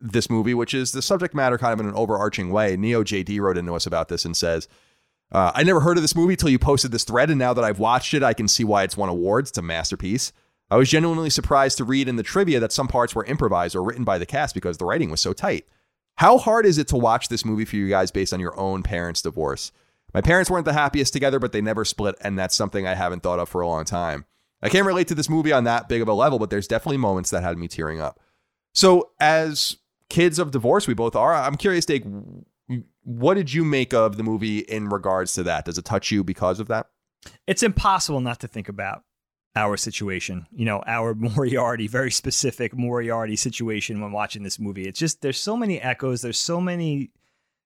[0.00, 2.76] this movie, which is the subject matter kind of in an overarching way.
[2.76, 4.68] Neo JD wrote into us about this and says,
[5.34, 7.64] uh, I never heard of this movie till you posted this thread, and now that
[7.64, 9.50] I've watched it, I can see why it's won awards.
[9.50, 10.32] It's a masterpiece.
[10.70, 13.82] I was genuinely surprised to read in the trivia that some parts were improvised or
[13.82, 15.66] written by the cast because the writing was so tight.
[16.18, 18.84] How hard is it to watch this movie for you guys based on your own
[18.84, 19.72] parents' divorce?
[20.14, 23.24] My parents weren't the happiest together, but they never split, and that's something I haven't
[23.24, 24.26] thought of for a long time.
[24.62, 26.98] I can't relate to this movie on that big of a level, but there's definitely
[26.98, 28.20] moments that had me tearing up.
[28.72, 29.78] So, as
[30.08, 31.34] kids of divorce, we both are.
[31.34, 32.06] I'm curious, Dave,
[33.04, 35.66] what did you make of the movie in regards to that?
[35.66, 36.86] Does it touch you because of that?
[37.46, 39.02] It's impossible not to think about
[39.56, 44.88] our situation, you know, our Moriarty, very specific Moriarty situation when watching this movie.
[44.88, 47.10] It's just, there's so many echoes, there's so many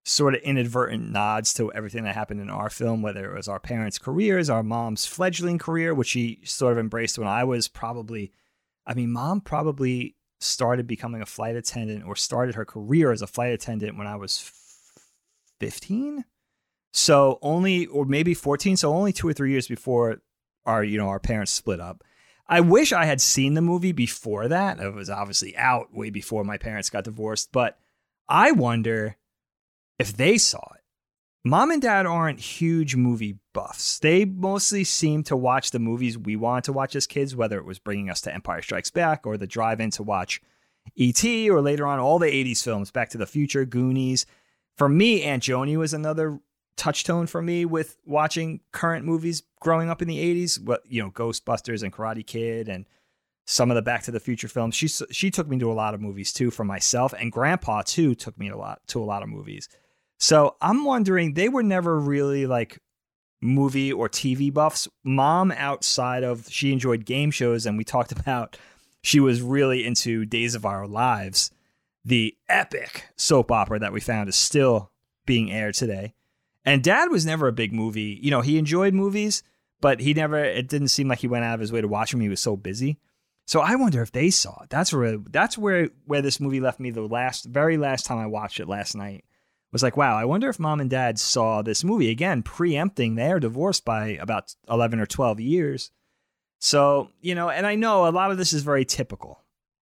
[0.05, 3.61] sort of inadvertent nods to everything that happened in our film, whether it was our
[3.61, 8.33] parents' careers, our mom's fledgling career, which she sort of embraced when I was probably,
[8.87, 13.27] I mean, mom probably started becoming a flight attendant or started her career as a
[13.27, 14.53] flight attendant when I was
[15.61, 16.25] 15.
[16.93, 18.77] So only, or maybe 14.
[18.77, 20.21] So only two or three years before
[20.65, 22.03] our, you know, our parents split up.
[22.49, 24.81] I wish I had seen the movie before that.
[24.81, 27.79] It was obviously out way before my parents got divorced, but
[28.29, 29.17] I wonder
[29.99, 30.83] if they saw it.
[31.45, 33.99] Mom and dad aren't huge movie buffs.
[33.99, 37.65] They mostly seem to watch the movies we wanted to watch as kids, whether it
[37.65, 40.41] was bringing us to Empire Strikes Back or the drive in to watch
[40.97, 41.51] E.T.
[41.51, 44.27] or later on all the 80s films, Back to the Future, Goonies.
[44.79, 46.39] For me, Aunt Joni was another
[46.77, 50.63] touchstone for me with watching current movies growing up in the 80s.
[50.63, 52.87] What, you know, Ghostbusters and Karate Kid and
[53.45, 54.77] some of the Back to the Future films.
[54.77, 58.15] She she took me to a lot of movies too for myself, and Grandpa too
[58.15, 59.69] took me a lot to a lot of movies.
[60.21, 62.79] So I'm wondering, they were never really like
[63.41, 64.87] movie or TV buffs.
[65.03, 68.57] Mom, outside of she enjoyed game shows, and we talked about
[69.03, 71.51] she was really into Days of Our Lives,
[72.09, 74.91] the epic soap opera that we found is still
[75.27, 76.15] being aired today.
[76.65, 78.19] And dad was never a big movie.
[78.23, 79.43] You know, he enjoyed movies,
[79.83, 82.11] but he never, it didn't seem like he went out of his way to watch
[82.11, 82.21] them.
[82.21, 82.99] He was so busy.
[83.47, 84.71] So I wonder if they saw it.
[84.71, 88.27] That's where that's where where this movie left me the last very last time I
[88.27, 89.25] watched it last night
[89.73, 93.39] was like, wow, I wonder if mom and dad saw this movie again, preempting their
[93.39, 95.91] divorce by about 11 or 12 years.
[96.59, 99.43] So, you know, and I know a lot of this is very typical.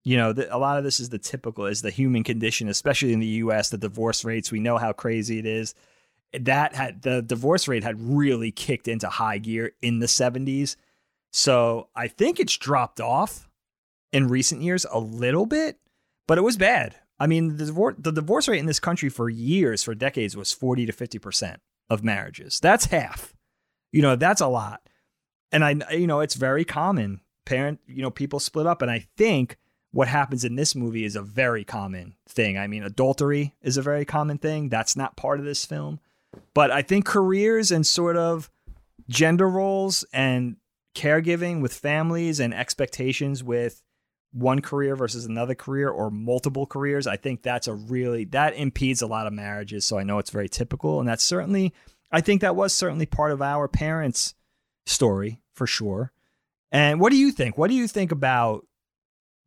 [0.04, 3.14] You know, the, a lot of this is the typical, is the human condition, especially
[3.14, 4.52] in the US, the divorce rates.
[4.52, 5.76] We know how crazy it is.
[6.34, 10.76] That had the divorce rate had really kicked into high gear in the 70s.
[11.32, 13.50] So I think it's dropped off
[14.12, 15.80] in recent years a little bit,
[16.28, 16.96] but it was bad.
[17.20, 20.52] I mean, the divorce, the divorce rate in this country for years, for decades, was
[20.52, 21.58] 40 to 50%
[21.90, 22.60] of marriages.
[22.62, 23.34] That's half.
[23.92, 24.82] You know, that's a lot.
[25.52, 27.22] And I, you know, it's very common.
[27.46, 28.82] Parent, you know, people split up.
[28.82, 29.58] And I think
[29.94, 32.58] what happens in this movie is a very common thing.
[32.58, 34.68] I mean, adultery is a very common thing.
[34.70, 36.00] That's not part of this film.
[36.56, 38.50] But I think careers and sort of
[39.08, 40.58] gender roles and
[40.96, 43.84] caregiving with families and expectations with
[44.32, 49.04] one career versus another career or multiple careers, I think that's a really that impedes
[49.04, 49.86] a lot of marriages.
[49.86, 51.72] So I know it's very typical, and that's certainly
[52.12, 54.34] I think that was certainly part of our parents'
[54.88, 56.12] story for sure.
[56.72, 57.60] And what do you think?
[57.60, 58.66] What do you think about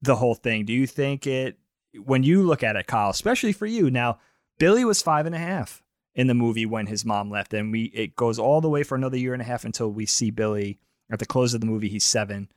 [0.03, 0.65] the whole thing?
[0.65, 1.59] Do you think it
[2.05, 4.19] when you look at it, Kyle, especially for you now?
[4.59, 5.83] Billy was five and a half
[6.15, 8.95] in the movie when his mom left, and we it goes all the way for
[8.95, 10.79] another year and a half until we see Billy
[11.11, 11.89] at the close of the movie.
[11.89, 12.49] He's seven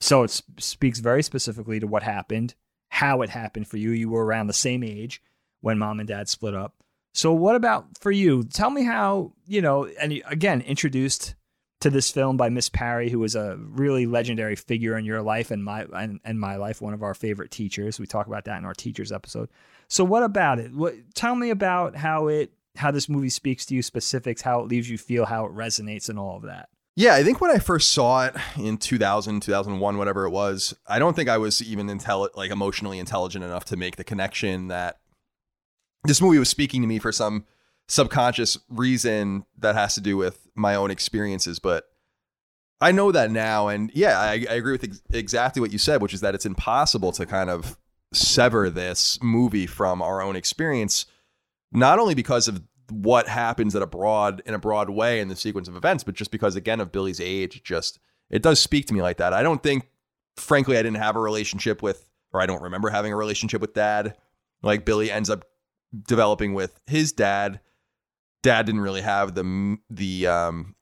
[0.00, 2.54] so it speaks very specifically to what happened,
[2.88, 3.90] how it happened for you.
[3.90, 5.22] You were around the same age
[5.60, 6.74] when mom and dad split up.
[7.14, 8.44] So what about for you?
[8.44, 11.34] Tell me how, you know, and again, introduced
[11.80, 15.50] to this film by Miss Parry, who was a really legendary figure in your life
[15.50, 18.00] and my and, and my life, one of our favorite teachers.
[18.00, 19.48] We talk about that in our teachers episode.
[19.88, 20.72] So what about it?
[20.74, 24.68] What tell me about how it how this movie speaks to you, specifics, how it
[24.68, 26.68] leaves you feel, how it resonates and all of that.
[26.96, 30.98] Yeah, I think when I first saw it in 2000, 2001, whatever it was, I
[30.98, 34.98] don't think I was even intelli- like emotionally intelligent enough to make the connection that
[36.04, 37.44] this movie was speaking to me for some
[37.88, 41.58] subconscious reason that has to do with my own experiences.
[41.58, 41.84] But
[42.80, 43.68] I know that now.
[43.68, 46.46] And yeah, I, I agree with ex- exactly what you said, which is that it's
[46.46, 47.76] impossible to kind of
[48.12, 51.06] sever this movie from our own experience,
[51.72, 55.36] not only because of what happens at a broad in a broad way in the
[55.36, 57.98] sequence of events, but just because again of Billy's age, just
[58.30, 59.32] it does speak to me like that.
[59.32, 59.88] I don't think,
[60.36, 63.74] frankly, I didn't have a relationship with, or I don't remember having a relationship with
[63.74, 64.16] dad.
[64.62, 65.44] Like Billy ends up
[66.06, 67.60] developing with his dad.
[68.42, 70.74] Dad didn't really have the the um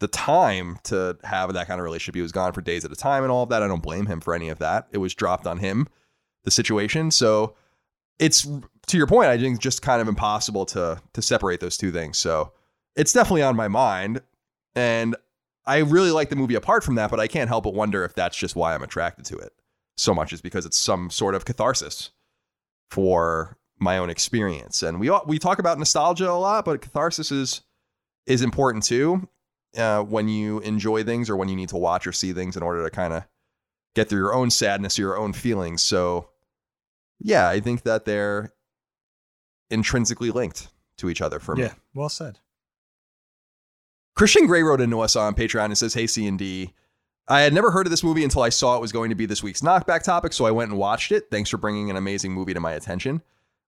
[0.00, 2.14] the time to have that kind of relationship.
[2.14, 3.62] He was gone for days at a time and all of that.
[3.62, 4.88] I don't blame him for any of that.
[4.92, 5.88] It was dropped on him,
[6.44, 7.10] the situation.
[7.10, 7.54] So
[8.18, 8.46] it's
[8.86, 12.18] to your point, I think just kind of impossible to to separate those two things.
[12.18, 12.52] So
[12.94, 14.20] it's definitely on my mind,
[14.74, 15.16] and
[15.66, 17.10] I really like the movie apart from that.
[17.10, 19.52] But I can't help but wonder if that's just why I'm attracted to it
[19.96, 22.10] so much is because it's some sort of catharsis
[22.90, 24.82] for my own experience.
[24.82, 27.62] And we we talk about nostalgia a lot, but catharsis is
[28.26, 29.28] is important too.
[29.76, 32.62] Uh, when you enjoy things or when you need to watch or see things in
[32.62, 33.24] order to kind of
[33.94, 35.82] get through your own sadness or your own feelings.
[35.82, 36.30] So,
[37.18, 38.54] yeah, I think that they're
[39.70, 41.64] intrinsically linked to each other for me.
[41.64, 42.38] Yeah, well said.
[44.14, 46.72] Christian Gray wrote into us on Patreon and says, Hey, C and D.
[47.28, 49.26] I had never heard of this movie until I saw it was going to be
[49.26, 51.24] this week's knockback topic, so I went and watched it.
[51.30, 53.20] Thanks for bringing an amazing movie to my attention.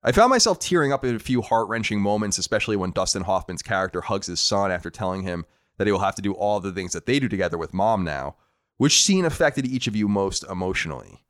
[0.03, 3.62] I found myself tearing up at a few heart wrenching moments, especially when Dustin Hoffman's
[3.62, 5.45] character hugs his son after telling him
[5.77, 8.05] that he will have to do all the things that they do together with mom
[8.05, 8.37] now.
[8.77, 11.25] Which scene affected each of you most emotionally?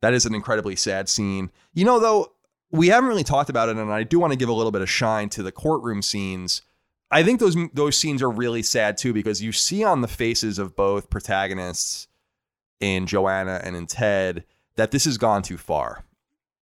[0.00, 1.50] That is an incredibly sad scene.
[1.74, 2.32] You know, though,
[2.70, 4.82] we haven't really talked about it, and I do want to give a little bit
[4.82, 6.62] of shine to the courtroom scenes
[7.12, 10.58] I think those those scenes are really sad too because you see on the faces
[10.58, 12.08] of both protagonists
[12.80, 14.44] in Joanna and in Ted
[14.76, 16.04] that this has gone too far.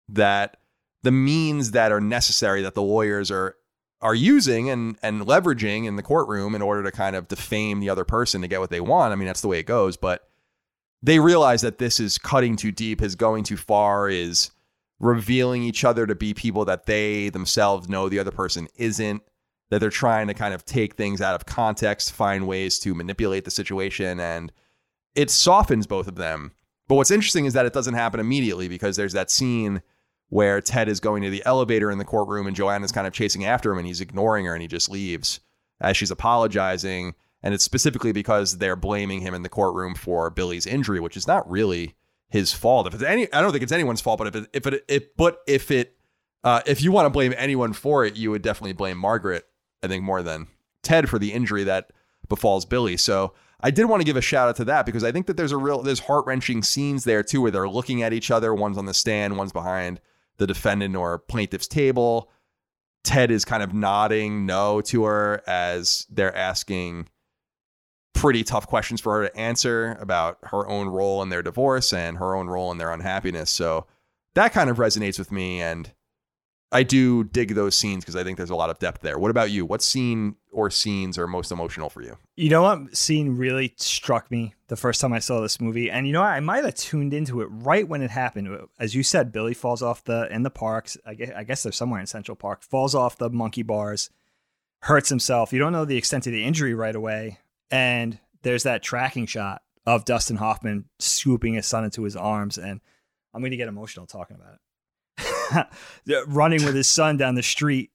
[0.08, 0.56] That
[1.02, 3.56] the means that are necessary that the lawyers are
[4.00, 7.90] are using and and leveraging in the courtroom in order to kind of defame the
[7.90, 9.12] other person to get what they want.
[9.12, 10.28] I mean, that's the way it goes, but
[11.02, 14.50] they realize that this is cutting too deep, is going too far, is
[15.00, 19.22] revealing each other to be people that they themselves know the other person isn't
[19.70, 23.44] that they're trying to kind of take things out of context, find ways to manipulate
[23.44, 24.52] the situation, and
[25.14, 26.52] it softens both of them.
[26.88, 29.82] But what's interesting is that it doesn't happen immediately because there's that scene
[30.28, 33.44] where Ted is going to the elevator in the courtroom and Joanna's kind of chasing
[33.44, 35.40] after him and he's ignoring her and he just leaves
[35.80, 37.14] as she's apologizing.
[37.42, 41.26] And it's specifically because they're blaming him in the courtroom for Billy's injury, which is
[41.26, 41.94] not really
[42.28, 42.86] his fault.
[42.86, 45.16] If it's any, I don't think it's anyone's fault, but if it, if it, it
[45.16, 45.96] but if it,
[46.44, 49.46] uh, if you want to blame anyone for it, you would definitely blame Margaret
[49.82, 50.48] I think, more than
[50.82, 51.90] Ted for the injury that
[52.28, 52.96] befalls Billy.
[52.96, 55.36] So I did want to give a shout out to that because I think that
[55.36, 58.54] there's a real there's heart wrenching scenes there too where they're looking at each other.
[58.54, 60.00] One's on the stand, one's behind
[60.38, 62.30] the defendant or plaintiff's table.
[63.04, 67.08] Ted is kind of nodding no to her as they're asking
[68.14, 72.18] pretty tough questions for her to answer about her own role in their divorce and
[72.18, 73.50] her own role in their unhappiness.
[73.50, 73.86] So
[74.34, 75.92] that kind of resonates with me and
[76.70, 79.18] I do dig those scenes because I think there's a lot of depth there.
[79.18, 79.64] What about you?
[79.64, 82.16] What scene or scenes are most emotional for you?
[82.36, 86.04] You know what scene really struck me the first time I saw this movie, and
[86.04, 88.66] you know I might have tuned into it right when it happened.
[88.80, 90.98] As you said, Billy falls off the in the parks.
[91.06, 92.64] I guess, I guess they're somewhere in Central Park.
[92.64, 94.10] Falls off the monkey bars,
[94.82, 95.52] hurts himself.
[95.52, 97.38] You don't know the extent of the injury right away,
[97.70, 102.80] and there's that tracking shot of Dustin Hoffman scooping his son into his arms, and
[103.32, 104.64] I'm going to get emotional talking about it.
[106.26, 107.92] running with his son down the street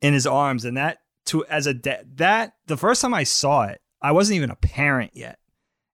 [0.00, 3.64] in his arms, and that to as a da- that the first time I saw
[3.64, 5.38] it, I wasn't even a parent yet,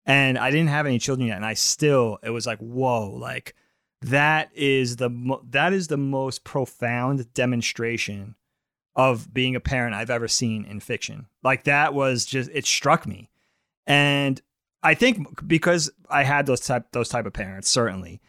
[0.06, 3.54] and I didn't have any children yet, and I still it was like whoa, like
[4.02, 8.34] that is the mo- that is the most profound demonstration
[8.96, 11.26] of being a parent I've ever seen in fiction.
[11.42, 13.30] Like that was just it struck me,
[13.86, 14.40] and
[14.82, 18.20] I think because I had those type those type of parents certainly.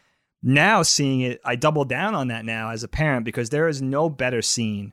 [0.43, 3.79] Now seeing it, I double down on that now as a parent because there is
[3.79, 4.91] no better scene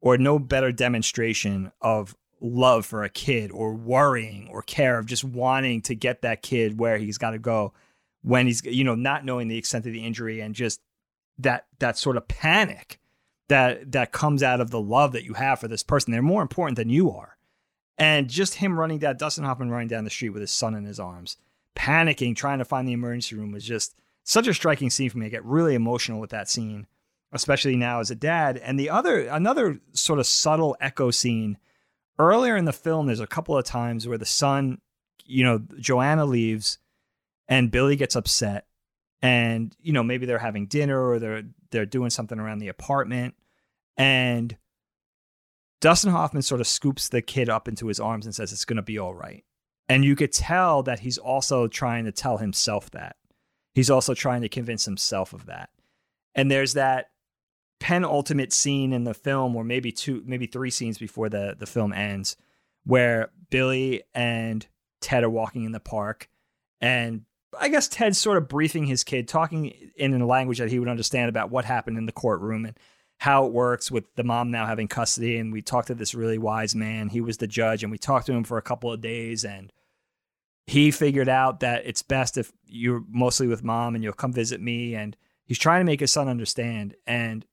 [0.00, 5.24] or no better demonstration of love for a kid or worrying or care of just
[5.24, 7.72] wanting to get that kid where he's got to go
[8.22, 10.80] when he's you know not knowing the extent of the injury and just
[11.38, 12.98] that that sort of panic
[13.48, 16.12] that that comes out of the love that you have for this person.
[16.12, 17.36] They're more important than you are.
[17.98, 20.84] And just him running down dustin hoffman running down the street with his son in
[20.84, 21.38] his arms
[21.76, 23.94] panicking trying to find the emergency room was just
[24.24, 25.26] such a striking scene for me.
[25.26, 26.86] I get really emotional with that scene,
[27.32, 28.56] especially now as a dad.
[28.58, 31.58] And the other, another sort of subtle echo scene
[32.18, 34.80] earlier in the film, there's a couple of times where the son,
[35.24, 36.78] you know, Joanna leaves
[37.48, 38.66] and Billy gets upset.
[39.22, 43.34] And, you know, maybe they're having dinner or they're they're doing something around the apartment.
[43.96, 44.56] And
[45.80, 48.82] Dustin Hoffman sort of scoops the kid up into his arms and says, It's gonna
[48.82, 49.44] be all right.
[49.88, 53.16] And you could tell that he's also trying to tell himself that
[53.76, 55.68] he's also trying to convince himself of that.
[56.34, 57.10] And there's that
[57.78, 61.92] penultimate scene in the film, or maybe two, maybe three scenes before the the film
[61.92, 62.36] ends,
[62.84, 64.66] where Billy and
[65.00, 66.28] Ted are walking in the park,
[66.80, 67.22] and
[67.58, 70.88] I guess Ted's sort of briefing his kid, talking in a language that he would
[70.88, 72.78] understand about what happened in the courtroom and
[73.18, 75.38] how it works with the mom now having custody.
[75.38, 77.08] And we talked to this really wise man.
[77.08, 79.72] He was the judge, and we talked to him for a couple of days, and
[80.66, 84.60] he figured out that it's best if you're mostly with mom and you'll come visit
[84.60, 84.94] me.
[84.94, 86.94] And he's trying to make his son understand.
[87.06, 87.46] And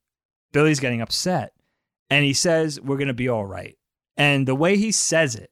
[0.54, 1.52] Billy's getting upset.
[2.08, 3.76] And he says, We're going to be all right.
[4.16, 5.50] And the way he says it,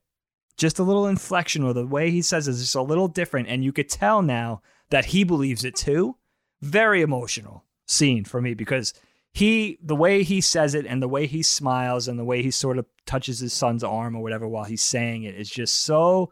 [0.57, 3.49] just a little inflection or the way he says it is just a little different.
[3.49, 6.17] And you could tell now that he believes it too.
[6.63, 8.95] Very emotional scene for me because
[9.33, 12.51] he the way he says it and the way he smiles and the way he
[12.51, 16.31] sort of touches his son's arm or whatever while he's saying it is just so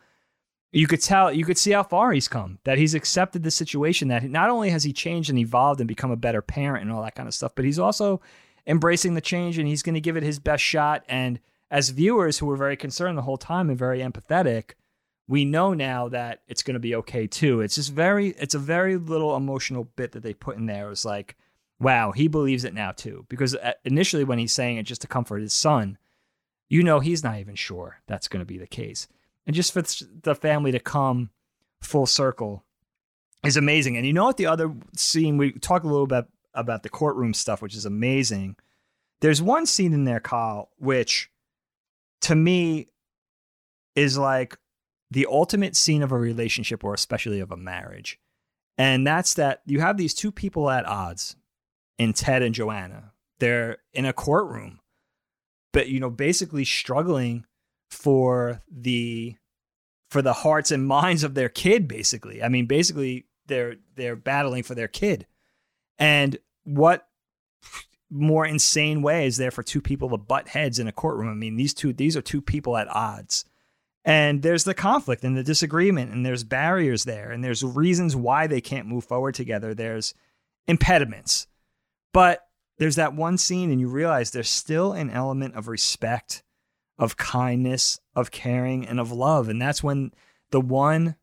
[0.71, 4.09] you could tell you could see how far he's come that he's accepted the situation
[4.09, 7.03] that not only has he changed and evolved and become a better parent and all
[7.03, 8.21] that kind of stuff but he's also
[8.71, 11.41] embracing the change and he's going to give it his best shot and
[11.71, 14.73] as viewers who were very concerned the whole time and very empathetic
[15.27, 18.61] we know now that it's going to be okay too it's just very it's a
[18.61, 21.37] very little emotional bit that they put in there it was like
[21.81, 25.09] wow he believes it now too because uh, initially when he's saying it just to
[25.09, 25.99] comfort his son
[26.69, 29.09] you know he's not even sure that's going to be the case
[29.47, 29.83] and just for
[30.23, 31.31] the family to come
[31.83, 32.65] full circle
[33.45, 33.97] is amazing.
[33.97, 34.37] And you know what?
[34.37, 38.57] The other scene we talk a little bit about the courtroom stuff, which is amazing.
[39.21, 41.31] There's one scene in there, Kyle, which
[42.23, 42.89] to me
[43.95, 44.57] is like
[45.11, 48.19] the ultimate scene of a relationship or especially of a marriage.
[48.79, 51.37] And that's that you have these two people at odds
[51.99, 53.13] in Ted and Joanna.
[53.39, 54.81] They're in a courtroom,
[55.73, 57.45] but you know, basically struggling
[57.91, 59.37] for the
[60.11, 64.63] for the hearts and minds of their kid basically i mean basically they're they're battling
[64.63, 65.27] for their kid
[66.01, 67.07] and what
[68.11, 71.31] more insane way is there for two people to butt heads in a courtroom?
[71.31, 73.45] I mean these two these are two people at odds.
[74.05, 78.47] And there's the conflict and the disagreement and there's barriers there and there's reasons why
[78.47, 79.75] they can't move forward together.
[79.75, 80.15] There's
[80.67, 81.47] impediments.
[82.13, 82.41] But
[82.79, 86.43] there's that one scene and you realize there's still an element of respect
[87.01, 89.49] of kindness, of caring, and of love.
[89.49, 90.13] And that's when
[90.51, 91.17] the one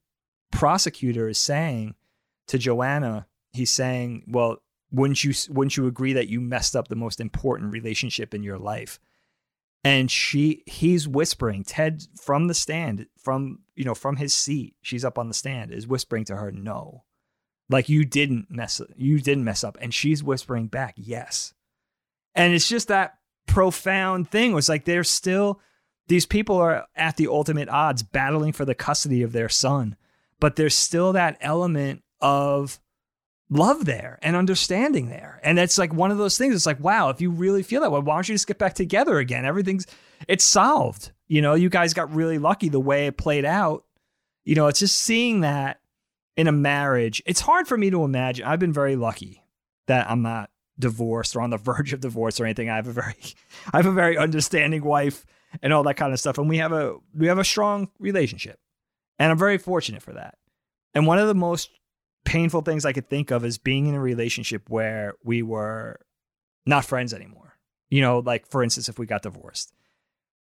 [0.52, 1.94] prosecutor is saying
[2.48, 4.58] to Joanna, he's saying, Well,
[4.91, 8.57] wouldn't you wouldn't you agree that you messed up the most important relationship in your
[8.57, 8.99] life?
[9.84, 15.05] And she he's whispering, Ted from the stand, from you know, from his seat, she's
[15.05, 17.03] up on the stand, is whispering to her, No.
[17.69, 19.77] Like you didn't mess you didn't mess up.
[19.81, 21.53] And she's whispering back, Yes.
[22.34, 25.59] And it's just that profound thing was like they're still
[26.07, 29.95] these people are at the ultimate odds battling for the custody of their son
[30.39, 32.80] but there's still that element of
[33.49, 37.10] love there and understanding there and it's like one of those things it's like wow
[37.10, 39.88] if you really feel that way why don't you just get back together again everything's
[40.28, 43.86] it's solved you know you guys got really lucky the way it played out
[44.44, 45.80] you know it's just seeing that
[46.36, 49.41] in a marriage it's hard for me to imagine i've been very lucky
[49.86, 50.49] that i'm not
[50.80, 52.69] divorced or on the verge of divorce or anything.
[52.69, 53.15] I have a very
[53.74, 55.26] I have a very understanding wife
[55.61, 56.38] and all that kind of stuff.
[56.38, 58.60] And we have a we have a strong relationship.
[59.19, 60.38] And I'm very fortunate for that.
[60.94, 61.72] And one of the most
[62.28, 66.02] painful things I could think of is being in a relationship where we were
[66.66, 67.58] not friends anymore.
[67.90, 69.72] You know, like for instance, if we got divorced.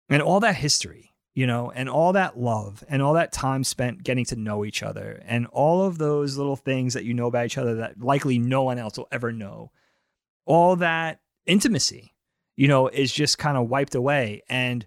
[0.08, 4.04] And all that history, you know, and all that love and all that time spent
[4.04, 7.48] getting to know each other and all of those little things that you know about
[7.48, 9.72] each other that likely no one else will ever know
[10.46, 12.14] all that intimacy,
[12.56, 14.44] you know, is just kind of wiped away.
[14.48, 14.86] And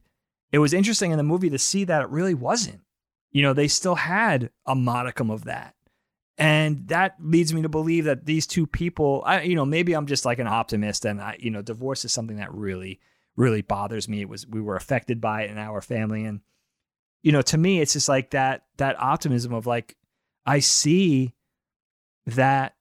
[0.53, 2.83] it was interesting in the movie to see that it really wasn't.
[3.33, 5.76] You know, they still had a modicum of that.
[6.39, 10.07] And that leads me to believe that these two people, I, you know, maybe I'm
[10.07, 13.01] just like an optimist and I, you know, divorce is something that really,
[13.37, 14.21] really bothers me.
[14.21, 16.25] It was, we were affected by it in our family.
[16.25, 16.41] And,
[17.23, 19.97] you know, to me, it's just like that, that optimism of like,
[20.45, 21.35] I see
[22.27, 22.75] that,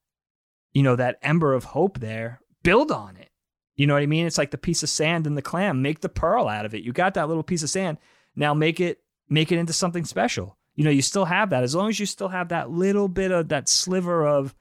[0.74, 3.30] you know, that ember of hope there build on it.
[3.78, 4.26] You know what I mean?
[4.26, 5.82] It's like the piece of sand in the clam.
[5.82, 6.84] Make the pearl out of it.
[6.84, 7.98] You got that little piece of sand.
[8.36, 9.00] Now make it
[9.30, 10.58] make it into something special.
[10.76, 11.64] You know, you still have that.
[11.64, 14.54] As long as you still have that little bit of that sliver of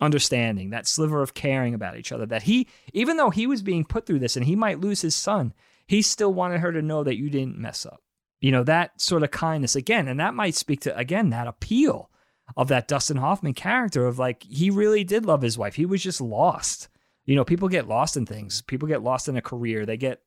[0.00, 2.26] understanding, that sliver of caring about each other.
[2.26, 5.16] That he, even though he was being put through this and he might lose his
[5.16, 5.54] son,
[5.86, 8.02] he still wanted her to know that you didn't mess up.
[8.40, 10.08] You know, that sort of kindness again.
[10.08, 12.10] And that might speak to, again, that appeal
[12.56, 15.76] of that Dustin Hoffman character of like, he really did love his wife.
[15.76, 16.88] He was just lost
[17.26, 18.62] you know, people get lost in things.
[18.62, 19.84] People get lost in a career.
[19.84, 20.22] They get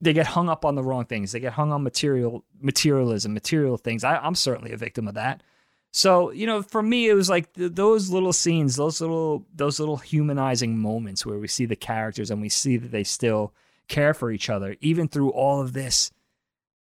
[0.00, 1.32] they get hung up on the wrong things.
[1.32, 4.04] They get hung on material materialism, material things.
[4.04, 5.42] I, am certainly a victim of that.
[5.90, 9.80] So you know, for me, it was like th- those little scenes, those little those
[9.80, 13.52] little humanizing moments where we see the characters and we see that they still
[13.88, 16.12] care for each other, even through all of this,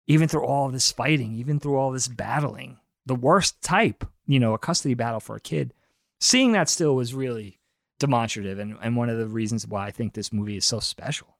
[0.07, 4.53] even through all this fighting, even through all this battling, the worst type, you know,
[4.53, 5.73] a custody battle for a kid.
[6.19, 7.59] Seeing that still was really
[7.99, 11.34] demonstrative and, and one of the reasons why I think this movie is so special.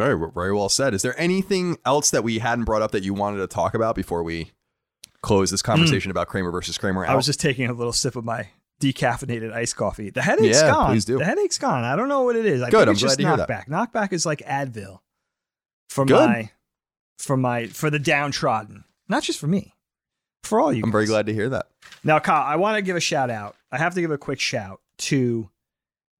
[0.00, 0.94] Very, very well said.
[0.94, 3.94] Is there anything else that we hadn't brought up that you wanted to talk about
[3.94, 4.50] before we
[5.20, 6.12] close this conversation mm.
[6.12, 7.04] about Kramer versus Kramer?
[7.04, 7.10] Out?
[7.10, 8.48] I was just taking a little sip of my
[8.80, 10.08] decaffeinated iced coffee.
[10.08, 10.92] The headache's yeah, gone.
[10.92, 11.18] Please do.
[11.18, 11.84] The headache's gone.
[11.84, 12.62] I don't know what it is.
[12.62, 12.88] I Good.
[12.88, 13.66] I'm glad just to hear knockback.
[13.66, 13.68] that.
[13.68, 15.00] Knockback is like Advil
[15.90, 16.14] for Good.
[16.14, 16.50] my
[17.18, 18.84] for my for the downtrodden.
[19.06, 19.74] Not just for me.
[20.44, 20.82] For all you.
[20.82, 20.92] I'm guys.
[20.92, 21.66] very glad to hear that.
[22.02, 23.54] Now, Kyle, I want to give a shout out.
[23.70, 25.50] I have to give a quick shout to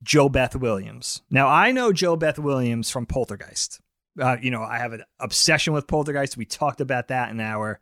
[0.05, 1.23] JoBeth Williams.
[1.31, 3.81] Now, I know JoBeth Williams from Poltergeist.
[4.19, 6.37] Uh, you know, I have an obsession with Poltergeist.
[6.37, 7.81] We talked about that in our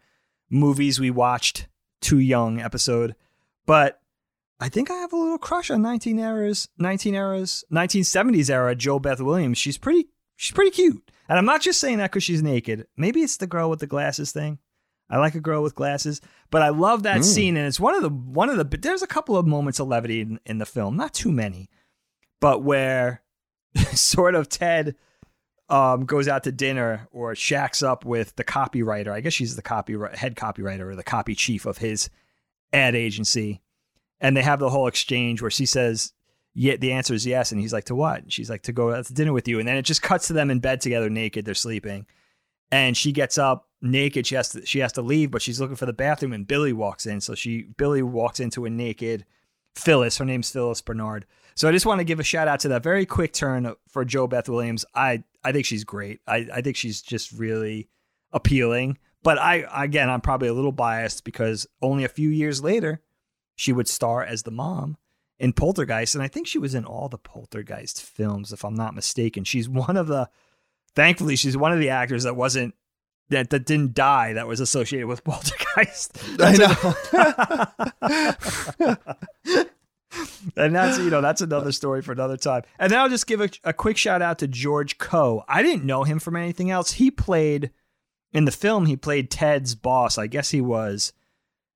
[0.51, 1.69] movies we watched
[2.01, 3.15] too young episode.
[3.67, 4.01] But
[4.61, 9.21] I think I have a little crush on 19 eras, 19 eras, 1970s era JoBeth
[9.21, 9.59] Williams.
[9.59, 11.11] She's pretty she's pretty cute.
[11.29, 12.87] And I'm not just saying that cuz she's naked.
[12.97, 14.59] Maybe it's the girl with the glasses thing.
[15.11, 16.21] I like a girl with glasses,
[16.51, 17.25] but I love that mm.
[17.25, 19.81] scene and it's one of the one of the But there's a couple of moments
[19.81, 21.71] of levity in, in the film, not too many.
[22.41, 23.23] But where
[23.93, 24.97] sort of Ted
[25.69, 29.13] um, goes out to dinner or shacks up with the copywriter.
[29.13, 32.09] I guess she's the copy head copywriter or the copy chief of his
[32.73, 33.61] ad agency,
[34.21, 36.13] and they have the whole exchange where she says,
[36.55, 38.95] "Yeah, the answer is yes," and he's like, "To what?" And she's like, "To go
[38.95, 41.11] out to dinner with you." And then it just cuts to them in bed together,
[41.11, 41.45] naked.
[41.45, 42.07] They're sleeping,
[42.71, 44.27] and she gets up naked.
[44.27, 46.73] She has to she has to leave, but she's looking for the bathroom, and Billy
[46.73, 47.21] walks in.
[47.21, 49.27] So she Billy walks into a naked
[49.79, 50.19] Phyllis.
[50.19, 51.27] Her name's Phyllis Bernard.
[51.55, 54.05] So I just want to give a shout out to that very quick turn for
[54.05, 54.85] JoBeth Williams.
[54.95, 56.21] I I think she's great.
[56.27, 57.89] I, I think she's just really
[58.33, 58.99] appealing.
[59.23, 63.03] But I again I'm probably a little biased because only a few years later
[63.57, 64.99] she would star as the mom
[65.39, 68.95] in Poltergeist, and I think she was in all the Poltergeist films, if I'm not
[68.95, 69.45] mistaken.
[69.45, 70.29] She's one of the
[70.95, 72.75] thankfully she's one of the actors that wasn't
[73.31, 76.19] that that didn't die that was associated with Poltergeist.
[76.41, 77.75] I
[78.85, 78.97] know.
[80.57, 82.63] and that's you know that's another story for another time.
[82.79, 85.45] And then I'll just give a, a quick shout out to George Coe.
[85.49, 86.93] I didn't know him from anything else.
[86.93, 87.71] He played
[88.33, 88.87] in the film.
[88.87, 90.19] He played Ted's boss.
[90.19, 91.13] I guess he was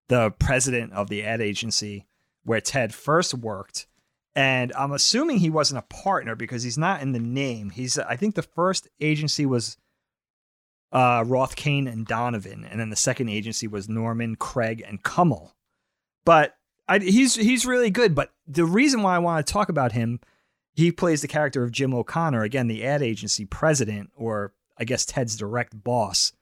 [0.08, 2.06] the president of the ad agency
[2.44, 3.86] where Ted first worked.
[4.34, 7.70] And I'm assuming he wasn't a partner because he's not in the name.
[7.70, 9.76] He's I think the first agency was
[10.92, 15.54] uh, Roth, Kane, and Donovan, and then the second agency was Norman, Craig, and Kummel.
[16.24, 16.56] But
[16.88, 20.20] I, he's he's really good, but the reason why I want to talk about him,
[20.74, 25.06] he plays the character of Jim O'Connor, again the ad agency president, or I guess
[25.06, 26.32] Ted's direct boss,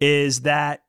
[0.00, 0.84] is that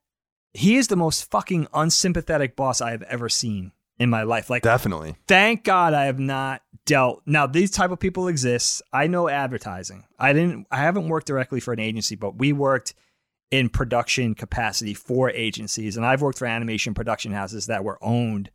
[0.54, 4.50] he is the most fucking unsympathetic boss I have ever seen in my life.
[4.50, 5.16] Like definitely.
[5.28, 7.22] Thank God I have not dealt.
[7.26, 8.82] Now these type of people exist.
[8.92, 10.06] I know advertising.
[10.20, 10.68] I didn't.
[10.72, 12.94] I haven't worked directly for an agency, but we worked
[13.52, 15.96] in production capacity for agencies.
[15.96, 18.50] And I've worked for animation production houses that were owned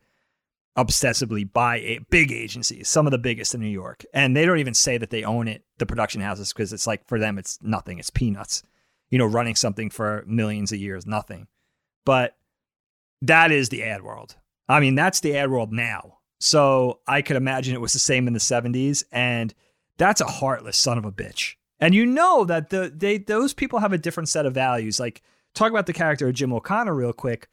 [0.77, 4.05] obsessively by a, big agencies, some of the biggest in New York.
[4.13, 7.07] And they don't even say that they own it, the production houses, because it's like
[7.07, 8.63] for them, it's nothing, it's peanuts.
[9.11, 11.47] You know, running something for millions a year is nothing.
[12.05, 12.37] But
[13.23, 14.37] that is the ad world.
[14.69, 16.19] I mean, that's the ad world now.
[16.41, 19.03] So I could imagine it was the same in the 70s.
[19.11, 19.55] And
[19.97, 21.55] that's a heartless son of a bitch.
[21.81, 24.99] And you know that the they those people have a different set of values.
[24.99, 25.23] Like
[25.55, 27.49] talk about the character of Jim O'Connor real quick.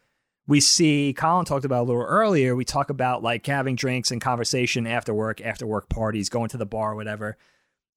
[0.48, 2.56] We see Colin talked about a little earlier.
[2.56, 6.58] We talk about like having drinks and conversation after work, after work parties, going to
[6.58, 7.38] the bar, whatever.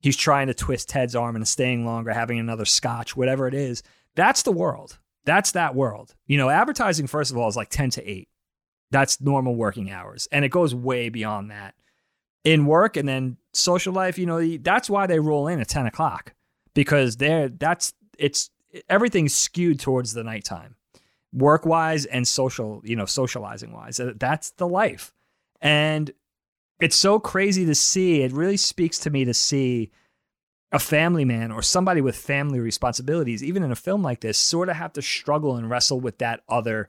[0.00, 3.82] He's trying to twist Ted's arm and staying longer, having another scotch, whatever it is.
[4.14, 4.98] That's the world.
[5.24, 6.14] That's that world.
[6.26, 8.28] You know, advertising, first of all, is like 10 to 8.
[8.90, 10.28] That's normal working hours.
[10.32, 11.74] And it goes way beyond that
[12.44, 15.86] in work and then social life, you know, that's why they roll in at 10
[15.86, 16.34] o'clock
[16.74, 18.50] because they're, that's, it's,
[18.88, 20.76] everything's skewed towards the nighttime,
[21.32, 24.00] work wise and social, you know, socializing wise.
[24.00, 25.12] Uh, that's the life.
[25.60, 26.12] And
[26.80, 28.22] it's so crazy to see.
[28.22, 29.90] It really speaks to me to see
[30.70, 34.68] a family man or somebody with family responsibilities, even in a film like this, sort
[34.68, 36.88] of have to struggle and wrestle with that other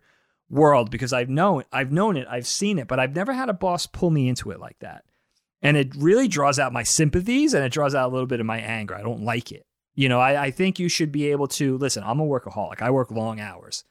[0.50, 3.54] world because I've known I've known it, I've seen it, but I've never had a
[3.54, 5.06] boss pull me into it like that.
[5.62, 8.46] And it really draws out my sympathies and it draws out a little bit of
[8.46, 8.96] my anger.
[8.96, 9.66] I don't like it.
[9.94, 12.82] You know, I, I think you should be able to listen, I'm a workaholic.
[12.82, 13.84] I work long hours,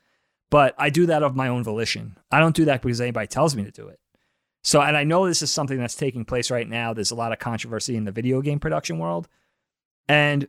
[0.50, 2.16] but I do that of my own volition.
[2.30, 4.00] I don't do that because anybody tells me to do it.
[4.64, 6.92] So, and I know this is something that's taking place right now.
[6.92, 9.28] There's a lot of controversy in the video game production world.
[10.08, 10.48] And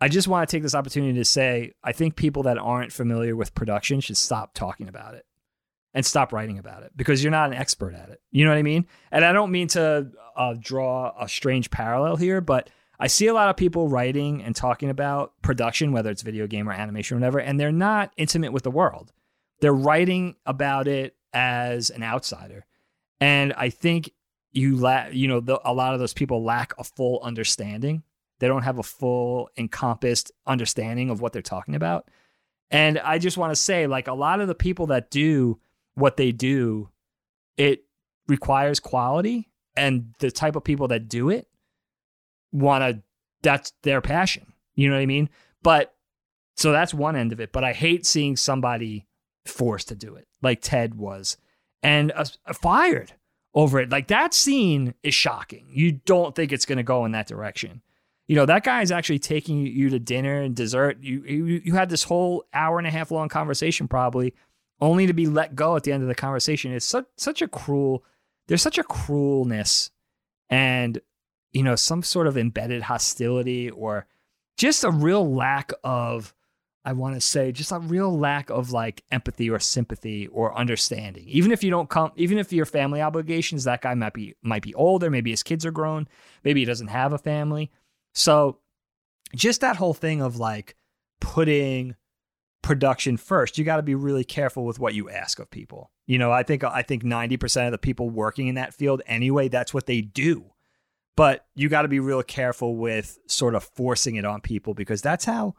[0.00, 3.36] I just want to take this opportunity to say I think people that aren't familiar
[3.36, 5.26] with production should stop talking about it
[5.94, 8.20] and stop writing about it because you're not an expert at it.
[8.30, 8.86] You know what I mean?
[9.10, 13.34] And I don't mean to uh, draw a strange parallel here, but I see a
[13.34, 17.20] lot of people writing and talking about production, whether it's video game or animation or
[17.20, 19.12] whatever, and they're not intimate with the world.
[19.60, 22.66] They're writing about it as an outsider.
[23.20, 24.10] And I think
[24.52, 28.02] you lack, you know, the, a lot of those people lack a full understanding.
[28.38, 32.08] They don't have a full encompassed understanding of what they're talking about.
[32.70, 35.58] And I just want to say, like, a lot of the people that do
[35.94, 36.90] what they do,
[37.56, 37.84] it
[38.28, 41.48] requires quality, and the type of people that do it
[42.52, 43.02] want to.
[43.42, 44.52] That's their passion.
[44.74, 45.30] You know what I mean?
[45.62, 45.94] But
[46.56, 47.52] so that's one end of it.
[47.52, 49.06] But I hate seeing somebody
[49.46, 51.36] forced to do it, like Ted was,
[51.82, 53.12] and uh, fired
[53.54, 53.90] over it.
[53.90, 55.66] Like that scene is shocking.
[55.70, 57.82] You don't think it's going to go in that direction.
[58.28, 60.98] You know, that guy is actually taking you to dinner and dessert.
[61.00, 64.34] You, you you had this whole hour and a half long conversation probably
[64.80, 66.72] only to be let go at the end of the conversation.
[66.72, 68.04] It's such such a cruel
[68.48, 69.90] there's such a cruelness
[70.48, 71.00] and
[71.52, 74.06] you know, some sort of embedded hostility or
[74.56, 76.34] just a real lack of
[76.84, 81.28] I want to say just a real lack of like empathy or sympathy or understanding.
[81.28, 84.62] Even if you don't come, even if your family obligations, that guy might be might
[84.62, 86.08] be older, maybe his kids are grown,
[86.42, 87.70] maybe he doesn't have a family.
[88.14, 88.58] So
[89.34, 90.74] just that whole thing of like
[91.20, 91.96] putting
[92.62, 95.90] production first, you got to be really careful with what you ask of people.
[96.06, 99.48] You know, I think I think 90% of the people working in that field anyway,
[99.48, 100.46] that's what they do.
[101.16, 105.02] But you got to be real careful with sort of forcing it on people because
[105.02, 105.54] that's how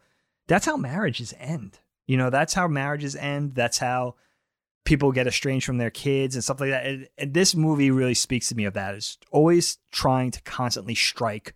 [0.48, 1.80] that's how marriages end.
[2.07, 3.56] You know, that's how marriages end.
[3.56, 4.15] That's how
[4.86, 6.86] people get estranged from their kids and stuff like that.
[6.86, 8.95] And, and this movie really speaks to me of that.
[8.95, 11.56] Is always trying to constantly strike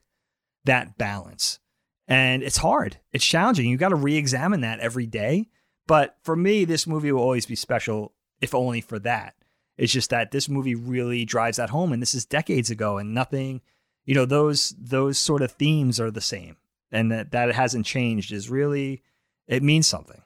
[0.65, 1.59] that balance.
[2.07, 2.98] And it's hard.
[3.11, 3.69] It's challenging.
[3.69, 5.49] You got to re-examine that every day.
[5.88, 9.36] But for me, this movie will always be special, if only for that.
[9.77, 13.14] It's just that this movie really drives that home, and this is decades ago, and
[13.14, 13.61] nothing,
[14.06, 16.57] you know, those those sort of themes are the same
[16.91, 19.03] and that that hasn't changed is really
[19.48, 20.22] it means something.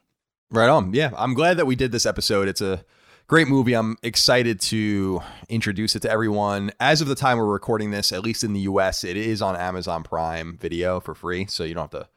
[0.50, 0.94] Right on.
[0.94, 2.48] Yeah, I'm glad that we did this episode.
[2.48, 2.84] It's a
[3.30, 3.74] great movie.
[3.74, 6.72] I'm excited to introduce it to everyone.
[6.80, 9.54] As of the time we're recording this, at least in the US, it is on
[9.54, 12.08] Amazon Prime Video for free, so you don't have to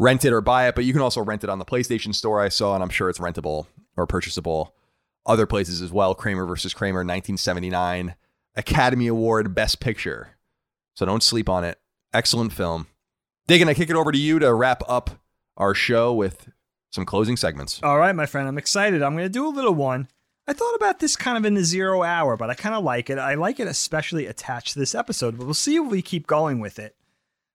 [0.00, 2.40] rent it or buy it, but you can also rent it on the PlayStation Store
[2.40, 4.74] I saw and I'm sure it's rentable or purchasable
[5.24, 6.12] other places as well.
[6.16, 8.16] Kramer versus Kramer 1979
[8.56, 10.30] Academy Award Best Picture.
[10.94, 11.78] So don't sleep on it.
[12.12, 12.88] Excellent film.
[13.48, 15.20] Dagan, I kick it over to you to wrap up
[15.56, 16.50] our show with
[16.90, 17.78] some closing segments.
[17.84, 19.02] All right, my friend, I'm excited.
[19.02, 20.08] I'm going to do a little one.
[20.48, 23.10] I thought about this kind of in the zero hour, but I kind of like
[23.10, 23.18] it.
[23.18, 26.58] I like it especially attached to this episode, but we'll see if we keep going
[26.58, 26.96] with it.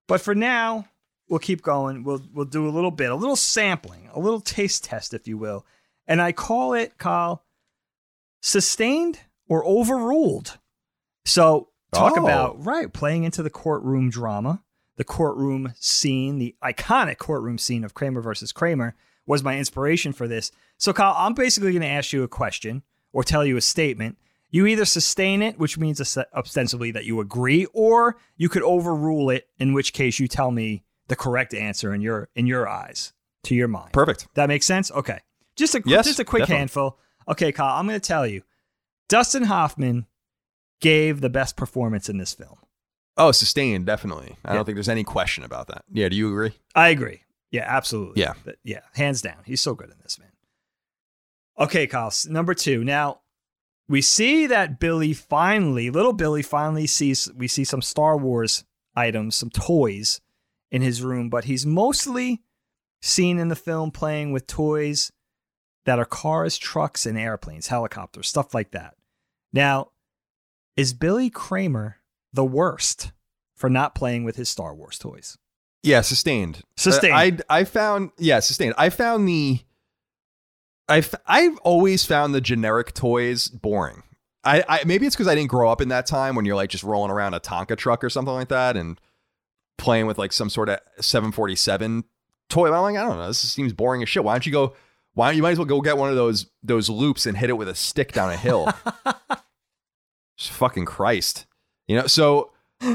[0.08, 0.86] But for now,
[1.28, 2.04] we'll keep going.
[2.04, 5.38] We'll we'll do a little bit, a little sampling, a little taste test, if you
[5.40, 5.66] will.
[6.08, 7.44] And I call it, Kyle,
[8.42, 10.60] sustained or overruled.
[11.26, 12.24] So talk Oh.
[12.24, 14.62] about right playing into the courtroom drama
[14.96, 18.96] the courtroom scene, the iconic courtroom scene of Kramer versus Kramer,
[19.26, 20.52] was my inspiration for this.
[20.78, 24.18] So, Kyle, I'm basically going to ask you a question or tell you a statement.
[24.50, 26.00] You either sustain it, which means
[26.36, 30.84] ostensibly that you agree, or you could overrule it, in which case you tell me
[31.08, 33.14] the correct answer in your in your eyes,
[33.44, 33.92] to your mind.
[33.94, 34.28] Perfect.
[34.36, 34.92] That makes sense.
[34.92, 35.20] Okay,
[35.56, 36.60] just a Yes, just a quick definitely.
[36.60, 37.00] handful.
[37.28, 38.44] Okay, Kyle, I'm going to tell you,
[39.10, 40.06] Dustin Hoffman
[40.82, 42.58] gave the best performance in this film.
[43.18, 44.36] Oh, sustained, definitely.
[44.46, 44.56] I Yeah.
[44.58, 45.84] don't think there's any question about that.
[45.92, 46.52] Yeah, do you agree?
[46.76, 47.22] I agree.
[47.54, 48.20] Yeah, absolutely.
[48.20, 48.34] Yeah.
[48.44, 49.38] But yeah, hands down.
[49.46, 50.32] He's so good in this, man.
[51.60, 52.12] Okay, Kyle.
[52.28, 52.84] Number two.
[52.84, 53.22] Now,
[53.88, 58.66] we see that Billy finally, little Billy finally sees, we see some Star Wars
[58.96, 60.20] items, some toys
[60.72, 62.42] in his room, but he's mostly
[63.04, 65.12] seen in the film playing with toys
[65.86, 68.96] that are cars, trucks, and airplanes, helicopters, stuff like that.
[69.52, 69.92] Now,
[70.76, 71.98] is Billy Kramer
[72.32, 73.12] the worst
[73.56, 75.38] for not playing with his Star Wars toys?
[75.84, 76.62] Yeah, sustained.
[76.78, 77.42] Sustained.
[77.42, 78.74] Uh, I I found yeah, sustained.
[78.78, 79.60] I found the
[80.88, 84.04] I've I've always found the generic toys boring.
[84.46, 86.70] I, I maybe it's because I didn't grow up in that time when you're like
[86.70, 89.00] just rolling around a Tonka truck or something like that and
[89.78, 92.04] playing with like some sort of 747
[92.50, 92.68] toy.
[92.68, 93.28] I'm like, I don't know.
[93.28, 94.24] This seems boring as shit.
[94.24, 94.76] Why don't you go?
[95.14, 97.50] Why don't you might as well go get one of those those loops and hit
[97.50, 98.72] it with a stick down a hill?
[100.38, 101.46] Just fucking Christ.
[101.88, 102.52] You know, so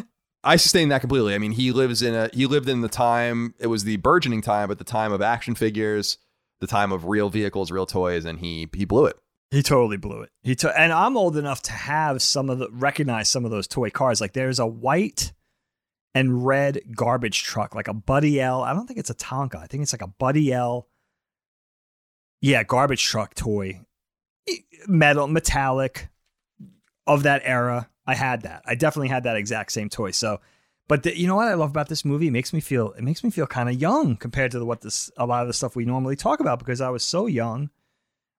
[0.48, 1.34] I sustain that completely.
[1.34, 4.40] I mean, he lives in a he lived in the time it was the burgeoning
[4.40, 6.16] time, but the time of action figures,
[6.60, 9.16] the time of real vehicles, real toys, and he he blew it.
[9.50, 10.30] He totally blew it.
[10.42, 13.66] He to- and I'm old enough to have some of the recognize some of those
[13.66, 14.22] toy cars.
[14.22, 15.34] Like there's a white
[16.14, 18.62] and red garbage truck, like a Buddy L.
[18.62, 19.56] I don't think it's a Tonka.
[19.56, 20.88] I think it's like a Buddy L.
[22.40, 23.82] Yeah, garbage truck toy,
[24.86, 26.08] metal, metallic,
[27.06, 27.90] of that era.
[28.08, 28.62] I had that.
[28.66, 30.10] I definitely had that exact same toy.
[30.12, 30.40] So,
[30.88, 32.28] but the, you know what I love about this movie?
[32.28, 34.80] It makes me feel it makes me feel kind of young compared to the, what
[34.80, 37.68] this a lot of the stuff we normally talk about because I was so young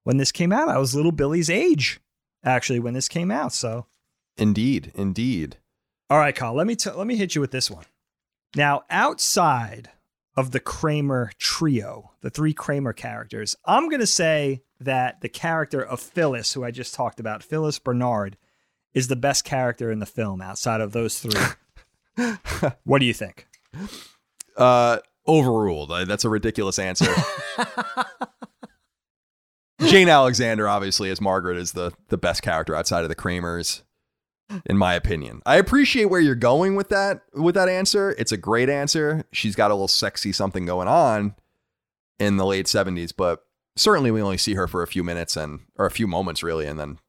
[0.03, 0.67] when this came out.
[0.69, 2.01] I was little Billy's age,
[2.43, 3.53] actually, when this came out.
[3.53, 3.85] So,
[4.37, 5.57] Indeed, indeed.
[6.09, 7.85] all right, Kyle, let me t- let me hit you with this one.
[8.55, 9.91] Now, outside
[10.35, 15.81] of the Kramer trio, the three Kramer characters, I'm going to say that the character
[15.81, 18.37] of Phyllis, who I just talked about, Phyllis Bernard,
[18.93, 21.41] is the best character in the film outside of those three.
[22.83, 23.47] what do you think?
[24.57, 24.97] Uh,
[25.27, 25.91] overruled.
[26.07, 27.11] That's a ridiculous answer.
[29.81, 33.83] Jane Alexander, obviously, as Margaret, is the the best character outside of the Kramers.
[34.65, 35.41] in my opinion.
[35.45, 38.15] I appreciate where you're going with that with that answer.
[38.17, 39.23] It's a great answer.
[39.31, 41.35] She's got a little sexy something going on
[42.19, 43.45] in the late 70s, but
[43.75, 46.65] certainly we only see her for a few minutes and or a few moments really
[46.65, 46.99] and then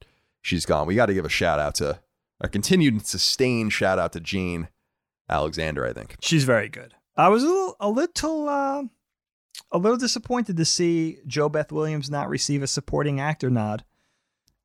[0.42, 0.86] she's gone.
[0.86, 2.00] We got to give a shout out to
[2.40, 4.68] a continued and sustained shout out to Jane
[5.28, 6.16] Alexander, I think.
[6.20, 6.94] She's very good.
[7.16, 8.82] I was a little, a little, uh,
[9.72, 13.84] a little disappointed to see JoBeth Williams not receive a supporting actor nod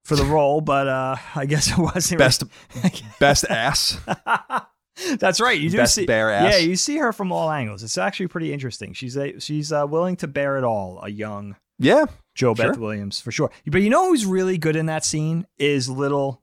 [0.03, 2.43] for the role, but uh, I guess it wasn't Best
[3.19, 3.97] best ass.
[5.19, 5.59] That's right.
[5.59, 6.53] You do Best see, bare ass.
[6.53, 7.83] yeah, you see her from all angles.
[7.83, 8.93] It's actually pretty interesting.
[8.93, 11.01] She's a, she's uh, willing to bear it all.
[11.03, 12.05] A young Yeah.
[12.35, 12.73] JoBeth Sure.
[12.73, 13.49] Williams for sure.
[13.65, 16.41] But you know who's really good in that scene is little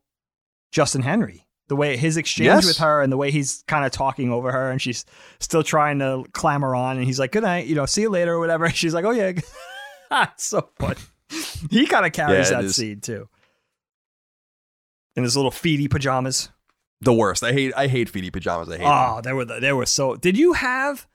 [0.70, 1.47] Justin Henry.
[1.69, 2.66] The way his exchange Yes.
[2.66, 5.05] with her and the way he's kind of talking over her, and she's
[5.39, 8.35] still trying to clamor on, and he's like, "Good night, you know, see you later"
[8.35, 8.64] or whatever.
[8.66, 9.32] And she's like, "Oh yeah,"
[10.12, 11.01] it's so funny.
[11.70, 12.77] He kind of carries Yeah, that is.
[12.77, 13.28] scene too.
[15.16, 16.51] In his little feety pajamas.
[17.01, 17.43] The worst.
[17.43, 18.69] I hate I hate feety pajamas.
[18.69, 19.23] I hate Oh, them.
[19.24, 20.16] they were the, they were so.
[20.16, 21.06] Did you have?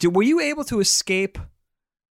[0.00, 1.38] Did were you able to escape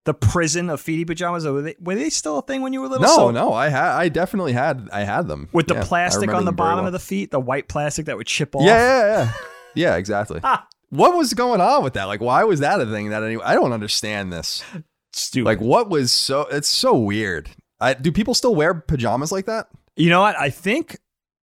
[0.08, 1.44] the prison of feety pajamas?
[1.44, 3.06] Were they were they still a thing when you were little?
[3.06, 5.48] No, So- no, I had I definitely had I had them.
[5.52, 6.86] with the Yeah, plastic on the bottom well.
[6.86, 8.62] of the feet, the white plastic that would chip off.
[8.64, 9.32] Yeah, yeah, yeah.
[9.74, 10.40] Yeah, exactly.
[10.42, 10.66] Ah.
[10.90, 12.04] what was going on with that?
[12.04, 14.64] Like why was that a thing that any I don't understand this.
[15.12, 15.46] Stupid.
[15.46, 17.50] Like what was so it's so weird.
[17.80, 19.68] I, do people still wear pajamas like that?
[19.94, 20.36] you know what?
[20.38, 20.98] I think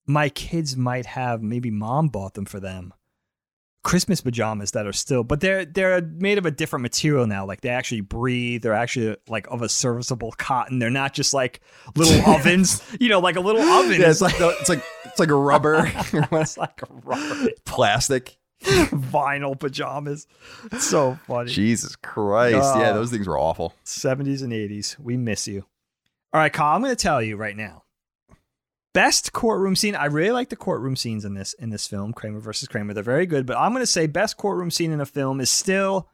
[0.07, 2.93] my kids might have maybe mom bought them for them.
[3.85, 7.45] Christmas pajamas that are still, but they're they're made of a different material now.
[7.45, 8.63] Like they actually breathe.
[8.63, 10.79] They're actually like of a serviceable cotton.
[10.79, 11.61] They're not just like
[11.95, 12.83] little ovens.
[12.99, 14.01] You know, like a little oven.
[14.01, 18.37] Yeah, it's like it's like it's like a rubber it's like a rubber plastic.
[18.63, 20.27] vinyl pajamas.
[20.71, 21.51] It's so funny.
[21.51, 22.55] Jesus Christ.
[22.77, 22.93] Yeah, Oh.
[22.95, 23.73] those things were awful.
[23.85, 24.99] 70s and 80s.
[24.99, 25.65] We miss you.
[26.33, 27.83] All right, Kyle, I'm going to tell you right now.
[28.95, 29.93] Best courtroom scene.
[29.93, 32.93] I really like the courtroom scenes in this in this film, Kramer versus Kramer.
[32.93, 35.49] They're very good, but I'm going to say best courtroom scene in a film is
[35.49, 36.07] still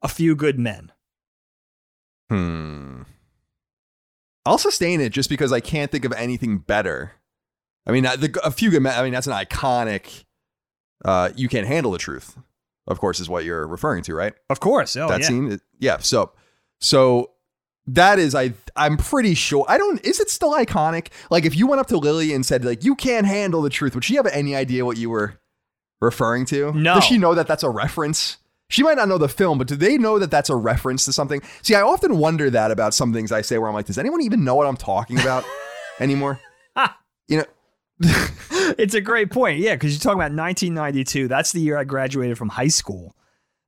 [0.00, 0.92] A Few Good Men.
[2.30, 3.02] Hmm.
[4.46, 7.12] I'll sustain it just because I can't think of anything better.
[7.86, 8.98] I mean, the, a few good men.
[8.98, 10.24] I mean, that's an iconic.
[11.04, 12.38] Uh, you can't handle the truth.
[12.86, 14.32] Of course, is what you're referring to, right?
[14.48, 14.96] Of course.
[14.96, 15.26] Oh, that yeah.
[15.26, 15.60] scene.
[15.80, 15.98] Yeah.
[15.98, 16.32] So,
[16.80, 17.32] so
[17.88, 18.54] that is I.
[18.74, 19.64] I'm pretty sure.
[19.68, 20.04] I don't.
[20.04, 21.08] Is it still iconic?
[21.30, 23.94] Like, if you went up to Lily and said, like, you can't handle the truth,
[23.94, 25.38] would she have any idea what you were
[26.00, 26.72] referring to?
[26.72, 26.94] No.
[26.96, 28.38] Does she know that that's a reference?
[28.68, 31.12] She might not know the film, but do they know that that's a reference to
[31.12, 31.40] something?
[31.62, 34.22] See, I often wonder that about some things I say where I'm like, does anyone
[34.22, 35.44] even know what I'm talking about
[36.00, 36.40] anymore?
[37.28, 37.44] you know,
[38.78, 39.60] it's a great point.
[39.60, 41.28] Yeah, because you're talking about 1992.
[41.28, 43.15] That's the year I graduated from high school.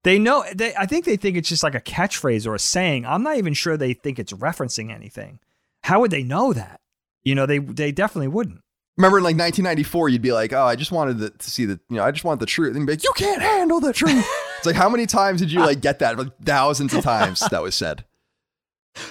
[0.08, 0.42] They know.
[0.54, 3.04] They, I think they think it's just like a catchphrase or a saying.
[3.04, 5.38] I'm not even sure they think it's referencing anything.
[5.82, 6.80] How would they know that?
[7.24, 8.62] You know, they they definitely wouldn't.
[8.96, 11.78] remember in like 1994, you'd be like, oh, I just wanted to, to see the,
[11.90, 12.74] you know, I just want the truth.
[12.74, 14.26] And be like, you can't handle the truth.
[14.56, 16.16] it's like, how many times did you like get that?
[16.16, 18.06] Like thousands of times that was said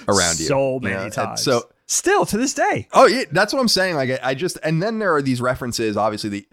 [0.08, 0.46] around you.
[0.46, 1.02] so you many know?
[1.04, 1.44] And times.
[1.44, 2.88] So, still to this day.
[2.92, 3.94] oh, yeah, that's what I'm saying.
[3.94, 5.96] Like, I, I just, and then there are these references.
[5.96, 6.48] Obviously, the,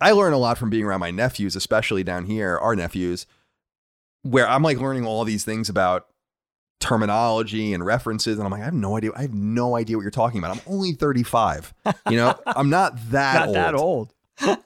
[0.00, 3.26] I learn a lot from being around my nephews, especially down here, our nephews,
[4.24, 6.06] where I'm like learning all these things about
[6.80, 8.36] terminology and references.
[8.38, 9.12] And I'm like, I have no idea.
[9.16, 10.56] I have no idea what you're talking about.
[10.56, 11.72] I'm only 35.
[12.10, 14.12] You know, I'm not that Not old.
[14.40, 14.60] that old.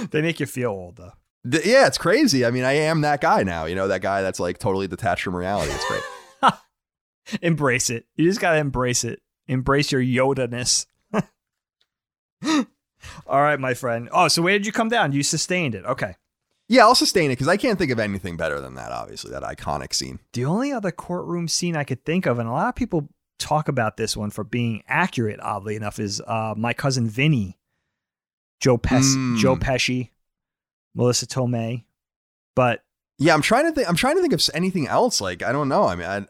[0.10, 1.12] they make you feel old though.
[1.50, 2.44] Th- yeah, it's crazy.
[2.44, 3.64] I mean, I am that guy now.
[3.64, 5.72] You know, that guy that's like totally detached from reality.
[5.72, 6.52] It's great.
[7.42, 8.06] Embrace it.
[8.16, 9.20] You just gotta embrace it.
[9.48, 10.86] Embrace your Yoda ness.
[13.26, 14.08] All right, my friend.
[14.12, 15.12] Oh, so where did you come down?
[15.12, 15.84] You sustained it.
[15.84, 16.16] Okay.
[16.68, 18.90] Yeah, I'll sustain it because I can't think of anything better than that.
[18.92, 20.18] Obviously, that iconic scene.
[20.32, 23.08] The only other courtroom scene I could think of, and a lot of people
[23.38, 27.58] talk about this one for being accurate, oddly enough, is uh, my cousin Vinny,
[28.60, 29.38] Joe Pes- Mm.
[29.38, 30.10] Joe Pesci,
[30.94, 31.84] Melissa Tomei.
[32.56, 32.82] But
[33.18, 33.88] Yeah, I'm trying to think.
[33.88, 35.20] I'm trying to think of anything else.
[35.20, 35.84] Like, I don't know.
[35.84, 36.26] I mean, I,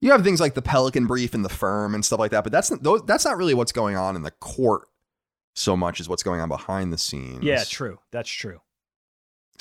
[0.00, 2.52] you have things like the Pelican Brief and the Firm and stuff like that, but
[2.52, 4.88] that's not, those, that's not really what's going on in the court
[5.54, 7.42] so much as what's going on behind the scenes.
[7.44, 7.98] yeah, true.
[8.10, 8.60] That's true.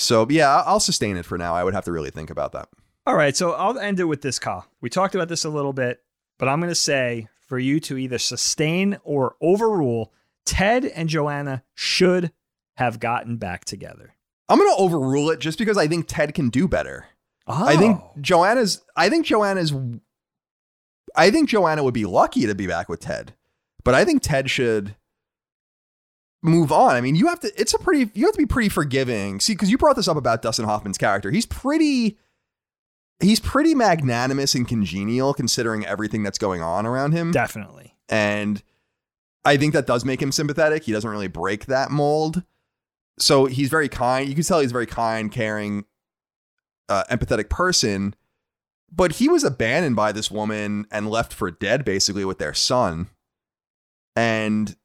[0.02, 1.54] So yeah, I'll- sustain it for now.
[1.56, 2.70] I would have to really think about that.
[3.06, 4.66] All right, so I'll end it with this, call.
[4.82, 6.02] We talked about this a little bit,
[6.38, 10.14] but I'm going to say for you to either sustain or overrule,
[10.46, 12.32] Ted and Joanna should
[12.78, 14.16] have gotten back together.
[14.50, 17.06] I'm gonna overrule it just because I think Ted can do better.
[17.48, 18.12] I think Oh.
[18.20, 18.82] Joanna's.
[18.96, 19.74] I think Joanna's.
[21.16, 23.34] I think Joanna would be lucky to be back with Ted,
[23.84, 24.96] but I think Ted should
[26.44, 26.96] move on.
[26.96, 27.52] I mean, you have to.
[27.60, 28.12] It's a pretty.
[28.14, 29.40] You have to be pretty forgiving.
[29.40, 31.32] See, because you brought this up about Dustin Hoffman's character.
[31.32, 32.18] He's pretty.
[33.20, 37.32] He's pretty magnanimous and congenial considering everything that's going on around him.
[37.32, 37.96] definitely.
[38.10, 38.64] And
[39.46, 40.84] I think that does make him sympathetic.
[40.84, 42.44] He doesn't really break that mold.
[43.20, 44.28] So he's very kind.
[44.28, 45.86] You can tell he's a very kind, caring,
[46.90, 48.16] uh, empathetic person.
[48.92, 53.10] But he was abandoned by this woman and left for dead, basically, with their son.
[54.16, 54.76] And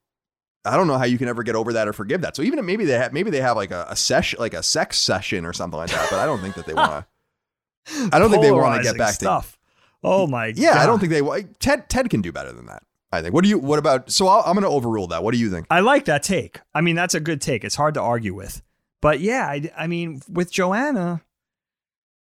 [0.67, 2.37] I don't know how you can ever get over that or forgive that.
[2.37, 4.63] So even if maybe they have maybe they have like a, a session, like a
[4.63, 6.09] sex session or something like that.
[6.11, 8.11] But I don't think that they want to.
[8.13, 9.59] I don't think they want to get back to stuff.
[10.03, 10.59] Oh my god.
[10.59, 11.43] yeah, I don't think they.
[11.59, 12.83] Ted Ted can do better than that.
[13.13, 13.35] I think.
[13.35, 13.59] What do you?
[13.59, 14.11] What about?
[14.11, 15.23] So I'll, I'm going to overrule that.
[15.23, 15.67] What do you think?
[15.71, 16.61] I like that take.
[16.75, 17.65] I mean, that's a good take.
[17.65, 18.63] It's hard to argue with.
[19.01, 21.23] But yeah, I, I mean, with Joanna,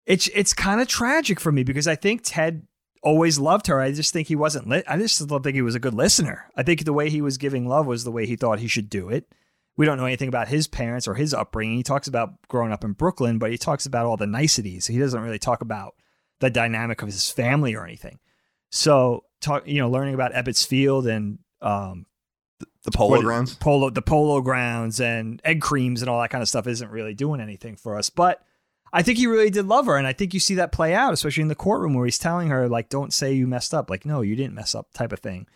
[0.05, 2.65] it's it's kind of tragic for me because I think Ted
[3.01, 3.79] always loved her.
[3.79, 4.67] I just think he wasn't.
[4.69, 6.45] Li- I just don't think he was a good listener.
[6.55, 8.89] I think the way he was giving love was the way he thought he should
[8.89, 9.25] do it.
[9.77, 11.77] We don't know anything about his parents or his upbringing.
[11.77, 14.87] He talks about growing up in Brooklyn, but he talks about all the niceties.
[14.87, 15.95] He doesn't really talk about
[16.39, 18.19] the dynamic of his family or anything.
[18.69, 22.05] So, talk, you know, learning about Ebbets Field and um,
[22.83, 23.55] The polo what- grounds.
[23.55, 27.13] polo the polo grounds and egg creams and all that kind of stuff isn't really
[27.13, 28.43] doing anything for us but
[28.93, 31.13] i think he really did love her and i think you see that play out
[31.13, 33.89] especially in the courtroom where he's telling her like don't say you messed up.
[33.89, 35.47] Like no you didn't mess up type of thing.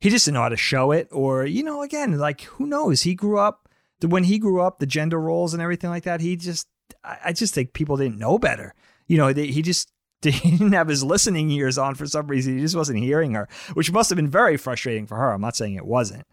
[0.00, 3.02] He just didn't know how to show it or you know again like who knows?
[3.02, 3.68] He grew up
[4.00, 6.66] when he grew up the gender roles and everything like that he just
[7.04, 8.74] i, just think people didn't know better.
[9.06, 9.92] You know they, he just
[10.22, 12.56] didn't have his listening ears on for some reason.
[12.56, 15.32] He just wasn't hearing her which must have been very frustrating for her.
[15.32, 16.26] I'm not saying it wasn't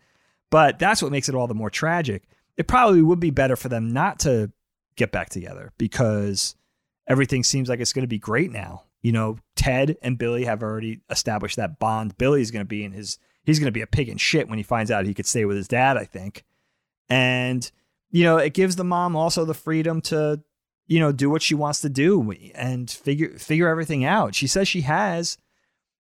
[0.50, 2.24] but that's what makes it all the more tragic.
[2.58, 4.52] It probably would be better for them not to
[5.00, 6.56] get back together because
[7.08, 8.84] everything seems like it's going to be great now.
[9.02, 12.18] You know, Ted and Billy have already established that bond.
[12.18, 14.60] Billy's going to be in his, he's going to be a pig in shit when
[14.60, 16.44] he finds out he could stay with his dad, I think.
[17.08, 17.70] And,
[18.12, 20.42] you know, it gives the mom also the freedom to,
[20.86, 24.36] you know, do what she wants to do and figure, figure everything out.
[24.36, 25.38] She says she has,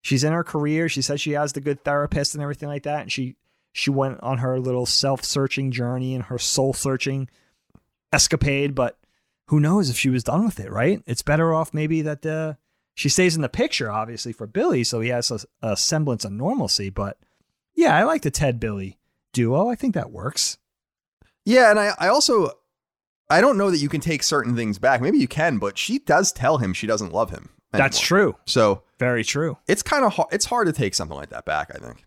[0.01, 0.89] she's in her career.
[0.89, 3.01] She says she has the good therapist and everything like that.
[3.01, 3.38] And she,
[3.71, 7.30] she went on her little self-searching journey and her soul-searching
[8.14, 8.98] escapade but
[9.48, 12.53] who knows if she was done with it right it's better off maybe that uh,
[12.95, 16.31] she stays in the picture obviously for billy so he has a, a semblance of
[16.31, 17.18] normalcy but
[17.76, 18.98] yeah i like the ted billy
[19.34, 20.57] duo i think that works
[21.45, 22.52] Yeah, and I, I also
[23.31, 25.02] I don't know that you can take certain things back.
[25.02, 27.49] Maybe you can, but she does tell him she doesn't love him.
[27.72, 30.30] that's true So very true it's kind of hard.
[30.31, 31.69] It's hard to take something like that back.
[31.73, 32.03] I think.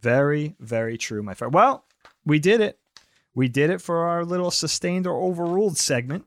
[0.00, 1.84] very very true my friend well
[2.24, 2.78] we did it
[3.38, 6.26] we did it for our little sustained or overruled segment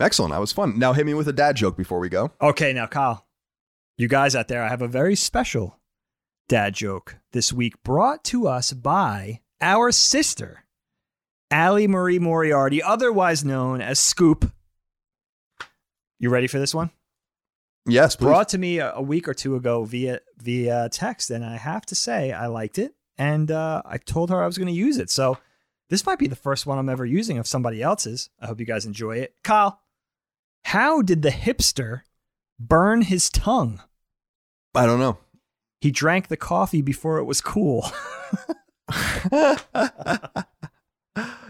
[0.00, 0.32] Excellent.
[0.32, 0.78] That was fun.
[0.78, 2.32] Now hit me with a dad joke before we go.
[2.40, 3.26] Okay, now, Kyle,
[3.98, 5.78] you guys out there, I have a very special
[6.48, 10.64] dad joke this week brought to us by our sister,
[11.50, 14.50] Allie Marie Moriarty, otherwise known as Scoop.
[16.18, 16.90] You ready for this one?
[17.86, 18.26] Yes, please.
[18.26, 21.84] Brought to me a, a week or two ago via via text, and I have
[21.86, 24.96] to say I liked it, and uh, I told her I was going to use
[24.96, 25.10] it.
[25.10, 25.36] So
[25.90, 28.30] this might be the first one I'm ever using of somebody else's.
[28.40, 29.34] I hope you guys enjoy it.
[29.44, 29.80] Kyle,
[30.64, 32.02] how did the hipster
[32.58, 33.82] burn his tongue?
[34.74, 35.18] I don't know.
[35.80, 37.90] He drank the coffee before it was cool.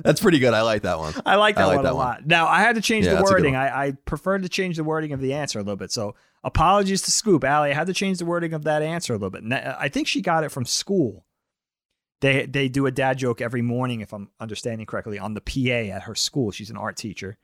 [0.02, 0.54] That's pretty good.
[0.54, 1.12] I like that one.
[1.26, 2.06] I like I that like one that a one.
[2.06, 2.26] lot.
[2.26, 3.56] Now I had to change Yeah, the that's a good wording.
[3.56, 5.92] I, I preferred to change the wording of the answer a little bit.
[5.92, 7.70] So apologies to Scoop, Allie.
[7.70, 9.44] I had to change the wording of that answer a little bit.
[9.52, 11.26] I think she got it from school.
[12.20, 15.94] They they do a dad joke every morning, if I'm understanding correctly, on the PA
[15.94, 16.50] at her school.
[16.50, 17.38] She's an art teacher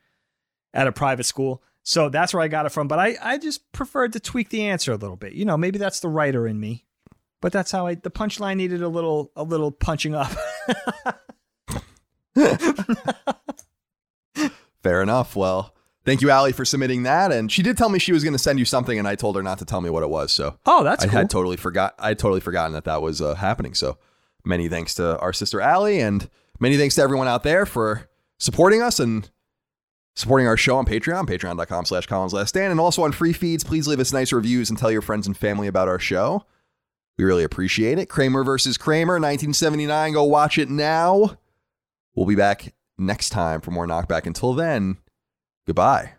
[0.75, 1.63] at a private school.
[1.83, 2.89] So that's where I got it from.
[2.89, 5.35] But I, I just preferred to tweak the answer a little bit.
[5.35, 6.85] You know, maybe that's the writer in me.
[7.41, 10.33] But that's how I the punchline needed a little a little punching up.
[14.83, 15.37] Fair enough.
[15.37, 15.75] Well,
[16.05, 17.33] thank you, Allie, for submitting that.
[17.33, 19.37] And she did tell me she was going to send you something, and I told
[19.37, 20.33] her not to tell me what it was.
[20.33, 21.19] So oh, that's I cool.
[21.19, 21.95] had totally forgot.
[21.99, 23.75] I had totally forgotten that that was uh, happening.
[23.75, 23.99] So
[24.47, 28.09] many thanks to our sister Allie, and many thanks to everyone out there for
[28.39, 29.31] supporting us and
[30.15, 33.65] supporting our show on Patreon, patreon.com slash Colin's Last Stand, and also on free feeds.
[33.65, 36.45] Please leave us nice reviews and tell your friends and family about our show.
[37.19, 38.09] We really appreciate it.
[38.09, 40.13] Kramer versus Kramer, 1979.
[40.13, 41.39] Go watch it now.
[42.15, 44.27] We'll be back next time for more Knockback.
[44.27, 44.99] Until then,
[45.67, 46.16] goodbye.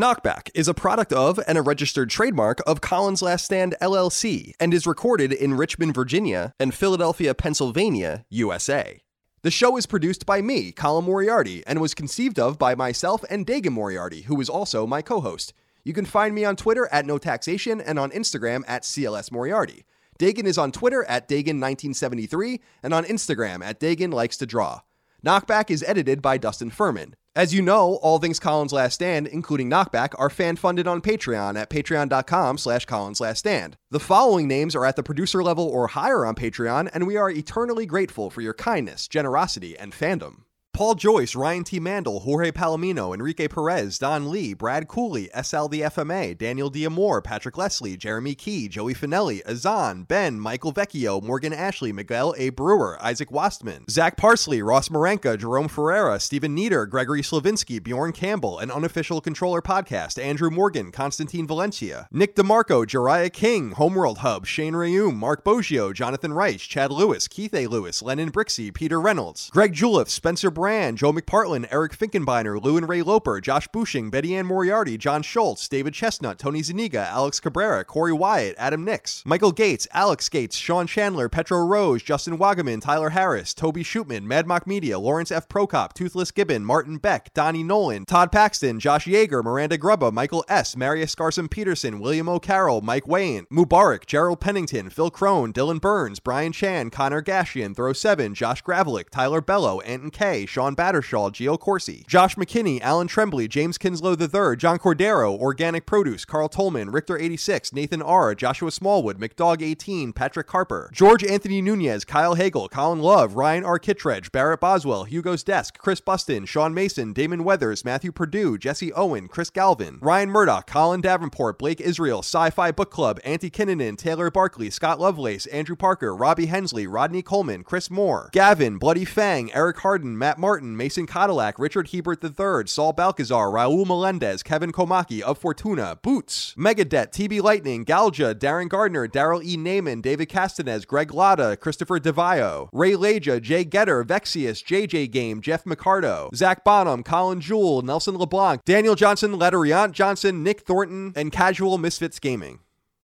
[0.00, 4.72] Knockback is a product of and a registered trademark of Colin's Last Stand LLC and
[4.72, 9.02] is recorded in Richmond, Virginia and Philadelphia, Pennsylvania, USA.
[9.42, 13.46] The show is produced by me, Colin Moriarty, and was conceived of by myself and
[13.46, 15.52] Dagan Moriarty, who is also my co host.
[15.84, 19.84] You can find me on Twitter at No Taxation and on Instagram at CLS Moriarty.
[20.18, 24.80] Dagan is on Twitter at Dagan1973 and on Instagram at Dagan Likes to Draw.
[25.22, 27.16] Knockback is edited by Dustin Furman.
[27.36, 31.70] As you know, all things Colin's Last Stand, including Knockback, are fan-funded on Patreon at
[31.70, 33.76] patreon.com slash Colin's Last Stand.
[33.92, 37.30] The following names are at the producer level or higher on Patreon, and we are
[37.30, 40.38] eternally grateful for your kindness, generosity, and fandom.
[40.80, 41.78] Paul Joyce, Ryan T.
[41.78, 47.58] Mandel, Jorge Palomino, Enrique Perez, Don Lee, Brad Cooley, SL the FMA, Daniel Diamore, Patrick
[47.58, 52.48] Leslie, Jeremy Key, Joey Finelli, Azan, Ben, Michael Vecchio, Morgan Ashley, Miguel A.
[52.48, 58.58] Brewer, Isaac Wastman, Zach Parsley, Ross Marenka, Jerome Ferreira, Stephen Nieder, Gregory Slavinsky, Bjorn Campbell,
[58.58, 64.72] an unofficial controller podcast, Andrew Morgan, Constantine Valencia, Nick DeMarco, Jariah King, Homeworld Hub, Shane
[64.72, 67.66] Rayum, Mark Boggio, Jonathan Reich, Chad Lewis, Keith A.
[67.66, 72.88] Lewis, Lennon Brixey, Peter Reynolds, Greg Juliff, Spencer Brand, Joe McPartlin, Eric Finkenbeiner, Lou and
[72.88, 77.84] Ray Loper, Josh Bushing, Betty Ann Moriarty, John Schultz, David Chestnut, Tony Zuniga, Alex Cabrera,
[77.84, 83.10] Corey Wyatt, Adam Nix, Michael Gates, Alex Gates, Sean Chandler, Petro Rose, Justin Wagaman, Tyler
[83.10, 85.48] Harris, Toby Shootman, Madmock Media, Lawrence F.
[85.48, 90.76] Prokop, Toothless Gibbon, Martin Beck, Donnie Nolan, Todd Paxton, Josh Yeager, Miranda Grubba, Michael S.,
[90.76, 96.52] Marius Garson Peterson, William O'Carroll, Mike Wayne, Mubarak, Gerald Pennington, Phil Crone, Dylan Burns, Brian
[96.52, 102.04] Chan, Connor Gashian, Throw 7, Josh Gravelick, Tyler Bello, Anton K, Sean Battershaw, Gio Corsi,
[102.08, 107.72] Josh McKinney, Alan Tremblay, James Kinslow III, John Cordero, Organic Produce, Carl Tolman, Richter 86,
[107.72, 113.36] Nathan R, Joshua Smallwood, McDog 18, Patrick Harper, George Anthony Nunez, Kyle Hagel, Colin Love,
[113.36, 113.78] Ryan R.
[113.78, 119.28] Kittredge, Barrett Boswell, Hugo's Desk, Chris Buston, Sean Mason, Damon Weathers, Matthew Purdue, Jesse Owen,
[119.28, 124.68] Chris Galvin, Ryan Murdoch, Colin Davenport, Blake Israel, Sci-Fi Book Club, Auntie Kinnanen, Taylor Barkley,
[124.68, 130.18] Scott Lovelace, Andrew Parker, Robbie Hensley, Rodney Coleman, Chris Moore, Gavin, Bloody Fang, Eric Harden,
[130.18, 135.98] Matt Martin, Mason Cadillac, Richard Hebert III, Saul Balcazar, Raul Melendez, Kevin Komaki of Fortuna,
[136.02, 139.56] Boots, Megadet, TB Lightning, Galja, Darren Gardner, Daryl E.
[139.56, 145.64] Naiman, David Castanez, Greg Lotta, Christopher DeVio, Ray Leja, Jay Getter, Vexius, JJ Game, Jeff
[145.64, 151.76] McCardo, Zach Bonham, Colin Jewell, Nelson LeBlanc, Daniel Johnson, Letteriant Johnson, Nick Thornton, and Casual
[151.76, 152.60] Misfits Gaming.